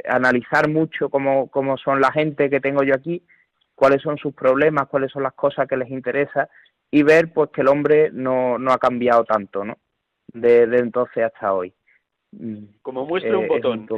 analizar 0.09 0.68
mucho 0.68 1.09
cómo, 1.09 1.49
cómo 1.51 1.76
son 1.76 2.01
la 2.01 2.11
gente 2.11 2.51
que 2.51 2.61
tengo 2.61 2.82
yo 2.82 2.94
aquí, 2.94 3.22
cuáles 3.74 4.03
son 4.03 4.18
sus 4.18 4.34
problemas, 4.34 4.88
cuáles 4.88 5.12
son 5.12 5.22
las 5.22 5.34
cosas 5.34 5.68
que 5.68 5.76
les 5.76 5.90
interesa 5.90 6.49
y 6.90 7.03
ver 7.03 7.32
pues 7.32 7.51
que 7.51 7.61
el 7.61 7.68
hombre 7.68 8.11
no, 8.12 8.59
no 8.59 8.72
ha 8.72 8.78
cambiado 8.78 9.24
tanto, 9.24 9.64
¿no? 9.64 9.78
Desde 10.28 10.78
entonces 10.78 11.24
hasta 11.24 11.53
hoy. 11.53 11.72
Mm. 12.32 12.64
Como 12.82 13.07
muestra 13.07 13.38
un 13.38 13.44
eh, 13.44 13.49
botón. 13.49 13.88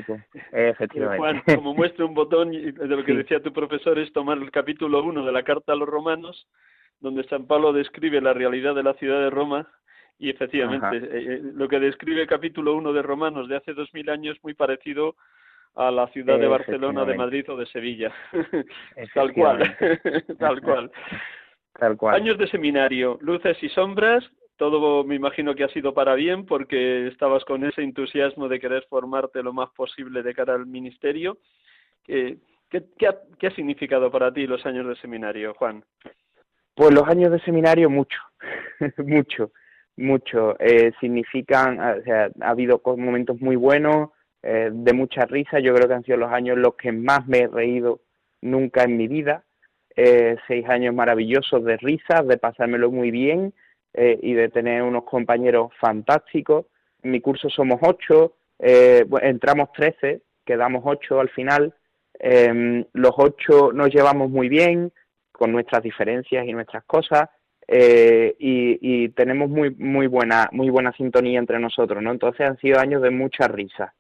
efectivamente. 0.53 1.19
Juan, 1.19 1.43
como 1.57 1.75
muestra 1.75 2.05
un 2.05 2.15
botón, 2.15 2.51
de 2.53 2.87
lo 2.87 3.05
que 3.05 3.15
decía 3.15 3.43
tu 3.43 3.53
profesor, 3.53 3.99
es 3.99 4.13
tomar 4.13 4.39
el 4.39 4.51
capítulo 4.51 5.03
1 5.03 5.25
de 5.25 5.33
la 5.33 5.43
carta 5.43 5.73
a 5.73 5.77
los 5.77 5.89
romanos, 5.89 6.47
donde 7.01 7.25
San 7.25 7.47
Pablo 7.47 7.73
describe 7.73 8.21
la 8.21 8.35
realidad 8.35 8.75
de 8.75 8.83
la 8.83 8.95
ciudad 8.95 9.21
de 9.21 9.31
Roma, 9.31 9.69
y 10.19 10.31
efectivamente, 10.31 10.97
eh, 10.97 11.09
eh, 11.13 11.41
lo 11.55 11.69
que 11.69 11.79
describe 11.79 12.23
el 12.23 12.29
capítulo 12.29 12.75
1 12.75 12.93
de 12.93 13.03
Romanos 13.03 13.49
de 13.49 13.57
hace 13.57 13.73
dos 13.73 13.93
mil 13.95 14.11
años 14.11 14.37
es 14.37 14.45
muy 14.45 14.55
parecido 14.55 15.15
a 15.75 15.91
la 15.91 16.09
ciudad 16.09 16.39
de 16.39 16.49
Barcelona, 16.49 17.05
de 17.05 17.17
Madrid 17.17 17.49
o 17.49 17.57
de 17.57 17.67
Sevilla. 17.67 18.13
tal 19.15 19.33
cual, 19.33 20.91
tal 21.79 21.97
cual. 21.97 22.15
Años 22.15 22.37
de 22.39 22.49
seminario, 22.49 23.19
luces 23.21 23.63
y 23.63 23.69
sombras, 23.69 24.25
todo 24.57 25.05
me 25.05 25.15
imagino 25.15 25.55
que 25.55 25.63
ha 25.63 25.69
sido 25.69 25.95
para 25.95 26.15
bien 26.15 26.45
porque 26.45 27.07
estabas 27.07 27.45
con 27.45 27.65
ese 27.65 27.83
entusiasmo 27.83 28.49
de 28.49 28.59
querer 28.59 28.85
formarte 28.91 29.43
lo 29.43 29.53
más 29.53 29.71
posible 29.71 30.23
de 30.25 30.35
cara 30.35 30.55
al 30.55 30.67
ministerio. 30.67 31.39
¿Qué, 32.05 32.39
qué, 32.99 33.07
ha, 33.47 33.51
significado 33.55 34.11
para 34.11 34.33
ti 34.33 34.47
los 34.47 34.65
años 34.67 34.87
de 34.89 34.97
seminario, 34.97 35.55
Juan? 35.55 35.85
Pues 36.75 36.93
los 36.93 37.07
años 37.07 37.31
de 37.31 37.41
seminario 37.41 37.89
mucho, 37.89 38.19
mucho, 38.99 39.53
mucho. 39.99 40.57
Eh, 40.59 40.93
significan, 41.01 41.79
o 41.81 42.03
sea, 42.03 42.31
ha 42.41 42.51
habido 42.51 42.81
momentos 42.85 43.41
muy 43.41 43.57
buenos, 43.57 44.11
eh, 44.43 44.71
de 44.73 44.93
mucha 44.93 45.27
risa. 45.27 45.59
Yo 45.59 45.75
creo 45.75 45.89
que 45.89 45.95
han 45.95 46.05
sido 46.05 46.19
los 46.19 46.33
años 46.33 46.57
los 46.57 46.75
que 46.77 46.93
más 46.93 47.27
me 47.27 47.41
he 47.41 47.47
reído 47.49 48.01
nunca 48.41 48.85
en 48.85 48.97
mi 48.97 49.09
vida 49.09 49.45
eh, 50.01 50.37
seis 50.47 50.65
años 50.69 50.95
maravillosos 50.95 51.65
de 51.65 51.77
risas, 51.77 52.25
de 52.29 52.39
pasármelo 52.39 52.89
muy 52.93 53.11
bien 53.11 53.53
eh, 53.95 54.17
y 54.23 54.33
de 54.33 54.49
tener 54.49 54.85
unos 54.85 55.03
compañeros 55.03 55.73
fantásticos. 55.81 56.67
En 57.03 57.11
mi 57.11 57.21
curso 57.21 57.51
somos 57.51 57.81
ocho, 57.83 58.35
eh, 58.61 59.05
entramos 59.23 59.73
trece, 59.73 60.23
quedamos 60.47 60.85
ocho 60.87 61.19
al 61.19 61.31
final. 61.31 61.75
Em, 62.17 62.85
los 62.93 63.11
ocho 63.17 63.73
nos 63.73 63.89
llevamos 63.93 64.31
muy 64.31 64.49
bien, 64.49 64.93
con 65.33 65.51
nuestras 65.51 65.83
diferencias 65.83 66.47
y 66.47 66.53
nuestras 66.53 66.85
cosas. 66.85 67.29
Eh, 67.71 68.35
y, 68.39 69.11
tenemos 69.11 69.51
muy 69.51 69.75
muy 69.75 70.07
buena 70.07 70.49
muy 70.53 70.71
buena 70.71 70.93
sintonía 70.93 71.39
entre 71.39 71.59
nosotros, 71.59 72.03
¿no? 72.03 72.11
Entonces 72.13 72.49
han 72.49 72.57
sido 72.59 72.81
años 72.81 73.03
de 73.03 73.11
mucha 73.11 73.47
risa, 73.47 73.95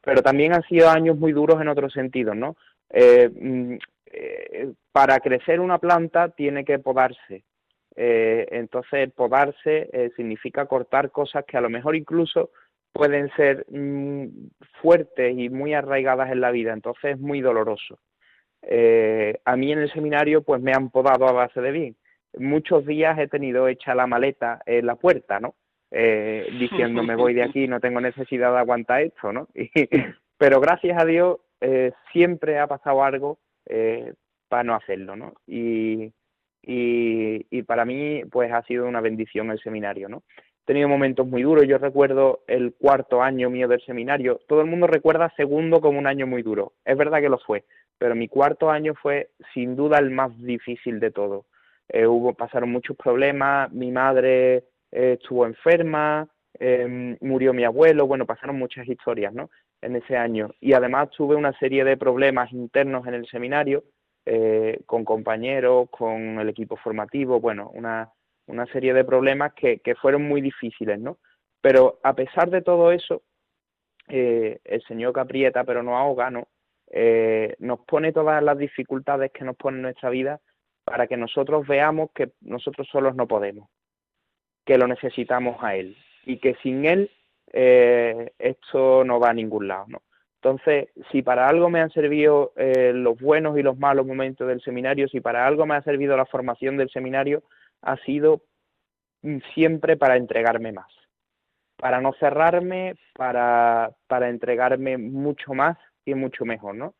pero 0.00 0.22
también 0.22 0.54
han 0.54 0.62
sido 0.62 0.88
años 0.88 1.18
muy 1.18 1.32
duros 1.32 1.60
en 1.60 1.68
otros 1.68 1.92
sentidos, 1.92 2.34
¿no? 2.36 2.56
Eh, 2.88 3.28
mm, 3.28 3.74
eh, 4.06 4.72
para 4.92 5.20
crecer 5.20 5.60
una 5.60 5.78
planta 5.78 6.30
tiene 6.30 6.64
que 6.64 6.78
podarse, 6.78 7.44
entonces 7.94 9.12
podarse 9.12 10.10
significa 10.16 10.64
cortar 10.64 11.10
cosas 11.10 11.44
que 11.44 11.58
a 11.58 11.60
lo 11.60 11.68
mejor 11.68 11.94
incluso 11.94 12.50
pueden 12.92 13.30
ser 13.36 13.66
mm, 13.68 14.28
fuertes 14.80 15.36
y 15.36 15.50
muy 15.50 15.74
arraigadas 15.74 16.30
en 16.30 16.40
la 16.40 16.50
vida, 16.50 16.72
entonces 16.72 17.12
es 17.12 17.18
muy 17.18 17.42
doloroso. 17.42 17.98
a 18.62 19.56
mí 19.56 19.72
en 19.72 19.78
el 19.80 19.92
seminario 19.92 20.42
pues 20.42 20.62
me 20.62 20.72
han 20.72 20.90
podado 20.90 21.26
a 21.28 21.32
base 21.32 21.60
de 21.60 21.72
bien 21.72 21.96
muchos 22.38 22.86
días 22.86 23.18
he 23.18 23.28
tenido 23.28 23.68
hecha 23.68 23.94
la 23.94 24.06
maleta 24.06 24.62
en 24.66 24.86
la 24.86 24.96
puerta, 24.96 25.40
¿no? 25.40 25.54
Eh, 25.90 26.48
diciendo 26.58 27.02
me 27.02 27.16
voy 27.16 27.34
de 27.34 27.42
aquí, 27.42 27.68
no 27.68 27.80
tengo 27.80 28.00
necesidad 28.00 28.52
de 28.52 28.58
aguantar 28.58 29.02
esto, 29.02 29.32
¿no? 29.32 29.48
pero 30.38 30.60
gracias 30.60 31.00
a 31.00 31.04
Dios 31.04 31.38
eh, 31.60 31.92
siempre 32.12 32.58
ha 32.58 32.66
pasado 32.66 33.04
algo 33.04 33.38
eh, 33.66 34.14
para 34.48 34.64
no 34.64 34.74
hacerlo, 34.74 35.16
¿no? 35.16 35.34
Y, 35.46 36.12
y, 36.62 37.46
y, 37.50 37.62
para 37.62 37.84
mí 37.84 38.22
pues 38.30 38.52
ha 38.52 38.62
sido 38.62 38.86
una 38.86 39.00
bendición 39.00 39.50
el 39.50 39.60
seminario, 39.60 40.08
¿no? 40.08 40.22
He 40.62 40.64
tenido 40.64 40.88
momentos 40.88 41.26
muy 41.26 41.42
duros, 41.42 41.66
yo 41.66 41.78
recuerdo 41.78 42.44
el 42.46 42.72
cuarto 42.74 43.20
año 43.20 43.50
mío 43.50 43.66
del 43.66 43.80
seminario, 43.80 44.40
todo 44.46 44.60
el 44.60 44.68
mundo 44.68 44.86
recuerda 44.86 45.32
segundo 45.36 45.80
como 45.80 45.98
un 45.98 46.06
año 46.06 46.26
muy 46.26 46.42
duro, 46.42 46.72
es 46.84 46.96
verdad 46.96 47.20
que 47.20 47.28
lo 47.28 47.38
fue, 47.38 47.64
pero 47.98 48.14
mi 48.14 48.28
cuarto 48.28 48.70
año 48.70 48.94
fue 48.94 49.30
sin 49.54 49.74
duda 49.74 49.98
el 49.98 50.10
más 50.10 50.40
difícil 50.40 51.00
de 51.00 51.10
todo 51.10 51.46
eh, 51.92 52.06
hubo, 52.06 52.32
pasaron 52.32 52.72
muchos 52.72 52.96
problemas, 52.96 53.70
mi 53.70 53.92
madre 53.92 54.64
eh, 54.90 55.18
estuvo 55.20 55.44
enferma, 55.44 56.26
em, 56.58 57.18
murió 57.20 57.52
mi 57.52 57.64
abuelo, 57.64 58.06
bueno, 58.06 58.24
pasaron 58.24 58.58
muchas 58.58 58.88
historias, 58.88 59.34
¿no? 59.34 59.50
En 59.82 59.96
ese 59.96 60.16
año. 60.16 60.54
Y 60.58 60.72
además 60.72 61.10
tuve 61.10 61.36
una 61.36 61.52
serie 61.58 61.84
de 61.84 61.98
problemas 61.98 62.50
internos 62.50 63.06
en 63.06 63.14
el 63.14 63.26
seminario, 63.26 63.84
eh, 64.24 64.80
con 64.86 65.04
compañeros, 65.04 65.90
con 65.90 66.40
el 66.40 66.48
equipo 66.48 66.76
formativo, 66.76 67.40
bueno, 67.40 67.70
una, 67.74 68.10
una 68.46 68.64
serie 68.66 68.94
de 68.94 69.04
problemas 69.04 69.52
que, 69.52 69.80
que 69.80 69.94
fueron 69.94 70.22
muy 70.22 70.40
difíciles, 70.40 70.98
¿no? 70.98 71.18
Pero 71.60 72.00
a 72.02 72.14
pesar 72.14 72.48
de 72.48 72.62
todo 72.62 72.90
eso, 72.92 73.22
el 74.08 74.82
Señor 74.88 75.12
que 75.14 75.20
aprieta 75.20 75.64
pero 75.64 75.82
no 75.82 75.96
ahoga, 75.96 76.30
¿no? 76.30 76.48
nos 77.60 77.80
pone 77.86 78.12
todas 78.12 78.42
las 78.42 78.58
dificultades 78.58 79.30
que 79.32 79.44
nos 79.44 79.56
pone 79.56 79.80
nuestra 79.80 80.10
vida 80.10 80.40
para 80.84 81.06
que 81.06 81.16
nosotros 81.16 81.66
veamos 81.66 82.10
que 82.14 82.32
nosotros 82.40 82.88
solos 82.90 83.14
no 83.14 83.26
podemos, 83.26 83.68
que 84.64 84.78
lo 84.78 84.86
necesitamos 84.86 85.62
a 85.62 85.76
Él 85.76 85.96
y 86.24 86.38
que 86.38 86.54
sin 86.62 86.84
Él 86.84 87.10
eh, 87.52 88.32
esto 88.38 89.04
no 89.04 89.20
va 89.20 89.30
a 89.30 89.34
ningún 89.34 89.68
lado. 89.68 89.86
¿no? 89.88 90.02
Entonces, 90.42 90.88
si 91.12 91.22
para 91.22 91.48
algo 91.48 91.70
me 91.70 91.80
han 91.80 91.90
servido 91.90 92.52
eh, 92.56 92.92
los 92.92 93.18
buenos 93.20 93.56
y 93.58 93.62
los 93.62 93.78
malos 93.78 94.06
momentos 94.06 94.48
del 94.48 94.60
seminario, 94.60 95.06
si 95.08 95.20
para 95.20 95.46
algo 95.46 95.66
me 95.66 95.76
ha 95.76 95.82
servido 95.82 96.16
la 96.16 96.26
formación 96.26 96.76
del 96.76 96.90
seminario, 96.90 97.44
ha 97.80 97.96
sido 97.98 98.42
siempre 99.54 99.96
para 99.96 100.16
entregarme 100.16 100.72
más, 100.72 100.92
para 101.76 102.00
no 102.00 102.12
cerrarme, 102.14 102.96
para, 103.14 103.92
para 104.08 104.28
entregarme 104.28 104.98
mucho 104.98 105.54
más 105.54 105.78
y 106.04 106.14
mucho 106.14 106.44
mejor, 106.44 106.74
¿no? 106.74 106.94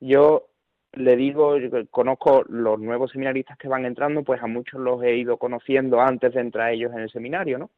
Yo 0.00 0.48
le 0.96 1.14
digo, 1.16 1.54
conozco 1.90 2.44
los 2.48 2.80
nuevos 2.80 3.12
seminaristas 3.12 3.58
que 3.58 3.68
van 3.68 3.84
entrando, 3.84 4.24
pues 4.24 4.42
a 4.42 4.46
muchos 4.46 4.80
los 4.80 5.02
he 5.02 5.14
ido 5.14 5.36
conociendo 5.36 6.00
antes 6.00 6.34
de 6.34 6.40
entrar 6.40 6.72
ellos 6.72 6.92
en 6.92 7.00
el 7.00 7.10
seminario, 7.10 7.58
¿no? 7.58 7.70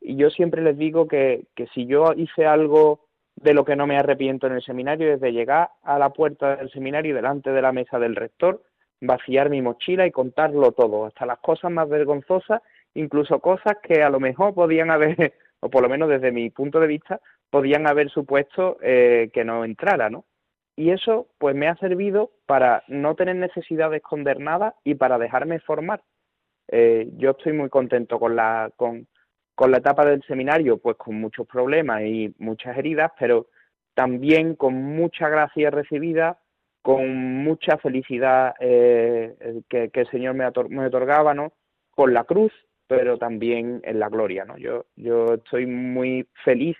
Y 0.00 0.16
yo 0.16 0.30
siempre 0.30 0.62
les 0.62 0.76
digo 0.76 1.06
que, 1.06 1.46
que 1.54 1.66
si 1.68 1.86
yo 1.86 2.12
hice 2.16 2.46
algo 2.46 3.00
de 3.36 3.54
lo 3.54 3.64
que 3.64 3.76
no 3.76 3.86
me 3.86 3.98
arrepiento 3.98 4.46
en 4.46 4.54
el 4.54 4.62
seminario, 4.62 5.10
desde 5.10 5.32
llegar 5.32 5.70
a 5.82 5.98
la 5.98 6.10
puerta 6.10 6.56
del 6.56 6.70
seminario 6.70 7.14
delante 7.14 7.50
de 7.50 7.62
la 7.62 7.72
mesa 7.72 7.98
del 7.98 8.16
rector, 8.16 8.62
vaciar 9.00 9.50
mi 9.50 9.60
mochila 9.60 10.06
y 10.06 10.10
contarlo 10.10 10.72
todo, 10.72 11.06
hasta 11.06 11.26
las 11.26 11.38
cosas 11.38 11.70
más 11.70 11.88
vergonzosas, 11.88 12.62
incluso 12.94 13.40
cosas 13.40 13.76
que 13.82 14.02
a 14.02 14.10
lo 14.10 14.20
mejor 14.20 14.54
podían 14.54 14.90
haber, 14.90 15.34
o 15.60 15.68
por 15.68 15.82
lo 15.82 15.88
menos 15.88 16.08
desde 16.08 16.32
mi 16.32 16.50
punto 16.50 16.80
de 16.80 16.86
vista, 16.86 17.20
podían 17.50 17.86
haber 17.86 18.08
supuesto 18.10 18.78
eh, 18.82 19.30
que 19.32 19.44
no 19.44 19.64
entrara, 19.64 20.08
¿no? 20.10 20.24
Y 20.76 20.90
eso 20.90 21.28
pues 21.38 21.54
me 21.54 21.68
ha 21.68 21.76
servido 21.76 22.32
para 22.46 22.82
no 22.88 23.14
tener 23.14 23.36
necesidad 23.36 23.90
de 23.90 23.98
esconder 23.98 24.40
nada 24.40 24.74
y 24.84 24.94
para 24.94 25.18
dejarme 25.18 25.60
formar. 25.60 26.02
Eh, 26.68 27.08
yo 27.16 27.30
estoy 27.30 27.52
muy 27.52 27.68
contento 27.68 28.18
con 28.18 28.34
la, 28.34 28.70
con, 28.76 29.06
con 29.54 29.70
la 29.70 29.78
etapa 29.78 30.04
del 30.04 30.22
seminario, 30.22 30.78
pues 30.78 30.96
con 30.96 31.20
muchos 31.20 31.46
problemas 31.46 32.02
y 32.02 32.34
muchas 32.38 32.76
heridas, 32.76 33.12
pero 33.18 33.48
también 33.94 34.56
con 34.56 34.74
mucha 34.74 35.28
gracia 35.28 35.70
recibida, 35.70 36.38
con 36.82 37.42
mucha 37.44 37.78
felicidad 37.78 38.54
eh, 38.60 39.62
que, 39.68 39.90
que, 39.90 40.00
el 40.00 40.10
Señor 40.10 40.34
me, 40.34 40.44
me, 40.68 40.86
otorgaba, 40.86 41.34
¿no? 41.34 41.52
Con 41.92 42.12
la 42.12 42.24
cruz, 42.24 42.52
pero 42.88 43.16
también 43.16 43.80
en 43.84 44.00
la 44.00 44.08
gloria, 44.08 44.44
¿no? 44.44 44.58
Yo, 44.58 44.86
yo 44.96 45.34
estoy 45.34 45.66
muy 45.66 46.28
feliz 46.44 46.76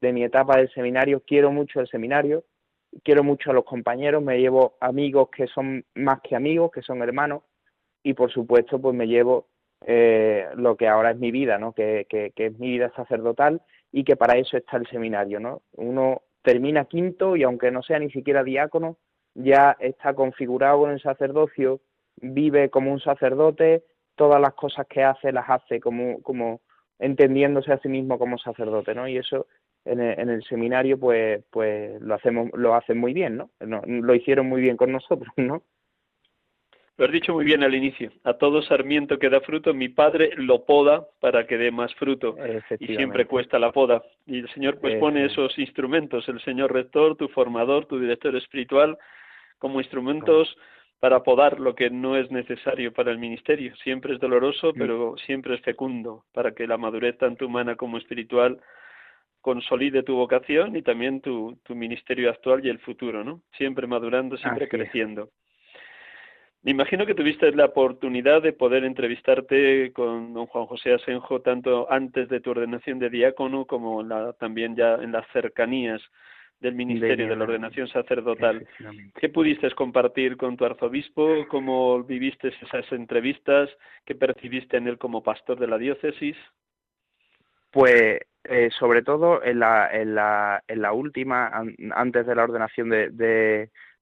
de 0.00 0.12
mi 0.12 0.24
etapa 0.24 0.56
del 0.56 0.72
seminario, 0.72 1.22
quiero 1.26 1.52
mucho 1.52 1.80
el 1.80 1.88
seminario, 1.88 2.44
quiero 3.02 3.24
mucho 3.24 3.50
a 3.50 3.54
los 3.54 3.64
compañeros, 3.64 4.22
me 4.22 4.38
llevo 4.38 4.76
amigos 4.80 5.28
que 5.30 5.46
son 5.46 5.84
más 5.94 6.20
que 6.22 6.36
amigos, 6.36 6.70
que 6.72 6.82
son 6.82 7.02
hermanos, 7.02 7.42
y 8.02 8.14
por 8.14 8.30
supuesto 8.32 8.80
pues 8.80 8.94
me 8.94 9.06
llevo 9.06 9.46
eh, 9.86 10.46
lo 10.56 10.76
que 10.76 10.88
ahora 10.88 11.10
es 11.10 11.18
mi 11.18 11.30
vida, 11.30 11.58
¿no? 11.58 11.72
Que, 11.72 12.06
que, 12.08 12.32
es 12.36 12.58
mi 12.58 12.70
vida 12.70 12.92
sacerdotal 12.94 13.62
y 13.90 14.04
que 14.04 14.16
para 14.16 14.38
eso 14.38 14.56
está 14.56 14.76
el 14.76 14.86
seminario, 14.86 15.40
¿no? 15.40 15.62
Uno 15.72 16.22
termina 16.42 16.84
quinto 16.84 17.36
y 17.36 17.42
aunque 17.42 17.70
no 17.70 17.82
sea 17.82 17.98
ni 17.98 18.10
siquiera 18.10 18.44
diácono, 18.44 18.96
ya 19.34 19.76
está 19.80 20.14
configurado 20.14 20.86
en 20.86 20.92
el 20.92 21.02
sacerdocio, 21.02 21.80
vive 22.16 22.70
como 22.70 22.92
un 22.92 23.00
sacerdote, 23.00 23.84
todas 24.14 24.40
las 24.40 24.54
cosas 24.54 24.86
que 24.86 25.02
hace 25.02 25.32
las 25.32 25.48
hace 25.48 25.80
como, 25.80 26.20
como 26.22 26.60
entendiéndose 26.98 27.72
a 27.72 27.78
sí 27.78 27.88
mismo 27.88 28.18
como 28.18 28.38
sacerdote, 28.38 28.94
¿no? 28.94 29.08
Y 29.08 29.16
eso 29.16 29.46
en 29.84 30.00
el, 30.00 30.42
seminario 30.44 30.98
pues 30.98 31.42
pues 31.50 32.00
lo 32.00 32.14
hacemos 32.14 32.50
lo 32.54 32.74
hacen 32.74 32.98
muy 32.98 33.12
bien 33.12 33.36
¿no? 33.36 33.50
lo 33.60 34.14
hicieron 34.14 34.48
muy 34.48 34.60
bien 34.60 34.76
con 34.76 34.92
nosotros 34.92 35.32
no 35.36 35.62
lo 36.98 37.06
has 37.06 37.12
dicho 37.12 37.32
muy 37.32 37.44
bien 37.44 37.64
al 37.64 37.74
inicio. 37.74 38.12
A 38.22 38.34
todo 38.34 38.62
sarmiento 38.62 39.18
que 39.18 39.30
da 39.30 39.40
fruto 39.40 39.72
mi 39.72 39.88
padre 39.88 40.30
lo 40.36 40.64
poda 40.64 41.06
para 41.20 41.46
que 41.46 41.56
dé 41.56 41.70
más 41.70 41.92
fruto. 41.94 42.36
Y 42.78 42.94
siempre 42.94 43.24
cuesta 43.26 43.58
la 43.58 43.72
poda. 43.72 44.02
Y 44.26 44.40
el 44.40 44.48
señor 44.50 44.78
pues 44.78 45.00
pone 45.00 45.24
esos 45.24 45.58
instrumentos. 45.58 46.28
El 46.28 46.40
señor 46.42 46.72
rector 46.72 47.16
tu 47.16 47.28
formador 47.28 47.86
tu 47.86 47.98
director 47.98 48.36
espiritual 48.36 48.98
como 49.58 49.80
instrumentos 49.80 50.54
para 51.00 51.24
podar 51.24 51.58
lo 51.58 51.74
que 51.74 51.90
no 51.90 52.16
es 52.16 52.30
necesario 52.30 52.92
para 52.92 53.10
el 53.10 53.18
ministerio. 53.18 53.74
Siempre 53.82 54.14
es 54.14 54.20
doloroso 54.20 54.72
mm. 54.72 54.78
pero 54.78 55.16
siempre 55.16 55.54
es 55.54 55.62
fecundo 55.62 56.24
para 56.32 56.52
que 56.52 56.66
la 56.66 56.76
madurez 56.76 57.16
tanto 57.16 57.46
humana 57.46 57.74
como 57.74 57.96
espiritual 57.96 58.60
consolide 59.42 60.02
tu 60.02 60.14
vocación 60.14 60.76
y 60.76 60.82
también 60.82 61.20
tu, 61.20 61.58
tu 61.64 61.74
ministerio 61.74 62.30
actual 62.30 62.64
y 62.64 62.70
el 62.70 62.78
futuro, 62.78 63.22
¿no? 63.22 63.42
Siempre 63.58 63.86
madurando, 63.86 64.38
siempre 64.38 64.68
creciendo. 64.68 65.30
Me 66.62 66.70
imagino 66.70 67.04
que 67.04 67.14
tuviste 67.14 67.50
la 67.52 67.66
oportunidad 67.66 68.40
de 68.40 68.52
poder 68.52 68.84
entrevistarte 68.84 69.92
con 69.92 70.32
don 70.32 70.46
Juan 70.46 70.66
José 70.66 70.94
Asenjo 70.94 71.40
tanto 71.40 71.90
antes 71.90 72.28
de 72.28 72.40
tu 72.40 72.52
ordenación 72.52 73.00
de 73.00 73.10
diácono 73.10 73.66
como 73.66 74.04
la, 74.04 74.32
también 74.34 74.76
ya 74.76 74.94
en 74.94 75.10
las 75.10 75.26
cercanías 75.32 76.00
del 76.60 76.76
ministerio 76.76 77.26
de, 77.26 77.34
la 77.34 77.42
ordenación 77.42 77.88
sacerdotal. 77.88 78.64
¿Qué 79.20 79.28
pudiste 79.28 79.68
compartir 79.72 80.36
con 80.36 80.56
tu 80.56 80.64
arzobispo? 80.64 81.48
¿Cómo 81.48 82.04
viviste 82.04 82.52
esas 82.62 82.90
entrevistas? 82.92 83.68
¿Qué 84.04 84.14
percibiste 84.14 84.76
en 84.76 84.86
él 84.86 84.98
como 84.98 85.24
pastor 85.24 85.58
de 85.58 85.66
la 85.66 85.78
diócesis? 85.78 86.36
Pues 87.72 88.20
eh, 88.44 88.70
sobre 88.76 89.02
todo 89.02 89.42
en 89.44 89.60
la, 89.60 89.88
en 89.92 90.16
la, 90.16 90.64
en 90.66 90.82
la 90.82 90.92
última, 90.92 91.52
antes 91.94 92.26
de 92.26 92.34
la 92.34 92.42
ordenación 92.42 92.88
de, 92.90 93.10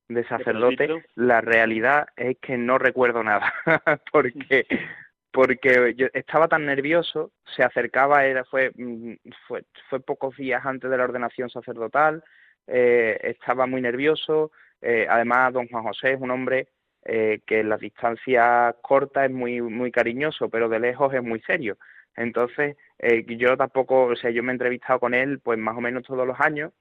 de, 0.09 0.25
sacerdote, 0.29 1.05
la 1.15 1.43
realidad 1.43 2.09
es 2.17 2.39
que 2.39 2.57
no 2.57 2.79
recuerdo 2.79 3.23
nada, 3.23 3.53
porque 4.13 4.67
porque 5.33 5.95
yo 5.97 6.09
estaba 6.13 6.49
tan 6.49 6.67
nervioso, 6.67 7.31
se 7.55 7.63
acercaba, 7.63 8.25
era, 8.25 8.45
fue, 8.45 8.73
mm, 8.75 9.13
fue, 9.47 9.63
fue 9.89 10.01
pocos 10.01 10.37
días 10.37 10.65
antes 10.65 10.91
de 10.91 10.97
la 10.97 11.05
ordenación 11.05 11.51
sacerdotal, 11.51 12.25
eh, 12.67 13.19
estaba 13.23 13.67
muy 13.67 13.83
nervioso, 13.83 14.51
eh, 14.81 15.07
además 15.09 15.53
don 15.53 15.69
Juan 15.69 15.85
José 15.85 16.15
es 16.15 16.21
un 16.21 16.31
hombre 16.31 16.69
que 17.03 17.61
en 17.61 17.71
las 17.71 17.81
distancias 17.81 18.75
cortas 18.83 19.25
es 19.25 19.31
muy, 19.31 19.61
muy 19.63 19.91
cariñoso, 19.91 20.51
pero 20.51 20.69
de 20.69 20.81
lejos 20.81 21.13
es 21.15 21.23
muy 21.23 21.41
serio. 21.41 21.79
Entonces, 22.17 22.77
eh, 22.99 23.25
yo 23.37 23.57
tampoco, 23.57 24.05
o 24.05 24.17
sea, 24.17 24.31
yo 24.31 24.43
me 24.43 24.53
he 24.53 24.55
entrevistado 24.55 25.01
con 25.01 25.15
él 25.15 25.41
pues 25.41 25.59
más 25.59 25.77
o 25.77 25.81
menos 25.81 26.05
todos 26.05 26.27
los 26.27 26.39
años, 26.41 26.73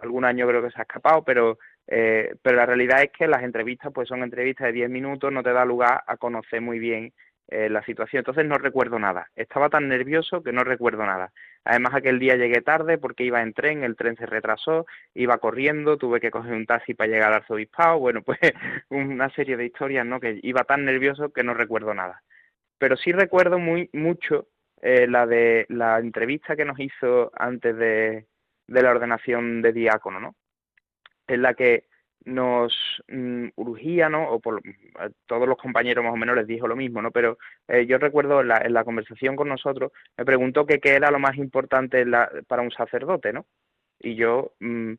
algún 0.00 0.24
año 0.24 0.46
creo 0.46 0.62
que 0.62 0.70
se 0.70 0.78
ha 0.80 0.82
escapado, 0.82 1.24
pero, 1.24 1.58
eh, 1.86 2.34
pero 2.42 2.56
la 2.56 2.66
realidad 2.66 3.02
es 3.02 3.10
que 3.10 3.26
las 3.26 3.42
entrevistas 3.42 3.92
pues 3.92 4.08
son 4.08 4.22
entrevistas 4.22 4.66
de 4.66 4.72
10 4.72 4.90
minutos, 4.90 5.32
no 5.32 5.42
te 5.42 5.52
da 5.52 5.64
lugar 5.64 6.02
a 6.06 6.16
conocer 6.16 6.60
muy 6.60 6.78
bien 6.78 7.12
eh, 7.50 7.70
la 7.70 7.82
situación. 7.82 8.20
Entonces 8.20 8.44
no 8.44 8.58
recuerdo 8.58 8.98
nada. 8.98 9.30
Estaba 9.34 9.70
tan 9.70 9.88
nervioso 9.88 10.42
que 10.42 10.52
no 10.52 10.64
recuerdo 10.64 11.06
nada. 11.06 11.32
Además 11.64 11.94
aquel 11.94 12.18
día 12.18 12.36
llegué 12.36 12.60
tarde 12.60 12.98
porque 12.98 13.24
iba 13.24 13.40
en 13.42 13.54
tren, 13.54 13.84
el 13.84 13.96
tren 13.96 14.16
se 14.16 14.26
retrasó, 14.26 14.86
iba 15.14 15.38
corriendo, 15.38 15.96
tuve 15.96 16.20
que 16.20 16.30
coger 16.30 16.52
un 16.52 16.66
taxi 16.66 16.92
para 16.92 17.10
llegar 17.10 17.28
al 17.28 17.36
arzobispado. 17.40 17.98
Bueno, 18.00 18.22
pues 18.26 18.38
una 18.90 19.30
serie 19.30 19.56
de 19.56 19.64
historias, 19.64 20.04
¿no? 20.04 20.20
Que 20.20 20.38
iba 20.42 20.64
tan 20.64 20.84
nervioso 20.84 21.32
que 21.32 21.42
no 21.42 21.54
recuerdo 21.54 21.94
nada. 21.94 22.22
Pero 22.78 22.96
sí 22.98 23.12
recuerdo 23.12 23.58
muy 23.58 23.88
mucho 23.94 24.46
eh, 24.82 25.06
la 25.08 25.26
de 25.26 25.66
la 25.68 25.98
entrevista 25.98 26.56
que 26.56 26.64
nos 26.64 26.78
hizo 26.78 27.30
antes 27.34 27.76
de, 27.76 28.26
de 28.66 28.82
la 28.82 28.90
ordenación 28.90 29.62
de 29.62 29.72
diácono, 29.72 30.20
¿no? 30.20 30.36
En 31.26 31.42
la 31.42 31.54
que 31.54 31.88
nos 32.24 32.74
mm, 33.08 33.48
urgía, 33.56 34.08
¿no? 34.08 34.30
O 34.30 34.40
por 34.40 34.62
todos 35.26 35.48
los 35.48 35.58
compañeros 35.58 36.04
más 36.04 36.12
o 36.12 36.16
menos 36.16 36.36
les 36.36 36.46
dijo 36.46 36.68
lo 36.68 36.76
mismo, 36.76 37.02
¿no? 37.02 37.10
Pero 37.10 37.38
eh, 37.68 37.86
yo 37.86 37.98
recuerdo 37.98 38.40
en 38.40 38.48
la, 38.48 38.58
en 38.58 38.72
la, 38.72 38.84
conversación 38.84 39.36
con 39.36 39.48
nosotros, 39.48 39.92
me 40.16 40.24
preguntó 40.24 40.66
que 40.66 40.80
qué 40.80 40.94
era 40.94 41.10
lo 41.10 41.18
más 41.18 41.36
importante 41.36 42.04
para 42.46 42.62
un 42.62 42.70
sacerdote, 42.70 43.32
¿no? 43.32 43.46
Y 44.00 44.14
yo 44.14 44.52
mm, 44.60 44.94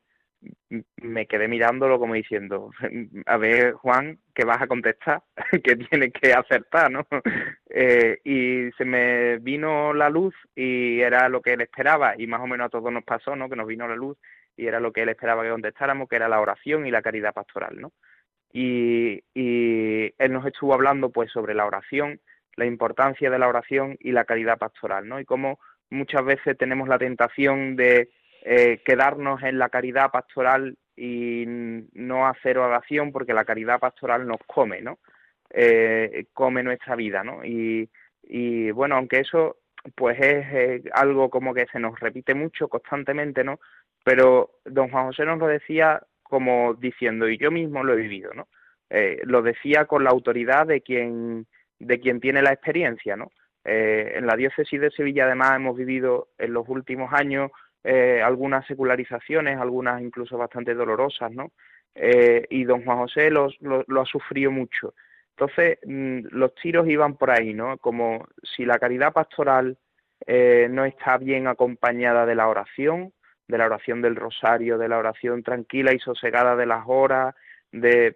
me 0.97 1.25
quedé 1.27 1.47
mirándolo 1.47 1.99
como 1.99 2.13
diciendo, 2.13 2.71
a 3.25 3.37
ver, 3.37 3.73
Juan, 3.73 4.19
¿qué 4.33 4.45
vas 4.45 4.61
a 4.61 4.67
contestar? 4.67 5.23
que 5.63 5.75
tienes 5.75 6.13
que 6.13 6.33
acertar, 6.33 6.91
¿no? 6.91 7.05
eh, 7.69 8.19
y 8.23 8.71
se 8.77 8.85
me 8.85 9.37
vino 9.39 9.93
la 9.93 10.09
luz 10.09 10.35
y 10.55 11.01
era 11.01 11.29
lo 11.29 11.41
que 11.41 11.53
él 11.53 11.61
esperaba 11.61 12.13
y 12.17 12.27
más 12.27 12.41
o 12.41 12.47
menos 12.47 12.67
a 12.67 12.69
todos 12.69 12.91
nos 12.91 13.03
pasó, 13.03 13.35
¿no? 13.35 13.49
Que 13.49 13.55
nos 13.55 13.67
vino 13.67 13.87
la 13.87 13.95
luz 13.95 14.17
y 14.55 14.67
era 14.67 14.79
lo 14.79 14.91
que 14.91 15.03
él 15.03 15.09
esperaba 15.09 15.43
que 15.43 15.49
contestáramos, 15.49 16.07
que 16.07 16.17
era 16.17 16.29
la 16.29 16.41
oración 16.41 16.85
y 16.85 16.91
la 16.91 17.01
caridad 17.01 17.33
pastoral, 17.33 17.79
¿no? 17.79 17.91
Y, 18.51 19.23
y 19.33 20.13
él 20.17 20.33
nos 20.33 20.45
estuvo 20.45 20.73
hablando 20.73 21.11
pues 21.11 21.31
sobre 21.31 21.53
la 21.53 21.65
oración, 21.65 22.19
la 22.55 22.65
importancia 22.65 23.29
de 23.29 23.39
la 23.39 23.47
oración 23.47 23.95
y 23.99 24.11
la 24.11 24.25
caridad 24.25 24.57
pastoral, 24.57 25.07
¿no? 25.07 25.19
Y 25.19 25.25
cómo 25.25 25.59
muchas 25.89 26.23
veces 26.25 26.57
tenemos 26.57 26.87
la 26.87 26.97
tentación 26.97 27.75
de 27.75 28.09
eh, 28.43 28.81
quedarnos 28.85 29.43
en 29.43 29.59
la 29.59 29.69
caridad 29.69 30.11
pastoral 30.11 30.77
y 30.95 31.45
no 31.47 32.27
hacer 32.27 32.57
oración 32.57 33.11
porque 33.11 33.33
la 33.33 33.45
caridad 33.45 33.79
pastoral 33.79 34.27
nos 34.27 34.39
come, 34.45 34.81
¿no? 34.81 34.99
Eh, 35.49 36.25
come 36.33 36.63
nuestra 36.63 36.95
vida, 36.95 37.23
¿no? 37.23 37.43
Y, 37.43 37.89
bueno, 38.71 38.95
aunque 38.95 39.19
eso 39.19 39.57
pues 39.95 40.19
es 40.19 40.83
algo 40.93 41.29
como 41.29 41.53
que 41.53 41.65
se 41.71 41.79
nos 41.79 41.97
repite 41.99 42.35
mucho 42.35 42.67
constantemente, 42.67 43.45
¿no? 43.45 43.59
pero 44.03 44.59
don 44.65 44.89
Juan 44.89 45.07
José 45.07 45.25
nos 45.25 45.39
lo 45.39 45.47
decía 45.47 46.01
como 46.23 46.75
diciendo, 46.75 47.27
y 47.27 47.37
yo 47.37 47.51
mismo 47.51 47.83
lo 47.83 47.93
he 47.93 47.97
vivido, 47.97 48.33
¿no? 48.33 48.47
Eh, 48.89 49.21
lo 49.23 49.41
decía 49.41 49.85
con 49.85 50.03
la 50.03 50.11
autoridad 50.11 50.67
de 50.67 50.81
quien, 50.81 51.47
de 51.79 51.99
quien 51.99 52.19
tiene 52.19 52.41
la 52.41 52.51
experiencia, 52.51 53.15
¿no? 53.15 53.31
Eh, 53.65 54.13
en 54.15 54.25
la 54.25 54.35
diócesis 54.35 54.79
de 54.79 54.91
Sevilla 54.91 55.25
además 55.25 55.55
hemos 55.55 55.75
vivido 55.75 56.29
en 56.37 56.53
los 56.53 56.67
últimos 56.69 57.13
años 57.13 57.51
eh, 57.83 58.21
algunas 58.23 58.65
secularizaciones, 58.67 59.59
algunas 59.59 60.01
incluso 60.01 60.37
bastante 60.37 60.73
dolorosas, 60.73 61.31
¿no? 61.31 61.51
y 61.95 62.63
don 62.63 62.85
Juan 62.85 62.99
José 62.99 63.29
lo, 63.29 63.49
lo, 63.59 64.01
ha 64.01 64.05
sufrido 64.05 64.51
mucho. 64.51 64.93
Entonces, 65.31 65.79
mm, 65.83 66.27
los 66.31 66.55
tiros 66.55 66.87
iban 66.87 67.17
por 67.17 67.29
ahí, 67.29 67.53
¿no? 67.53 67.77
Como 67.77 68.25
si 68.41 68.63
la 68.63 68.77
caridad 68.77 69.11
pastoral 69.11 69.77
no 70.25 70.85
está 70.85 71.17
bien 71.17 71.47
acompañada 71.47 72.25
de 72.25 72.35
la 72.35 72.47
oración, 72.47 73.11
de 73.49 73.57
la 73.57 73.65
oración 73.65 74.01
del 74.01 74.15
rosario, 74.15 74.77
de 74.77 74.87
la 74.87 74.99
oración 74.99 75.43
tranquila 75.43 75.91
y 75.93 75.99
sosegada 75.99 76.55
de 76.55 76.67
las 76.67 76.83
horas, 76.87 77.35
de 77.71 78.15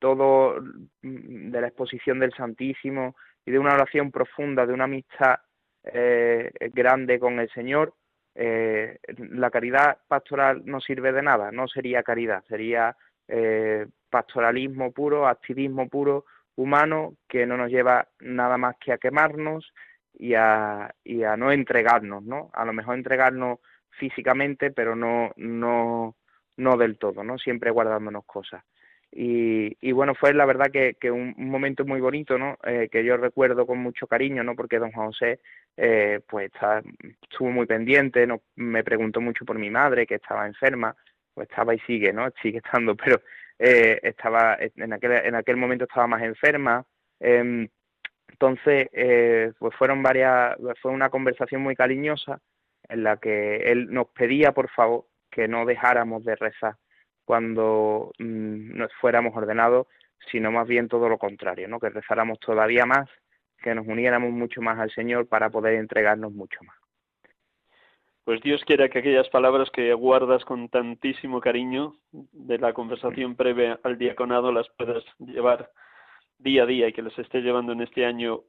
todo, 0.00 0.56
de 1.02 1.60
la 1.60 1.68
exposición 1.68 2.18
del 2.18 2.32
Santísimo 2.32 3.14
y 3.44 3.52
de 3.52 3.58
una 3.58 3.74
oración 3.74 4.10
profunda, 4.10 4.66
de 4.66 4.72
una 4.72 4.84
amistad 4.84 5.36
eh, 5.84 6.50
grande 6.72 7.20
con 7.20 7.38
el 7.38 7.50
Señor, 7.50 7.94
eh, 8.42 8.98
la 9.18 9.50
caridad 9.50 9.98
pastoral 10.08 10.62
no 10.64 10.80
sirve 10.80 11.12
de 11.12 11.20
nada, 11.20 11.52
no 11.52 11.68
sería 11.68 12.02
caridad, 12.02 12.42
sería 12.48 12.96
eh, 13.28 13.86
pastoralismo 14.08 14.92
puro, 14.92 15.28
activismo 15.28 15.90
puro, 15.90 16.24
humano, 16.56 17.16
que 17.28 17.44
no 17.44 17.58
nos 17.58 17.70
lleva 17.70 18.08
nada 18.20 18.56
más 18.56 18.76
que 18.80 18.94
a 18.94 18.98
quemarnos 18.98 19.74
y 20.14 20.32
a, 20.32 20.90
y 21.04 21.22
a 21.22 21.36
no 21.36 21.52
entregarnos, 21.52 22.22
¿no? 22.22 22.48
A 22.54 22.64
lo 22.64 22.72
mejor 22.72 22.94
entregarnos 22.94 23.58
físicamente, 23.90 24.70
pero 24.70 24.96
no, 24.96 25.32
no, 25.36 26.16
no 26.56 26.76
del 26.78 26.96
todo, 26.96 27.22
¿no? 27.22 27.36
Siempre 27.36 27.70
guardándonos 27.70 28.24
cosas. 28.24 28.64
Y, 29.12 29.76
y 29.80 29.92
bueno, 29.92 30.14
fue 30.14 30.32
la 30.34 30.46
verdad 30.46 30.70
que, 30.70 30.94
que 30.94 31.10
un, 31.10 31.34
momento 31.36 31.84
muy 31.84 32.00
bonito, 32.00 32.38
¿no? 32.38 32.58
Eh, 32.64 32.88
que 32.90 33.04
yo 33.04 33.16
recuerdo 33.16 33.66
con 33.66 33.78
mucho 33.78 34.06
cariño, 34.06 34.44
¿no? 34.44 34.54
Porque 34.54 34.78
don 34.78 34.92
José, 34.92 35.40
eh, 35.76 36.20
pues 36.28 36.46
está, 36.52 36.82
estuvo 37.22 37.50
muy 37.50 37.66
pendiente, 37.66 38.26
¿no? 38.26 38.42
me 38.54 38.84
preguntó 38.84 39.20
mucho 39.20 39.44
por 39.44 39.58
mi 39.58 39.70
madre, 39.70 40.06
que 40.06 40.16
estaba 40.16 40.46
enferma, 40.46 40.94
pues 41.34 41.48
estaba 41.50 41.74
y 41.74 41.80
sigue, 41.80 42.12
¿no? 42.12 42.28
Sigue 42.42 42.58
estando, 42.58 42.94
pero 42.96 43.20
eh, 43.58 43.98
estaba, 44.02 44.56
en 44.60 44.92
aquel, 44.92 45.12
en 45.12 45.34
aquel 45.34 45.56
momento 45.56 45.84
estaba 45.84 46.06
más 46.06 46.22
enferma. 46.22 46.84
Em, 47.18 47.68
entonces, 48.28 48.88
eh, 48.92 49.52
pues 49.58 49.74
fueron 49.74 50.02
varias, 50.02 50.56
fue 50.80 50.92
una 50.92 51.10
conversación 51.10 51.62
muy 51.62 51.74
cariñosa 51.74 52.40
en 52.88 53.02
la 53.04 53.16
que 53.16 53.56
él 53.56 53.92
nos 53.92 54.08
pedía, 54.08 54.52
por 54.52 54.70
favor, 54.70 55.06
que 55.30 55.48
no 55.48 55.66
dejáramos 55.66 56.24
de 56.24 56.36
rezar 56.36 56.76
cuando 57.24 58.12
mm, 58.18 58.76
nos 58.76 58.92
fuéramos 59.00 59.36
ordenados, 59.36 59.86
sino 60.30 60.50
más 60.50 60.66
bien 60.66 60.88
todo 60.88 61.08
lo 61.08 61.18
contrario, 61.18 61.68
¿no? 61.68 61.80
que 61.80 61.90
rezáramos 61.90 62.38
todavía 62.40 62.86
más, 62.86 63.08
que 63.62 63.74
nos 63.74 63.86
uniéramos 63.86 64.30
mucho 64.30 64.60
más 64.62 64.78
al 64.78 64.90
Señor 64.90 65.28
para 65.28 65.50
poder 65.50 65.74
entregarnos 65.74 66.32
mucho 66.32 66.58
más. 66.64 66.76
Pues 68.24 68.40
Dios 68.42 68.62
quiera 68.64 68.88
que 68.88 69.00
aquellas 69.00 69.28
palabras 69.30 69.70
que 69.70 69.92
guardas 69.94 70.44
con 70.44 70.68
tantísimo 70.68 71.40
cariño 71.40 71.96
de 72.12 72.58
la 72.58 72.72
conversación 72.72 73.34
previa 73.34 73.80
al 73.82 73.98
diaconado 73.98 74.52
las 74.52 74.68
puedas 74.76 75.02
llevar 75.18 75.70
día 76.38 76.62
a 76.62 76.66
día 76.66 76.88
y 76.88 76.92
que 76.92 77.02
las 77.02 77.18
estés 77.18 77.42
llevando 77.42 77.72
en 77.72 77.80
este 77.80 78.04
año 78.04 78.42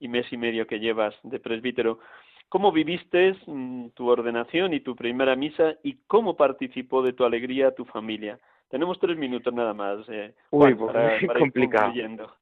y 0.00 0.08
mes 0.08 0.26
y 0.32 0.36
medio 0.36 0.66
que 0.66 0.80
llevas 0.80 1.14
de 1.22 1.40
presbítero. 1.40 2.00
¿Cómo 2.48 2.72
viviste 2.72 3.34
mm, 3.46 3.88
tu 3.90 4.08
ordenación 4.08 4.72
y 4.72 4.80
tu 4.80 4.96
primera 4.96 5.36
misa 5.36 5.76
y 5.82 5.98
cómo 6.06 6.36
participó 6.36 7.02
de 7.02 7.12
tu 7.12 7.24
alegría 7.24 7.74
tu 7.74 7.84
familia? 7.84 8.38
Tenemos 8.68 8.98
tres 8.98 9.16
minutos 9.16 9.52
nada 9.52 9.74
más. 9.74 9.98
Eh, 10.08 10.34
Uy, 10.50 10.74
pues 10.74 10.94
es 11.22 11.32
complicado. 11.38 11.92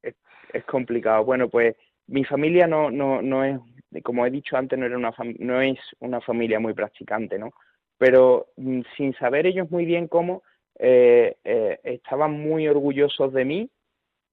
Es, 0.01 0.65
complicado. 0.65 1.25
Bueno, 1.25 1.49
pues 1.49 1.75
mi 2.07 2.23
familia 2.23 2.67
no, 2.67 2.89
no, 2.89 3.21
no 3.21 3.43
es, 3.43 3.59
como 4.03 4.25
he 4.25 4.31
dicho 4.31 4.55
antes, 4.55 4.79
no, 4.79 4.85
era 4.85 4.97
una 4.97 5.13
no 5.39 5.61
es 5.61 5.79
una 5.99 6.21
familia 6.21 6.59
muy 6.59 6.73
practicante, 6.73 7.37
¿no? 7.37 7.51
Pero 7.97 8.47
mm, 8.57 8.81
sin 8.95 9.13
saber 9.15 9.45
ellos 9.45 9.69
muy 9.69 9.85
bien 9.85 10.07
cómo, 10.07 10.43
eh, 10.79 11.37
eh, 11.43 11.79
estaban 11.83 12.39
muy 12.39 12.67
orgullosos 12.67 13.33
de 13.33 13.45
mí 13.45 13.69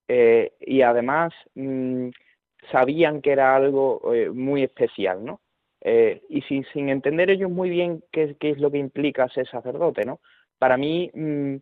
eh, 0.08 0.52
y 0.60 0.82
además 0.82 1.32
mm, 1.54 2.10
sabían 2.70 3.22
que 3.22 3.32
era 3.32 3.56
algo 3.56 4.02
muy 4.32 4.62
especial, 4.62 5.24
¿no? 5.24 5.40
Eh, 5.86 6.22
y 6.30 6.40
sin, 6.42 6.64
sin, 6.72 6.88
entender 6.88 7.28
ellos 7.28 7.50
muy 7.50 7.68
bien 7.68 8.02
qué, 8.10 8.36
es 8.40 8.58
lo 8.58 8.70
que 8.70 8.78
implica 8.78 9.28
ser 9.28 9.46
sacerdote, 9.46 10.06
¿no? 10.06 10.18
Para 10.58 10.78
mí 10.78 11.10
mmm, 11.12 11.56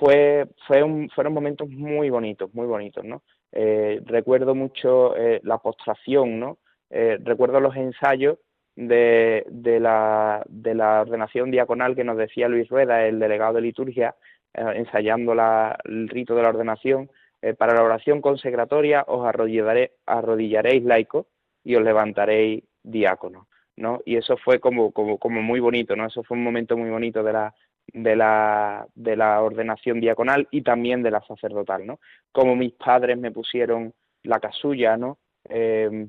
fue, 0.00 0.48
un, 0.82 1.08
fueron 1.10 1.32
momentos 1.32 1.68
muy 1.68 2.10
bonitos, 2.10 2.52
muy 2.52 2.66
bonitos, 2.66 3.04
¿no? 3.04 3.22
Eh, 3.52 4.00
recuerdo 4.06 4.54
mucho 4.54 5.16
eh, 5.16 5.40
la 5.44 5.58
postración, 5.58 6.40
¿no? 6.40 6.58
Eh, 6.90 7.18
recuerdo 7.22 7.60
los 7.60 7.76
ensayos 7.76 8.38
de, 8.74 9.44
de, 9.48 9.78
la, 9.78 10.42
de 10.48 10.74
la 10.74 11.02
ordenación 11.02 11.50
diaconal 11.50 11.94
que 11.94 12.04
nos 12.04 12.16
decía 12.16 12.48
Luis 12.48 12.68
Rueda, 12.68 13.06
el 13.06 13.18
delegado 13.18 13.54
de 13.54 13.60
liturgia, 13.62 14.16
ensayando 14.52 15.32
la, 15.32 15.78
el 15.84 16.08
rito 16.08 16.34
de 16.34 16.42
la 16.42 16.48
ordenación. 16.48 17.08
para 17.56 17.74
la 17.74 17.84
oración 17.84 18.20
consecratoria 18.20 19.04
os 19.06 19.24
arrodillaré, 19.24 19.92
arrodillaréis 20.06 20.82
laico 20.82 21.28
y 21.62 21.76
os 21.76 21.84
levantaréis 21.84 22.64
diácono. 22.82 23.46
¿No? 23.80 24.00
Y 24.04 24.16
eso 24.16 24.36
fue 24.36 24.60
como, 24.60 24.92
como, 24.92 25.18
como 25.18 25.42
muy 25.42 25.60
bonito, 25.60 25.96
¿no? 25.96 26.06
Eso 26.06 26.22
fue 26.22 26.36
un 26.36 26.44
momento 26.44 26.76
muy 26.76 26.90
bonito 26.90 27.22
de 27.22 27.32
la, 27.32 27.54
de 27.92 28.16
la, 28.16 28.86
de 28.94 29.16
la 29.16 29.42
ordenación 29.42 30.00
diaconal 30.00 30.46
y 30.50 30.62
también 30.62 31.02
de 31.02 31.10
la 31.10 31.22
sacerdotal, 31.22 31.86
¿no? 31.86 31.98
Como 32.32 32.56
mis 32.56 32.72
padres 32.72 33.18
me 33.18 33.32
pusieron 33.32 33.92
la 34.22 34.38
casulla, 34.38 34.96
¿no? 34.96 35.18
Eh, 35.48 36.06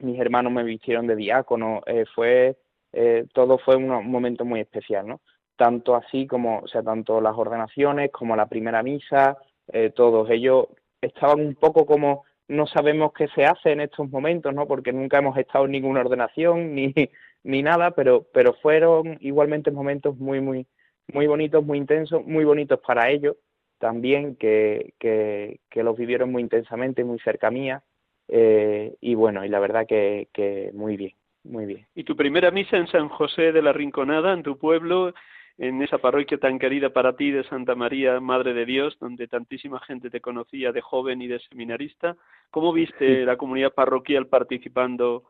mis 0.00 0.18
hermanos 0.18 0.52
me 0.52 0.64
vistieron 0.64 1.06
de 1.06 1.16
diácono, 1.16 1.82
eh, 1.86 2.04
fue, 2.14 2.56
eh, 2.92 3.26
todo 3.32 3.58
fue 3.58 3.76
un, 3.76 3.90
un, 3.90 4.10
momento 4.10 4.44
muy 4.44 4.60
especial, 4.60 5.06
¿no? 5.06 5.20
Tanto 5.56 5.94
así 5.94 6.26
como, 6.26 6.60
o 6.60 6.68
sea, 6.68 6.82
tanto 6.82 7.20
las 7.20 7.36
ordenaciones 7.36 8.10
como 8.10 8.36
la 8.36 8.46
primera 8.46 8.82
misa, 8.82 9.38
eh, 9.72 9.90
todos 9.94 10.28
ellos 10.30 10.66
estaban 11.00 11.40
un 11.40 11.54
poco 11.54 11.86
como 11.86 12.24
no 12.48 12.66
sabemos 12.66 13.12
qué 13.12 13.28
se 13.28 13.44
hace 13.44 13.72
en 13.72 13.80
estos 13.80 14.10
momentos, 14.10 14.54
¿no? 14.54 14.66
Porque 14.66 14.92
nunca 14.92 15.18
hemos 15.18 15.36
estado 15.36 15.64
en 15.64 15.72
ninguna 15.72 16.00
ordenación 16.00 16.74
ni, 16.74 16.92
ni 17.44 17.62
nada, 17.62 17.92
pero, 17.92 18.26
pero 18.32 18.54
fueron 18.54 19.18
igualmente 19.20 19.70
momentos 19.70 20.16
muy, 20.16 20.40
muy, 20.40 20.66
muy 21.12 21.26
bonitos, 21.26 21.64
muy 21.64 21.78
intensos, 21.78 22.24
muy 22.24 22.44
bonitos 22.44 22.80
para 22.86 23.10
ellos 23.10 23.36
también, 23.78 24.36
que, 24.36 24.94
que, 24.98 25.60
que 25.70 25.82
los 25.82 25.96
vivieron 25.96 26.32
muy 26.32 26.42
intensamente, 26.42 27.04
muy 27.04 27.18
cerca 27.20 27.50
mía. 27.50 27.82
Eh, 28.28 28.96
y 29.00 29.14
bueno, 29.14 29.44
y 29.44 29.48
la 29.48 29.60
verdad 29.60 29.86
que, 29.86 30.28
que 30.32 30.70
muy 30.74 30.96
bien, 30.96 31.12
muy 31.44 31.66
bien. 31.66 31.86
¿Y 31.94 32.04
tu 32.04 32.16
primera 32.16 32.50
misa 32.50 32.76
en 32.76 32.88
San 32.88 33.08
José 33.08 33.52
de 33.52 33.62
la 33.62 33.72
Rinconada, 33.72 34.32
en 34.32 34.42
tu 34.42 34.58
pueblo, 34.58 35.12
en 35.58 35.82
esa 35.82 35.98
parroquia 35.98 36.38
tan 36.38 36.58
querida 36.58 36.90
para 36.90 37.16
ti 37.16 37.30
de 37.30 37.44
Santa 37.44 37.74
María, 37.74 38.20
Madre 38.20 38.52
de 38.52 38.66
Dios, 38.66 38.96
donde 39.00 39.26
tantísima 39.26 39.80
gente 39.80 40.10
te 40.10 40.20
conocía 40.20 40.72
de 40.72 40.82
joven 40.82 41.22
y 41.22 41.28
de 41.28 41.40
seminarista? 41.40 42.16
¿Cómo 42.50 42.72
viste 42.72 43.24
la 43.24 43.36
comunidad 43.36 43.72
parroquial 43.72 44.26
participando 44.26 45.24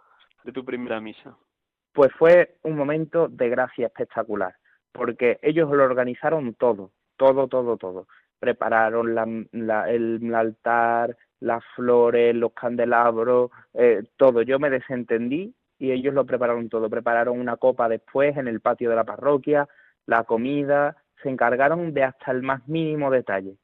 de 0.44 0.52
tu 0.52 0.64
primera 0.64 1.00
misa? 1.00 1.36
Pues 1.92 2.12
fue 2.18 2.56
un 2.62 2.76
momento 2.76 3.28
de 3.28 3.48
gracia 3.48 3.86
espectacular, 3.86 4.54
porque 4.92 5.38
ellos 5.42 5.70
lo 5.70 5.84
organizaron 5.84 6.54
todo, 6.54 6.90
todo, 7.16 7.46
todo, 7.48 7.76
todo. 7.76 8.06
Prepararon 8.38 9.14
la, 9.14 9.90
el 9.90 10.34
altar, 10.34 11.16
las 11.40 11.64
flores, 11.74 12.34
los 12.34 12.52
candelabros, 12.52 13.50
eh, 13.74 14.02
todo. 14.16 14.42
Yo 14.42 14.58
me 14.58 14.70
desentendí 14.70 15.54
y 15.78 15.92
ellos 15.92 16.14
lo 16.14 16.26
prepararon 16.26 16.68
todo. 16.68 16.90
Prepararon 16.90 17.38
una 17.38 17.56
copa 17.56 17.88
después 17.88 18.36
en 18.36 18.48
el 18.48 18.60
patio 18.60 18.90
de 18.90 18.96
la 18.96 19.04
parroquia, 19.04 19.68
la 20.06 20.24
comida, 20.24 20.96
se 21.22 21.28
encargaron 21.28 21.92
de 21.92 22.04
hasta 22.04 22.30
el 22.30 22.42
más 22.42 22.66
mínimo 22.68 23.10
detalle. 23.10 23.56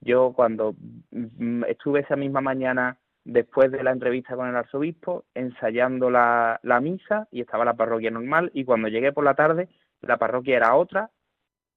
Yo 0.00 0.32
cuando 0.34 0.74
mm, 1.10 1.64
estuve 1.64 2.00
esa 2.00 2.16
misma 2.16 2.40
mañana 2.40 2.98
después 3.24 3.70
de 3.70 3.82
la 3.82 3.90
entrevista 3.90 4.36
con 4.36 4.48
el 4.48 4.56
arzobispo, 4.56 5.24
ensayando 5.34 6.10
la, 6.10 6.60
la 6.62 6.80
misa 6.80 7.28
y 7.30 7.40
estaba 7.40 7.64
la 7.64 7.74
parroquia 7.74 8.10
normal 8.10 8.50
y 8.54 8.64
cuando 8.64 8.88
llegué 8.88 9.12
por 9.12 9.24
la 9.24 9.34
tarde 9.34 9.68
la 10.00 10.16
parroquia 10.16 10.56
era 10.56 10.76
otra, 10.76 11.10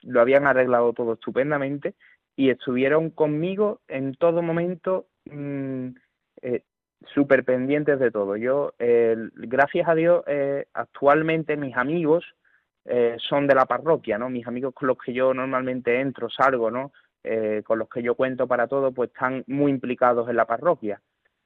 lo 0.01 0.21
habían 0.21 0.45
arreglado 0.47 0.93
todo 0.93 1.13
estupendamente 1.13 1.95
y 2.35 2.49
estuvieron 2.49 3.09
conmigo 3.09 3.81
en 3.87 4.13
todo 4.15 4.41
momento 4.41 5.07
mm, 5.25 5.87
eh, 6.43 6.63
súper 7.13 7.43
pendientes 7.43 7.99
de 7.99 8.11
todo. 8.11 8.37
Yo, 8.37 8.73
gracias 8.77 9.87
a 9.87 9.95
Dios, 9.95 10.23
eh, 10.27 10.65
actualmente 10.73 11.57
mis 11.57 11.75
amigos 11.75 12.23
eh, 12.85 13.15
son 13.19 13.47
de 13.47 13.55
la 13.55 13.65
parroquia, 13.65 14.17
¿no? 14.17 14.29
Mis 14.29 14.47
amigos 14.47 14.73
con 14.73 14.87
los 14.87 14.97
que 14.97 15.13
yo 15.13 15.33
normalmente 15.33 15.99
entro, 15.99 16.29
salgo, 16.29 16.71
¿no? 16.71 16.91
Eh, 17.23 17.61
con 17.65 17.79
los 17.79 17.89
que 17.89 18.01
yo 18.01 18.15
cuento 18.15 18.47
para 18.47 18.67
todo, 18.67 18.91
pues 18.91 19.11
están 19.11 19.43
muy 19.47 19.71
implicados 19.71 20.29
en 20.29 20.35
la 20.35 20.45
parroquia. 20.45 21.01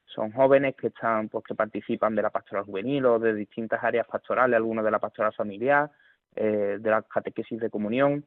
Son 0.06 0.32
jóvenes 0.32 0.76
que 0.76 0.88
están, 0.88 1.30
pues 1.30 1.44
que 1.44 1.56
participan 1.56 2.16
de 2.16 2.22
la 2.22 2.30
pastoral 2.30 2.64
juvenil 2.64 3.06
o 3.06 3.20
de 3.20 3.34
distintas 3.34 3.84
áreas 3.84 4.08
pastorales, 4.08 4.56
algunos 4.56 4.86
de 4.86 4.92
la 4.92 5.00
pastoral 5.00 5.34
familiar, 5.34 5.90
de 6.34 6.80
la 6.82 7.02
catequesis 7.02 7.60
de 7.60 7.70
comunión, 7.70 8.26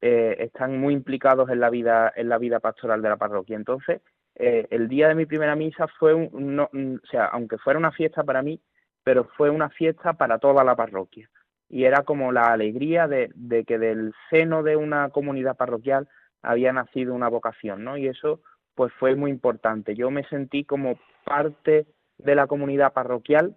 están 0.00 0.78
muy 0.78 0.92
implicados 0.92 1.48
en 1.48 1.60
la 1.60 1.70
vida, 1.70 2.12
en 2.14 2.28
la 2.28 2.38
vida 2.38 2.60
pastoral 2.60 3.00
de 3.00 3.08
la 3.08 3.16
parroquia. 3.16 3.56
Entonces, 3.56 4.02
eh, 4.38 4.66
el 4.70 4.88
día 4.88 5.08
de 5.08 5.14
mi 5.14 5.24
primera 5.24 5.56
misa 5.56 5.88
fue, 5.98 6.12
un, 6.12 6.60
o 6.60 7.06
sea, 7.10 7.26
aunque 7.26 7.56
fuera 7.56 7.78
una 7.78 7.90
fiesta 7.90 8.22
para 8.22 8.42
mí, 8.42 8.60
pero 9.02 9.24
fue 9.36 9.48
una 9.48 9.70
fiesta 9.70 10.12
para 10.12 10.38
toda 10.38 10.62
la 10.62 10.76
parroquia. 10.76 11.28
Y 11.68 11.84
era 11.84 12.02
como 12.02 12.32
la 12.32 12.52
alegría 12.52 13.08
de, 13.08 13.30
que 13.66 13.78
del 13.78 14.14
seno 14.30 14.62
de 14.62 14.76
una 14.76 15.10
comunidad 15.10 15.56
parroquial 15.56 16.08
había 16.42 16.72
nacido 16.72 17.14
una 17.14 17.28
vocación, 17.28 17.84
¿no? 17.84 17.96
Y 17.96 18.08
eso 18.08 18.40
pues 18.74 18.92
fue 18.94 19.16
muy 19.16 19.30
importante. 19.30 19.94
Yo 19.94 20.10
me 20.10 20.24
sentí 20.24 20.64
como 20.64 20.98
parte 21.24 21.86
de 22.18 22.34
la 22.34 22.46
comunidad 22.46 22.92
parroquial, 22.92 23.56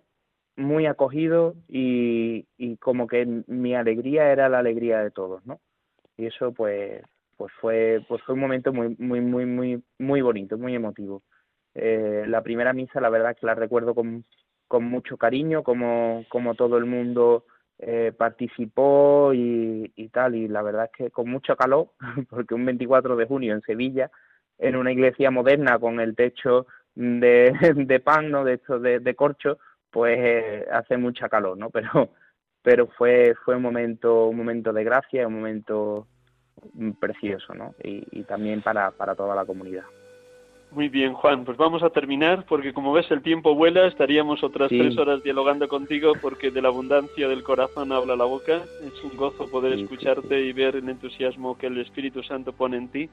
muy 0.55 0.85
acogido 0.87 1.55
y, 1.67 2.47
y 2.57 2.77
como 2.77 3.07
que 3.07 3.25
mi 3.47 3.75
alegría 3.75 4.31
era 4.31 4.49
la 4.49 4.59
alegría 4.59 4.99
de 4.99 5.11
todos, 5.11 5.45
¿no? 5.45 5.59
Y 6.17 6.25
eso 6.25 6.53
pues 6.53 7.01
pues 7.39 7.53
fue 7.61 8.03
pues 8.07 8.21
fue 8.23 8.35
un 8.35 8.41
momento 8.41 8.73
muy 8.73 8.95
muy 8.99 9.21
muy 9.21 9.45
muy 9.45 9.83
muy 9.97 10.21
bonito 10.21 10.57
muy 10.57 10.75
emotivo 10.75 11.23
eh, 11.73 12.25
la 12.27 12.43
primera 12.43 12.73
misa 12.73 12.99
la 12.99 13.09
verdad 13.09 13.35
que 13.39 13.45
la 13.45 13.55
recuerdo 13.55 13.95
con, 13.95 14.25
con 14.67 14.83
mucho 14.83 15.15
cariño 15.15 15.63
como 15.63 16.25
como 16.27 16.55
todo 16.55 16.77
el 16.77 16.85
mundo 16.85 17.45
eh, 17.79 18.11
participó 18.17 19.33
y, 19.33 19.91
y 19.95 20.09
tal 20.09 20.35
y 20.35 20.47
la 20.47 20.61
verdad 20.61 20.85
es 20.85 20.91
que 20.91 21.11
con 21.11 21.29
mucho 21.29 21.55
calor 21.55 21.89
porque 22.29 22.53
un 22.53 22.65
24 22.65 23.15
de 23.15 23.25
junio 23.25 23.53
en 23.53 23.61
Sevilla 23.61 24.11
en 24.57 24.75
una 24.75 24.91
iglesia 24.91 25.31
moderna 25.31 25.79
con 25.79 25.99
el 25.99 26.15
techo 26.15 26.67
de, 26.95 27.53
de 27.75 27.99
pan 27.99 28.31
no 28.31 28.43
de 28.43 28.55
esto 28.55 28.79
de, 28.79 28.99
de 28.99 29.15
corcho 29.15 29.59
pues 29.91 30.17
eh, 30.19 30.65
hace 30.71 30.97
mucha 30.97 31.29
calor 31.29 31.57
no 31.57 31.69
pero 31.71 32.09
pero 32.61 32.87
fue 32.87 33.35
fue 33.45 33.55
un 33.55 33.61
momento 33.61 34.27
un 34.27 34.37
momento 34.37 34.73
de 34.73 34.83
gracia 34.83 35.27
un 35.27 35.35
momento 35.35 36.07
precioso, 36.99 37.53
¿no? 37.53 37.73
Y, 37.83 38.23
también 38.23 38.61
para, 38.61 38.91
para 38.91 39.15
toda 39.15 39.35
la 39.35 39.45
comunidad. 39.45 39.85
Muy 40.71 40.87
bien, 40.87 41.13
Juan, 41.13 41.45
pues 41.45 41.57
vamos 41.57 41.81
a 41.81 41.89
terminar 41.89 42.45
porque 42.47 42.73
como 42.73 42.93
ves 42.93 43.09
el 43.09 43.23
tiempo 43.23 43.55
vuela, 43.55 43.87
estaríamos 43.87 44.43
otras 44.43 44.69
tres 44.69 44.95
horas 44.99 45.23
dialogando 45.23 45.67
contigo 45.67 46.13
porque 46.21 46.51
de 46.51 46.61
la 46.61 46.67
abundancia 46.67 47.27
del 47.27 47.43
corazón 47.43 47.91
habla 47.91 48.15
la 48.15 48.25
boca. 48.25 48.61
Es 48.85 49.03
un 49.03 49.17
gozo 49.17 49.49
poder 49.49 49.79
escucharte 49.79 50.39
y 50.39 50.53
ver 50.53 50.75
el 50.75 50.87
entusiasmo 50.87 51.57
que 51.57 51.67
el 51.67 51.79
Espíritu 51.79 52.21
Santo 52.21 52.53
pone 52.53 52.77
en 52.77 52.87
ti 52.89 53.09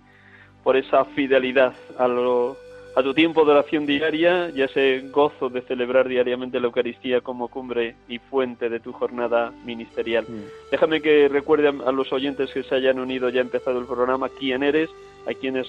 por 0.62 0.76
esa 0.76 1.04
fidelidad 1.06 1.74
a 1.98 2.06
lo 2.08 2.56
a 2.96 3.02
tu 3.02 3.12
tiempo 3.12 3.44
de 3.44 3.52
oración 3.52 3.84
diaria 3.84 4.50
y 4.54 4.62
a 4.62 4.64
ese 4.64 5.04
gozo 5.12 5.50
de 5.50 5.60
celebrar 5.62 6.08
diariamente 6.08 6.58
la 6.58 6.66
Eucaristía 6.66 7.20
como 7.20 7.48
cumbre 7.48 7.94
y 8.08 8.18
fuente 8.18 8.70
de 8.70 8.80
tu 8.80 8.92
jornada 8.92 9.52
ministerial. 9.66 10.26
Déjame 10.70 11.02
que 11.02 11.28
recuerde 11.28 11.68
a 11.68 11.92
los 11.92 12.10
oyentes 12.10 12.50
que 12.52 12.62
se 12.62 12.74
hayan 12.74 12.98
unido 12.98 13.28
ya 13.28 13.42
empezado 13.42 13.78
el 13.78 13.84
programa 13.84 14.30
quién 14.30 14.62
eres, 14.62 14.88
a 15.26 15.34
quienes 15.34 15.66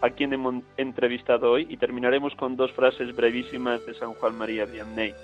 a 0.00 0.10
quien 0.10 0.32
hemos 0.32 0.62
entrevistado 0.76 1.50
hoy 1.50 1.66
y 1.68 1.76
terminaremos 1.76 2.34
con 2.34 2.56
dos 2.56 2.72
frases 2.72 3.14
brevísimas 3.14 3.84
de 3.86 3.94
San 3.94 4.14
Juan 4.14 4.36
María 4.36 4.64
Vianney. 4.66 5.14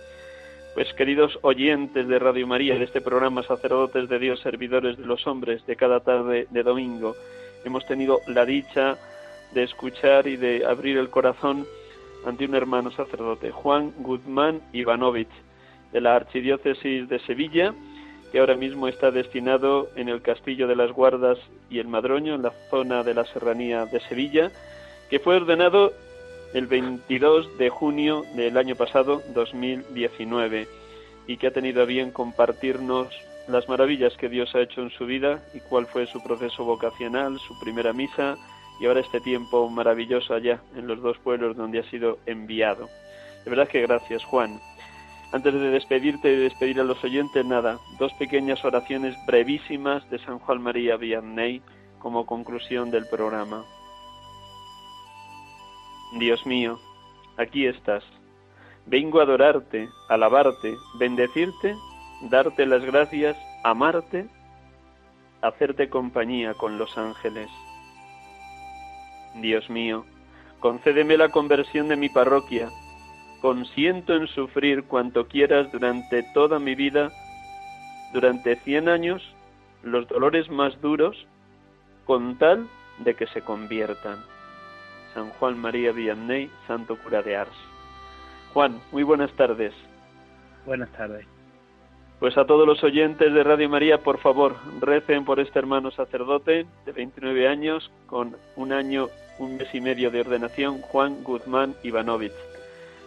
Pues 0.75 0.93
queridos 0.95 1.39
oyentes 1.43 2.09
de 2.09 2.19
Radio 2.19 2.47
María, 2.47 2.77
de 2.77 2.85
este 2.85 3.01
programa 3.01 3.43
Sacerdotes 3.45 4.09
de 4.09 4.19
Dios, 4.19 4.41
Servidores 4.41 4.97
de 4.99 5.07
los 5.07 5.25
Hombres, 5.27 5.65
de 5.67 5.77
cada 5.77 6.01
tarde 6.01 6.49
de 6.51 6.63
domingo, 6.63 7.15
hemos 7.65 7.87
tenido 7.87 8.21
la 8.27 8.45
dicha 8.45 8.99
de 9.53 9.63
escuchar 9.63 10.27
y 10.27 10.37
de 10.37 10.67
abrir 10.67 10.99
el 10.99 11.11
corazón 11.11 11.65
ante 12.27 12.47
un 12.47 12.55
hermano 12.55 12.91
sacerdote, 12.91 13.51
Juan 13.53 13.93
Guzmán 13.99 14.63
Ivanovich, 14.73 15.29
de 15.93 16.01
la 16.01 16.17
Archidiócesis 16.17 17.09
de 17.09 17.21
Sevilla, 17.21 17.73
que 18.35 18.41
ahora 18.41 18.57
mismo 18.57 18.89
está 18.89 19.13
destinado 19.13 19.91
en 19.95 20.09
el 20.09 20.21
Castillo 20.21 20.67
de 20.67 20.75
las 20.75 20.91
Guardas 20.91 21.39
y 21.71 21.79
el 21.79 21.87
Madroño, 21.87 22.35
en 22.35 22.43
la 22.43 22.51
zona 22.69 23.05
de 23.05 23.15
la 23.15 23.25
Serranía 23.27 23.87
de 23.87 24.01
Sevilla, 24.01 24.51
que 25.09 25.21
fue 25.21 25.37
ordenado 25.37 25.93
el 26.53 26.67
22 26.67 27.59
de 27.59 27.71
junio 27.71 28.25
del 28.35 28.59
año 28.59 28.75
pasado, 28.75 29.23
2019, 29.35 30.67
y 31.29 31.37
que 31.37 31.47
ha 31.47 31.53
tenido 31.53 31.83
a 31.83 31.85
bien 31.85 32.11
compartirnos 32.11 33.07
las 33.47 33.69
maravillas 33.69 34.17
que 34.17 34.29
Dios 34.29 34.53
ha 34.57 34.63
hecho 34.63 34.83
en 34.83 34.91
su 34.91 35.07
vida 35.07 35.41
y 35.55 35.61
cuál 35.61 35.87
fue 35.87 36.09
su 36.09 36.21
proceso 36.21 36.65
vocacional, 36.65 37.39
su 37.39 37.57
primera 37.61 37.93
misa, 37.93 38.37
y 38.81 38.87
ahora 38.87 38.99
este 38.99 39.21
tiempo 39.21 39.71
maravilloso 39.71 40.35
allá 40.35 40.59
en 40.75 40.89
los 40.89 41.01
dos 41.01 41.19
pueblos 41.19 41.57
donde 41.57 41.79
ha 41.79 41.89
sido 41.89 42.19
enviado. 42.27 42.89
De 43.45 43.51
verdad 43.51 43.69
que 43.69 43.81
gracias, 43.83 44.25
Juan. 44.25 44.59
Antes 45.35 45.53
de 45.53 45.71
despedirte 45.71 46.33
y 46.33 46.37
despedir 46.37 46.79
a 46.79 46.85
los 46.85 47.03
oyentes, 47.03 47.45
nada, 47.45 47.81
dos 47.99 48.13
pequeñas 48.13 48.65
oraciones 48.65 49.17
brevísimas 49.27 50.09
de 50.09 50.21
San 50.21 50.39
Juan 50.39 50.63
María 50.63 50.97
Vianney 50.97 51.61
como 51.99 52.25
conclusión 52.25 52.93
del 52.93 53.09
programa. 53.09 53.65
Dios 56.21 56.47
mío, 56.47 56.79
aquí 57.37 57.67
estás. 57.67 58.05
Vengo 58.87 59.19
a 59.19 59.25
adorarte, 59.25 59.89
alabarte, 60.09 60.77
bendecirte, 61.01 61.75
darte 62.31 62.65
las 62.65 62.85
gracias, 62.85 63.37
amarte, 63.65 64.29
hacerte 65.43 65.91
compañía 65.91 66.55
con 66.55 66.79
los 66.79 66.97
ángeles. 66.97 67.51
Dios 69.43 69.69
mío, 69.69 70.05
concédeme 70.61 71.17
la 71.17 71.31
conversión 71.31 71.89
de 71.89 71.97
mi 71.97 72.09
parroquia. 72.09 72.69
Consiento 73.45 74.15
en 74.15 74.27
sufrir 74.27 74.85
cuanto 74.85 75.29
quieras 75.29 75.71
durante 75.71 76.23
toda 76.33 76.59
mi 76.59 76.75
vida, 76.75 77.13
durante 78.15 78.57
cien 78.57 78.89
años, 78.89 79.23
los 79.83 80.09
dolores 80.09 80.51
más 80.51 80.81
duros, 80.81 81.27
con 82.07 82.39
tal 82.39 82.67
de 83.01 83.13
que 83.13 83.27
se 83.27 83.43
conviertan. 83.43 84.17
San 85.13 85.29
Juan 85.29 85.59
María 85.59 85.93
Vianney, 85.93 86.51
Santo 86.67 86.97
Cura 86.97 87.21
de 87.21 87.37
Ars. 87.37 87.53
Juan, 88.55 88.81
muy 88.93 89.03
buenas 89.03 89.31
tardes. 89.33 89.75
Buenas 90.65 90.91
tardes. 90.93 91.27
Pues 92.21 92.39
a 92.39 92.47
todos 92.47 92.67
los 92.67 92.83
oyentes 92.83 93.31
de 93.31 93.45
Radio 93.45 93.69
María, 93.69 93.99
por 93.99 94.21
favor, 94.21 94.57
recen 94.81 95.27
por 95.27 95.39
este 95.39 95.59
hermano 95.59 95.91
sacerdote 95.91 96.65
de 96.87 96.93
29 96.93 97.47
años, 97.47 97.93
con 98.07 98.39
un 98.57 98.73
año, 98.73 99.09
un 99.39 99.59
mes 99.59 99.69
y 99.75 99.83
medio 99.83 100.11
de 100.11 100.21
ordenación, 100.21 100.81
Juan 100.81 101.23
Guzmán 101.23 101.75
Ivanovich. 101.83 102.54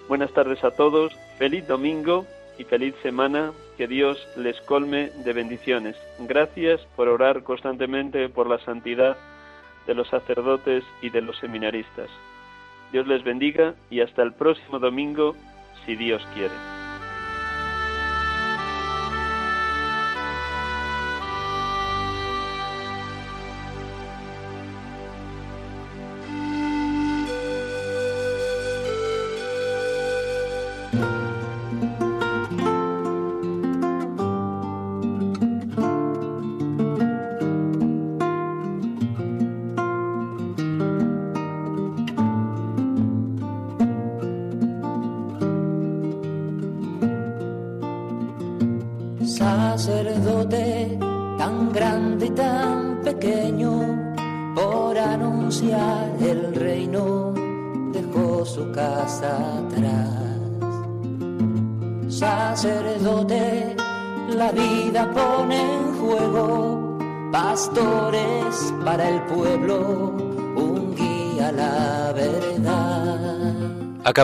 Buenas 0.08 0.32
tardes 0.32 0.64
a 0.64 0.72
todos, 0.72 1.14
feliz 1.38 1.68
domingo 1.68 2.26
y 2.58 2.64
feliz 2.64 2.96
semana, 3.04 3.52
que 3.78 3.88
Dios 3.88 4.26
les 4.38 4.60
colme 4.62 5.10
de 5.26 5.34
bendiciones. 5.34 5.98
Gracias 6.20 6.80
por 6.96 7.10
orar 7.10 7.44
constantemente 7.44 8.30
por 8.30 8.48
la 8.48 8.58
santidad 8.60 9.18
de 9.86 9.94
los 9.94 10.08
sacerdotes 10.08 10.86
y 11.02 11.10
de 11.10 11.22
los 11.22 11.38
seminaristas. 11.40 12.10
Dios 12.94 13.06
les 13.06 13.22
bendiga 13.26 13.76
y 13.90 14.00
hasta 14.00 14.24
el 14.24 14.32
próximo 14.32 14.80
domingo 14.80 15.36
si 15.86 15.98
Dios 15.98 16.26
quiere. 16.34 16.77